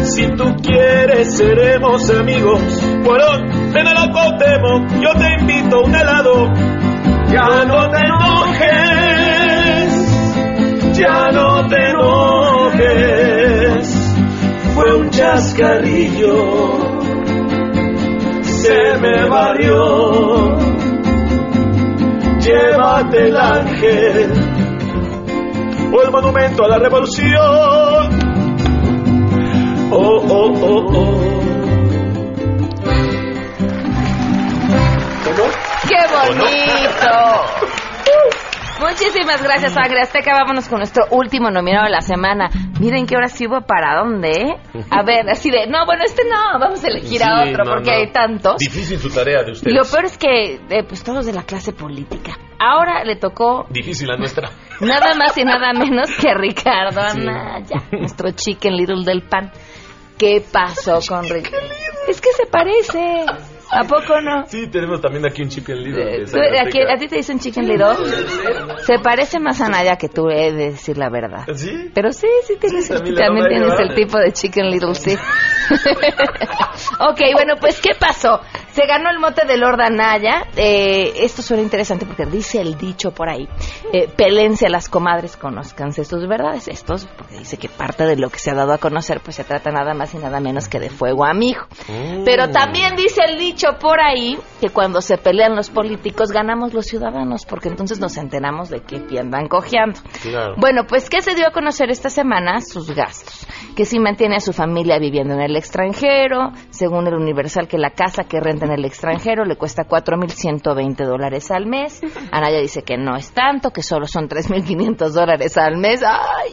Si 0.04 0.26
tú 0.36 0.56
quieres, 0.62 1.36
seremos 1.36 2.10
amigos. 2.10 2.60
Cuarón, 3.04 3.72
ven 3.72 3.88
a 3.88 3.94
la 3.94 4.12
Cuauhtémoc, 4.12 5.00
yo 5.00 5.14
te 5.14 5.34
invito 5.40 5.82
un 5.82 5.94
helado. 5.94 6.52
Ya 7.32 7.64
no 7.64 7.88
te 7.88 7.98
enojes, 7.98 8.68
ya 10.98 11.30
no 11.32 11.66
te 11.66 11.90
enojes. 11.90 12.92
Fue 14.74 14.94
un 14.96 15.10
chascarrillo, 15.10 16.91
se 18.62 18.96
me 18.98 19.28
varió. 19.28 20.56
Llévate 22.38 23.28
el 23.28 23.36
ángel 23.36 24.32
o 25.92 26.02
el 26.02 26.10
monumento 26.10 26.64
a 26.64 26.68
la 26.68 26.78
revolución. 26.78 28.08
Oh, 29.90 30.22
oh, 30.28 30.52
oh, 30.62 30.86
oh. 30.94 31.32
¡Qué 35.88 35.98
bonito! 36.14 37.71
Muchísimas 38.82 39.42
gracias, 39.42 39.72
Sangre 39.72 40.00
Azteca. 40.00 40.32
Vámonos 40.34 40.68
con 40.68 40.78
nuestro 40.78 41.04
último 41.10 41.50
nominado 41.50 41.84
de 41.84 41.90
la 41.90 42.00
semana. 42.00 42.48
Miren 42.80 43.06
que 43.06 43.14
ahora 43.14 43.28
sí 43.28 43.46
hubo 43.46 43.60
para 43.62 44.00
dónde, 44.00 44.30
¿eh? 44.30 44.56
A 44.90 45.02
ver, 45.04 45.28
así 45.30 45.50
de, 45.50 45.66
no, 45.68 45.86
bueno, 45.86 46.02
este 46.04 46.22
no, 46.24 46.58
vamos 46.58 46.82
a 46.84 46.88
elegir 46.88 47.22
a 47.22 47.44
Sí, 47.44 47.50
otro 47.50 47.64
no, 47.64 47.70
porque 47.74 47.90
no. 47.90 47.96
hay 47.96 48.12
tantos. 48.12 48.56
Difícil 48.58 48.98
su 48.98 49.08
tarea 49.10 49.42
de 49.44 49.52
ustedes. 49.52 49.74
lo 49.76 49.84
peor 49.84 50.04
es 50.06 50.18
que, 50.18 50.54
eh, 50.68 50.84
pues 50.86 51.02
todos 51.04 51.24
de 51.26 51.32
la 51.32 51.42
clase 51.44 51.72
política. 51.72 52.32
Ahora 52.58 53.04
le 53.04 53.16
tocó 53.16 53.66
Difícil 53.70 54.08
la 54.08 54.16
nuestra. 54.16 54.50
nada 54.80 55.14
más 55.14 55.36
y 55.38 55.44
nada 55.44 55.72
menos 55.72 56.10
que 56.20 56.34
Ricardo 56.34 57.00
Sí. 57.10 57.20
Anaya, 57.20 57.82
nuestro 57.92 58.30
chicken 58.32 58.76
little 58.76 59.04
del 59.04 59.22
pan. 59.22 59.50
¿Qué 60.18 60.42
pasó 60.52 61.00
con 61.08 61.28
Ricardo? 61.28 61.66
Es 62.08 62.20
que 62.20 62.30
se 62.32 62.46
parece. 62.46 63.24
¿A 63.74 63.84
poco 63.84 64.20
no? 64.20 64.46
Sí, 64.46 64.66
tenemos 64.66 65.00
también 65.00 65.24
aquí 65.24 65.42
un 65.42 65.48
chicken 65.48 65.82
Tú- 65.82 66.26
Sangre 66.26 66.60
¿A, 66.60 66.96
ti 66.98 67.08
te 67.08 67.16
dicen 67.16 67.38
chicken 67.38 67.66
little? 67.66 67.94
Se 68.84 68.98
parece 68.98 69.40
más 69.40 69.62
a 69.62 69.68
Naya 69.70 69.96
que 69.96 70.10
tú, 70.10 70.28
he 70.28 70.52
de 70.52 70.72
decir 70.72 70.98
la 70.98 71.08
verdad. 71.08 71.46
¿Sí? 71.54 71.90
Pero 71.94 72.12
sí, 72.12 72.26
sí 72.46 72.56
tienes, 72.60 72.86
Sí, 72.86 72.92
el, 72.92 72.98
también 72.98 73.14
le 73.14 73.24
también 73.24 73.48
tienes 73.48 73.80
el 73.80 73.94
tipo 73.94 74.18
de 74.18 74.32
chicken 74.32 74.70
little, 74.70 74.94
sí. 74.94 75.14
ok, 77.00 77.20
bueno, 77.34 77.54
pues 77.58 77.80
¿qué 77.80 77.94
pasó? 77.98 78.40
Se 78.72 78.86
ganó 78.86 79.10
el 79.10 79.18
mote 79.18 79.46
de 79.46 79.58
Lord 79.58 79.82
Anaya. 79.82 80.46
Eh, 80.56 81.12
esto 81.16 81.42
suena 81.42 81.62
interesante 81.62 82.06
porque 82.06 82.24
dice 82.24 82.58
el 82.60 82.78
dicho 82.78 83.10
por 83.10 83.28
ahí. 83.28 83.46
Eh, 83.92 84.08
pelense 84.08 84.66
a 84.66 84.70
las 84.70 84.88
comadres, 84.88 85.36
conozcanse 85.36 86.06
sus 86.06 86.26
verdades. 86.26 86.68
Estos, 86.68 87.04
porque 87.04 87.38
dice 87.38 87.58
que 87.58 87.68
parte 87.68 88.04
de 88.04 88.16
lo 88.16 88.30
que 88.30 88.38
se 88.38 88.50
ha 88.50 88.54
dado 88.54 88.72
a 88.72 88.78
conocer, 88.78 89.20
pues 89.20 89.36
se 89.36 89.44
trata 89.44 89.70
nada 89.70 89.92
más 89.92 90.14
y 90.14 90.18
nada 90.18 90.40
menos 90.40 90.68
que 90.68 90.80
de 90.80 90.88
fuego 90.88 91.26
amigo. 91.26 91.60
Pero 92.24 92.48
también 92.48 92.96
dice 92.96 93.20
el 93.28 93.38
dicho 93.38 93.78
por 93.78 94.00
ahí 94.00 94.38
que 94.58 94.70
cuando 94.70 95.02
se 95.02 95.18
pelean 95.18 95.54
los 95.54 95.68
políticos 95.68 96.32
ganamos 96.32 96.72
los 96.72 96.86
ciudadanos, 96.86 97.44
porque 97.44 97.68
entonces 97.68 98.00
nos 98.00 98.16
enteramos 98.16 98.70
de 98.70 98.80
que 98.80 99.00
pie 99.00 99.20
andan 99.20 99.48
cojeando. 99.48 100.00
Claro. 100.22 100.54
Bueno, 100.56 100.86
pues 100.88 101.10
¿qué 101.10 101.20
se 101.20 101.34
dio 101.34 101.46
a 101.46 101.50
conocer 101.50 101.90
esta 101.90 102.08
semana? 102.08 102.62
Sus 102.62 102.90
gastos. 102.94 103.46
Que 103.76 103.84
si 103.84 103.98
mantiene 103.98 104.36
a 104.36 104.40
su 104.40 104.54
familia 104.54 104.98
viviendo 104.98 105.34
en 105.34 105.42
el 105.42 105.56
extranjero, 105.56 106.52
según 106.70 107.06
el 107.06 107.14
Universal, 107.14 107.68
que 107.68 107.76
la 107.76 107.90
casa 107.90 108.24
que 108.24 108.40
renta 108.40 108.61
en 108.62 108.72
el 108.72 108.84
extranjero 108.84 109.44
le 109.44 109.56
cuesta 109.56 109.84
4.120 109.84 111.04
dólares 111.04 111.50
al 111.50 111.66
mes. 111.66 112.00
Anaya 112.30 112.60
dice 112.60 112.82
que 112.82 112.96
no 112.96 113.16
es 113.16 113.32
tanto, 113.32 113.70
que 113.70 113.82
solo 113.82 114.06
son 114.06 114.28
3.500 114.28 115.10
dólares 115.10 115.56
al 115.58 115.76
mes. 115.76 116.02
¡Ay! 116.02 116.52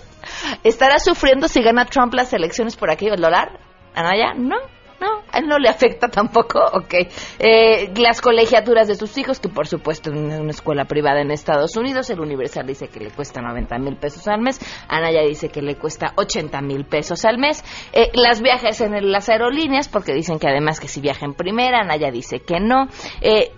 ¿Estará 0.63 0.99
sufriendo 0.99 1.47
si 1.47 1.61
gana 1.61 1.85
Trump 1.85 2.13
las 2.13 2.33
elecciones 2.33 2.75
por 2.75 2.91
aquello 2.91 3.11
del 3.11 3.21
dólar? 3.21 3.59
Anaya, 3.95 4.33
no. 4.35 4.57
No, 5.01 5.07
a 5.31 5.39
él 5.39 5.47
no 5.47 5.57
le 5.59 5.69
afecta 5.69 6.07
tampoco, 6.11 6.59
ok. 6.73 6.93
Eh, 7.39 7.93
las 7.95 8.21
colegiaturas 8.21 8.87
de 8.87 8.95
sus 8.95 9.17
hijos, 9.17 9.39
que 9.39 9.47
por 9.49 9.67
supuesto 9.67 10.09
en 10.11 10.31
una 10.41 10.51
escuela 10.51 10.85
privada 10.85 11.21
en 11.21 11.31
Estados 11.31 11.77
Unidos, 11.77 12.09
el 12.09 12.19
Universal 12.19 12.67
dice 12.67 12.87
que 12.89 12.99
le 12.99 13.11
cuesta 13.11 13.41
90 13.41 13.77
mil 13.79 13.95
pesos 13.95 14.27
al 14.27 14.41
mes, 14.41 14.59
Anaya 14.87 15.21
dice 15.21 15.49
que 15.49 15.61
le 15.61 15.75
cuesta 15.75 16.13
80 16.17 16.61
mil 16.61 16.85
pesos 16.85 17.23
al 17.25 17.37
mes. 17.37 17.63
Eh, 17.93 18.11
las 18.13 18.41
viajes 18.41 18.81
en 18.81 18.93
el- 18.93 19.11
las 19.11 19.29
aerolíneas, 19.29 19.87
porque 19.87 20.13
dicen 20.13 20.37
que 20.39 20.47
además 20.47 20.79
que 20.79 20.87
si 20.87 20.99
viaja 21.01 21.25
en 21.25 21.33
primera, 21.33 21.79
Anaya 21.79 22.11
dice 22.11 22.39
que 22.41 22.59
no. 22.59 22.87
Eh, 23.21 23.51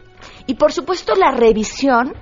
y 0.45 0.53
por 0.55 0.71
supuesto 0.71 1.15
la 1.15 1.31
revisión 1.31 2.13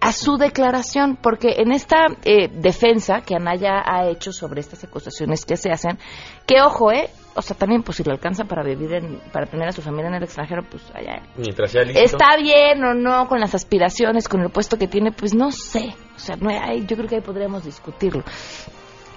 a 0.00 0.12
su 0.12 0.36
declaración, 0.36 1.16
porque 1.16 1.54
en 1.58 1.72
esta 1.72 2.06
eh, 2.24 2.48
defensa 2.48 3.22
que 3.22 3.34
Anaya 3.34 3.82
ha 3.84 4.08
hecho 4.08 4.32
sobre 4.32 4.60
estas 4.60 4.84
acusaciones 4.84 5.44
que 5.44 5.56
se 5.56 5.70
hacen, 5.70 5.98
que 6.46 6.60
ojo, 6.60 6.92
eh, 6.92 7.10
o 7.34 7.42
sea, 7.42 7.56
también 7.56 7.82
pues 7.82 7.96
si 7.96 8.04
le 8.04 8.12
alcanza 8.12 8.44
para 8.44 8.62
vivir, 8.62 8.92
en, 8.94 9.20
para 9.32 9.46
tener 9.46 9.68
a 9.68 9.72
su 9.72 9.82
familia 9.82 10.08
en 10.08 10.14
el 10.14 10.22
extranjero, 10.22 10.62
pues 10.70 10.82
allá. 10.94 11.22
Mientras 11.36 11.70
sea 11.70 11.82
listo. 11.82 12.00
Está 12.00 12.36
bien 12.36 12.82
o 12.84 12.94
no 12.94 13.28
con 13.28 13.40
las 13.40 13.54
aspiraciones, 13.54 14.28
con 14.28 14.42
el 14.42 14.50
puesto 14.50 14.78
que 14.78 14.86
tiene, 14.86 15.12
pues 15.12 15.34
no 15.34 15.50
sé, 15.50 15.94
o 16.14 16.18
sea, 16.18 16.36
no 16.36 16.50
hay, 16.50 16.86
yo 16.86 16.96
creo 16.96 17.08
que 17.08 17.16
ahí 17.16 17.22
podríamos 17.22 17.64
discutirlo. 17.64 18.22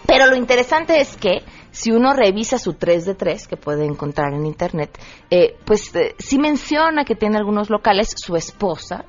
Pero 0.06 0.26
lo 0.26 0.36
interesante 0.36 1.00
es 1.00 1.16
que 1.18 1.44
si 1.72 1.92
uno 1.92 2.14
revisa 2.14 2.58
su 2.58 2.74
3 2.74 3.06
de 3.06 3.16
3, 3.16 3.48
que 3.48 3.58
puede 3.58 3.86
encontrar 3.86 4.34
en 4.34 4.46
internet, 4.46 4.98
eh, 5.30 5.56
pues 5.66 5.96
eh, 5.96 6.16
sí 6.18 6.40
menciona 6.40 7.06
que 7.06 7.16
tiene 7.16 7.38
algunos 7.38 7.70
locales, 7.70 8.16
su 8.18 8.36
esposa, 8.36 9.06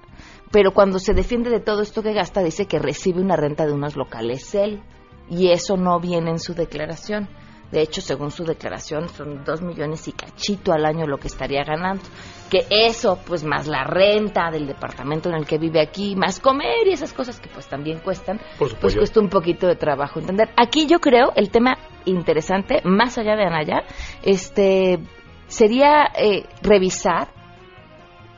pero 0.51 0.72
cuando 0.72 0.98
se 0.98 1.14
defiende 1.14 1.51
de 1.51 1.61
todo 1.61 1.82
esto 1.82 2.03
que 2.03 2.12
gasta, 2.12 2.42
dice 2.42 2.66
que 2.66 2.78
recibe 2.78 3.20
una 3.20 3.36
renta 3.36 3.66
de 3.66 3.72
unos 3.72 3.96
locales 3.96 4.55
él, 4.55 4.82
y 5.30 5.51
eso 5.51 5.76
no 5.76 6.01
viene 6.01 6.30
en 6.30 6.38
su 6.38 6.55
declaración. 6.55 7.28
De 7.70 7.82
hecho, 7.82 8.01
según 8.01 8.32
su 8.32 8.42
declaración, 8.44 9.09
son 9.09 9.44
dos 9.44 9.62
millones 9.62 10.09
y 10.09 10.12
cachito 10.12 10.72
al 10.72 10.84
año 10.84 11.07
lo 11.07 11.18
que 11.18 11.28
estaría 11.28 11.62
ganando. 11.62 12.03
Que 12.51 12.66
eso, 12.68 13.20
pues 13.24 13.44
más 13.44 13.68
la 13.68 13.84
renta 13.84 14.51
del 14.51 14.66
departamento 14.66 15.28
en 15.28 15.36
el 15.36 15.46
que 15.46 15.57
vive 15.57 15.80
aquí, 15.80 16.16
más 16.16 16.40
comer 16.40 16.88
y 16.88 16.92
esas 16.92 17.12
cosas 17.12 17.38
que 17.38 17.48
pues 17.48 17.68
también 17.68 18.01
cuestan, 18.01 18.40
pues 18.59 18.74
cuesta 18.74 19.20
un 19.20 19.28
poquito 19.28 19.68
de 19.68 19.76
trabajo 19.76 20.18
entender. 20.18 20.51
Aquí 20.57 20.86
yo 20.86 20.98
creo 20.98 21.30
el 21.36 21.51
tema 21.51 21.78
interesante, 22.07 22.80
más 22.84 23.16
allá 23.18 23.36
de 23.36 23.44
Anaya, 23.44 23.84
este 24.24 24.98
sería 25.46 26.11
eh, 26.18 26.46
revisar 26.62 27.28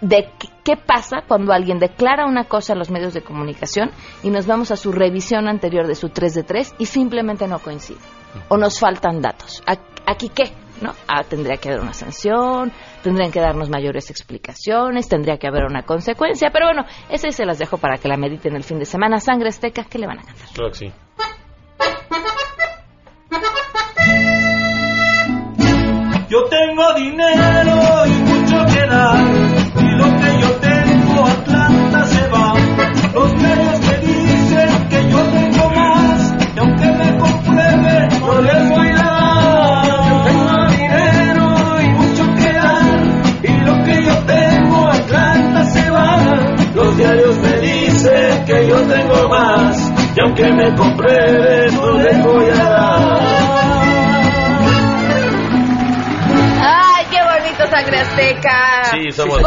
de 0.02 0.28
qué, 0.64 0.76
pasa 0.76 1.22
cuando 1.26 1.52
alguien 1.52 1.78
declara 1.78 2.26
una 2.26 2.44
cosa 2.44 2.74
a 2.74 2.76
los 2.76 2.90
medios 2.90 3.14
de 3.14 3.22
comunicación 3.22 3.90
y 4.22 4.30
nos 4.30 4.46
vamos 4.46 4.70
a 4.70 4.76
su 4.76 4.92
revisión 4.92 5.48
anterior 5.48 5.86
de 5.86 5.94
su 5.94 6.08
3 6.10 6.34
de 6.34 6.42
3 6.42 6.74
y 6.78 6.86
simplemente 6.86 7.46
no 7.48 7.58
coincide. 7.60 7.98
O 8.48 8.56
nos 8.56 8.78
faltan 8.78 9.20
datos. 9.22 9.62
¿A- 9.66 9.78
¿Aquí 10.10 10.28
qué? 10.28 10.52
¿No? 10.80 10.92
Ah, 11.06 11.22
tendría 11.22 11.56
que 11.58 11.68
haber 11.68 11.80
una 11.80 11.92
sanción, 11.92 12.72
tendrían 13.04 13.30
que 13.30 13.38
darnos 13.40 13.68
mayores 13.70 14.10
explicaciones, 14.10 15.08
tendría 15.08 15.38
que 15.38 15.46
haber 15.46 15.64
una 15.64 15.82
consecuencia, 15.84 16.50
pero 16.52 16.66
bueno, 16.66 16.84
ese 17.08 17.30
se 17.30 17.44
las 17.44 17.58
dejo 17.60 17.78
para 17.78 17.98
que 17.98 18.08
la 18.08 18.16
mediten 18.16 18.56
el 18.56 18.64
fin 18.64 18.80
de 18.80 18.84
semana. 18.84 19.20
Sangre 19.20 19.48
Azteca, 19.50 19.84
¿qué 19.84 19.98
le 20.00 20.08
van 20.08 20.18
a 20.18 20.22
cantar? 20.24 20.48
Claro 20.52 20.70
que 20.72 20.78
sí. 20.78 20.92
Yo 26.28 26.44
tengo 26.48 26.94
dinero 26.94 28.06
y 28.06 28.10
mucho 28.10 28.64
que 28.72 28.86
dar, 28.86 29.41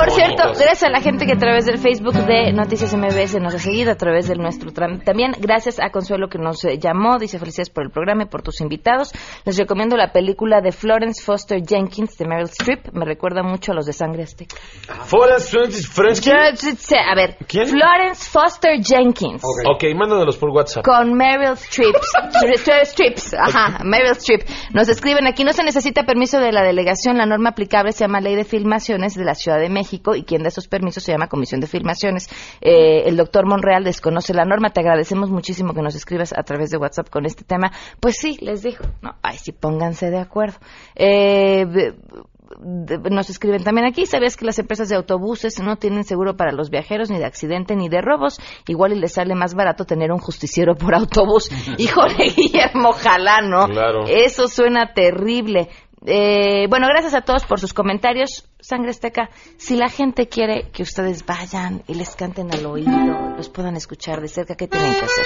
Por. 0.06 0.35
Gracias 0.58 0.84
a 0.84 0.90
la 0.90 1.02
gente 1.02 1.26
que 1.26 1.34
a 1.34 1.38
través 1.38 1.66
del 1.66 1.78
Facebook 1.78 2.14
de 2.14 2.52
Noticias 2.54 2.94
MBS 2.96 3.40
nos 3.42 3.56
ha 3.56 3.60
seguido, 3.60 3.92
a 3.92 3.96
través 3.96 4.28
del 4.28 4.40
nuestro 4.40 4.72
tram- 4.72 5.04
También 5.04 5.34
gracias 5.40 5.80
a 5.80 5.90
Consuelo 5.90 6.28
que 6.30 6.38
nos 6.38 6.64
eh, 6.66 6.78
llamó, 6.80 7.18
dice 7.20 7.40
felicidades 7.40 7.70
por 7.70 7.84
el 7.84 7.92
programa 7.92 8.24
y 8.24 8.26
por 8.28 8.42
tus 8.42 8.62
invitados. 8.62 9.12
Les 9.46 9.58
recomiendo 9.58 9.98
la 9.98 10.12
película 10.12 10.62
de 10.62 10.72
Florence 10.72 11.24
Foster 11.24 11.62
Jenkins 11.66 12.18
de 12.18 12.26
Meryl 12.28 12.46
Streep. 12.50 12.94
Me 12.94 13.06
recuerda 13.06 13.44
mucho 13.44 13.72
a 13.72 13.76
los 13.76 13.86
de 13.86 13.94
Sangre 13.94 14.24
Azteca. 14.24 14.56
Florence. 15.06 15.58
A 15.58 17.16
ver, 17.16 17.38
¿Quién? 17.48 17.68
Florence 17.68 18.30
Foster 18.30 18.80
Jenkins. 18.84 19.44
Ok, 19.44 19.84
mándanos 19.96 20.38
por 20.38 20.50
WhatsApp. 20.52 20.84
Con 20.86 21.14
Meryl 21.14 21.54
Streep. 21.54 21.96
Streep- 22.56 22.86
Streeps, 22.86 23.34
ajá, 23.34 23.84
Meryl 23.84 24.12
Streep. 24.12 24.42
Nos 24.74 24.90
escriben 24.90 25.28
aquí, 25.28 25.44
no 25.44 25.54
se 25.54 25.64
necesita 25.64 26.04
permiso 26.04 26.40
de 26.40 26.52
la 26.52 26.64
delegación, 26.64 27.18
la 27.18 27.26
norma 27.26 27.50
aplicable 27.50 27.92
se 27.92 28.04
llama 28.06 28.22
Ley 28.22 28.36
de 28.36 28.44
Filmaciones 28.44 29.16
de 29.16 29.26
la 29.26 29.36
Ciudad 29.36 29.60
de 29.60 29.70
México 29.70 30.16
y 30.16 30.24
quien 30.24 30.45
da 30.46 30.50
esos 30.50 30.68
permisos 30.68 31.04
se 31.04 31.12
llama 31.12 31.28
Comisión 31.28 31.60
de 31.60 31.68
Filmaciones. 31.68 32.30
Eh, 32.62 33.04
el 33.06 33.18
doctor 33.18 33.48
Monreal 33.48 33.84
desconoce 33.84 34.34
la 34.34 34.46
norma, 34.46 34.70
te 34.70 34.80
agradecemos 34.80 35.30
muchísimo 35.30 35.74
que 35.74 35.82
nos 35.82 35.96
escribas 35.96 36.34
a 36.34 36.44
través 36.44 36.70
de 36.70 36.78
WhatsApp 36.78 37.10
con 37.10 37.26
este 37.26 37.44
tema. 37.44 37.72
Pues 38.00 38.16
sí, 38.18 38.38
les 38.42 38.64
dijo, 38.64 38.84
no, 39.02 39.16
ay, 39.22 39.38
sí, 39.38 39.52
pónganse 39.52 40.10
de 40.10 40.20
acuerdo. 40.20 40.58
Eh, 40.96 41.66
nos 43.12 43.30
escriben 43.30 43.64
también 43.64 43.88
aquí, 43.88 44.06
¿sabías 44.06 44.38
que 44.38 44.46
las 44.46 44.60
empresas 44.60 44.90
de 44.90 44.96
autobuses 44.96 45.60
no 45.62 45.78
tienen 45.78 46.04
seguro 46.04 46.36
para 46.38 46.52
los 46.52 46.70
viajeros 46.70 47.10
ni 47.10 47.18
de 47.18 47.26
accidente 47.26 47.76
ni 47.76 47.90
de 47.90 48.02
robos? 48.02 48.40
Igual 48.68 48.94
y 48.94 49.00
les 49.00 49.14
sale 49.14 49.36
más 49.36 49.56
barato 49.56 49.86
tener 49.86 50.12
un 50.12 50.20
justiciero 50.20 50.76
por 50.76 50.96
autobús. 50.96 51.50
Híjole, 51.78 52.32
Guillermo, 52.36 52.90
ojalá, 52.90 53.42
¿no? 53.42 53.68
Claro. 53.68 54.06
Eso 54.08 54.48
suena 54.48 54.94
terrible. 54.94 55.70
Eh, 56.06 56.68
bueno, 56.70 56.88
gracias 56.88 57.16
a 57.16 57.22
todos 57.22 57.46
por 57.46 57.60
sus 57.60 57.74
comentarios. 57.74 58.48
Sangre 58.60 58.92
Azteca, 58.92 59.32
si 59.58 59.76
la 59.76 59.90
gente 59.90 60.28
quiere 60.28 60.70
que 60.72 60.84
ustedes 60.84 61.26
vayan 61.26 61.82
y 61.88 61.96
les 61.96 62.16
canten 62.16 62.54
al 62.54 62.64
oído, 62.66 62.92
los 63.36 63.50
puedan 63.50 63.76
escuchar 63.76 64.22
de 64.22 64.28
cerca, 64.28 64.56
¿qué 64.56 64.68
tienen 64.68 64.94
que 64.94 65.06
hacer? 65.06 65.26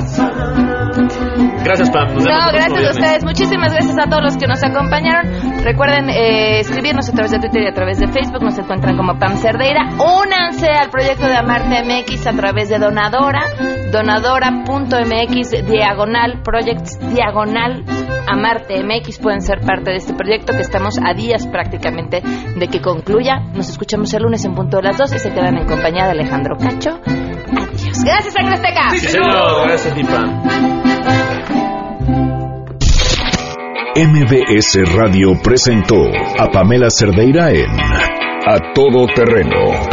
Gracias, 1.64 1.90
Pam. 1.90 2.14
Nos 2.14 2.26
No, 2.26 2.52
gracias 2.52 2.88
a 2.88 2.92
ustedes. 2.92 3.24
Muchísimas 3.24 3.74
gracias 3.74 3.98
a 3.98 4.10
todos 4.10 4.24
los 4.24 4.38
que 4.38 4.46
nos 4.48 4.64
acompañaron. 4.64 5.64
Recuerden 5.64 6.10
eh, 6.10 6.60
escribirnos 6.60 7.10
a 7.10 7.14
través 7.14 7.32
de 7.32 7.40
Twitter 7.40 7.64
y 7.64 7.68
a 7.68 7.74
través 7.74 8.00
de 8.00 8.08
Facebook. 8.08 8.44
Nos 8.44 8.58
encuentran 8.60 8.98
como 8.98 9.18
Pam 9.18 9.38
Cerdeira. 9.38 9.90
Únanse 9.98 10.68
al 10.68 10.90
proyecto 10.90 11.26
de 11.26 11.36
Amarte 11.36 11.84
MX 11.84 12.28
a 12.28 12.34
través 12.34 12.70
de 12.70 12.80
Donadora. 12.80 13.44
Donadora.mx 14.66 15.66
diagonal 15.68 16.42
projects 16.44 17.00
diagonal 17.14 17.84
Amarte 18.28 18.84
MX. 18.84 19.20
Pueden 19.20 19.42
ser 19.42 19.60
parte 19.62 19.92
de 19.92 19.98
este 19.98 20.14
proyecto 20.14 20.54
que 20.54 20.62
estamos 20.62 20.98
a 21.04 21.14
días 21.14 21.48
prácticamente 21.48 22.22
de 22.22 22.68
que 22.68 22.82
concluya. 22.82 23.40
Nos 23.54 23.70
escuchamos 23.70 24.14
el 24.14 24.24
lunes 24.24 24.46
en 24.46 24.56
punto 24.56 24.78
de 24.78 24.84
las 24.84 24.98
2 24.98 25.14
y 25.14 25.20
se 25.20 25.32
quedan 25.32 25.58
en 25.58 25.68
compañía 25.68 26.06
de 26.06 26.12
Alejandro 26.12 26.56
Cacho. 26.58 27.00
Adiós. 27.06 28.04
Gracias, 28.04 28.34
Sangre 28.34 28.56
Azteca. 28.56 28.90
Sí, 28.92 29.08
señor. 29.08 29.68
Gracias, 29.68 29.96
mi 29.96 30.04
Pam. 30.04 30.44
MBS 33.96 34.96
Radio 34.96 35.40
presentó 35.44 35.98
a 36.40 36.50
Pamela 36.52 36.90
Cerdeira 36.90 37.52
en 37.52 37.70
A 37.70 38.74
Todo 38.74 39.06
Terreno. 39.14 39.93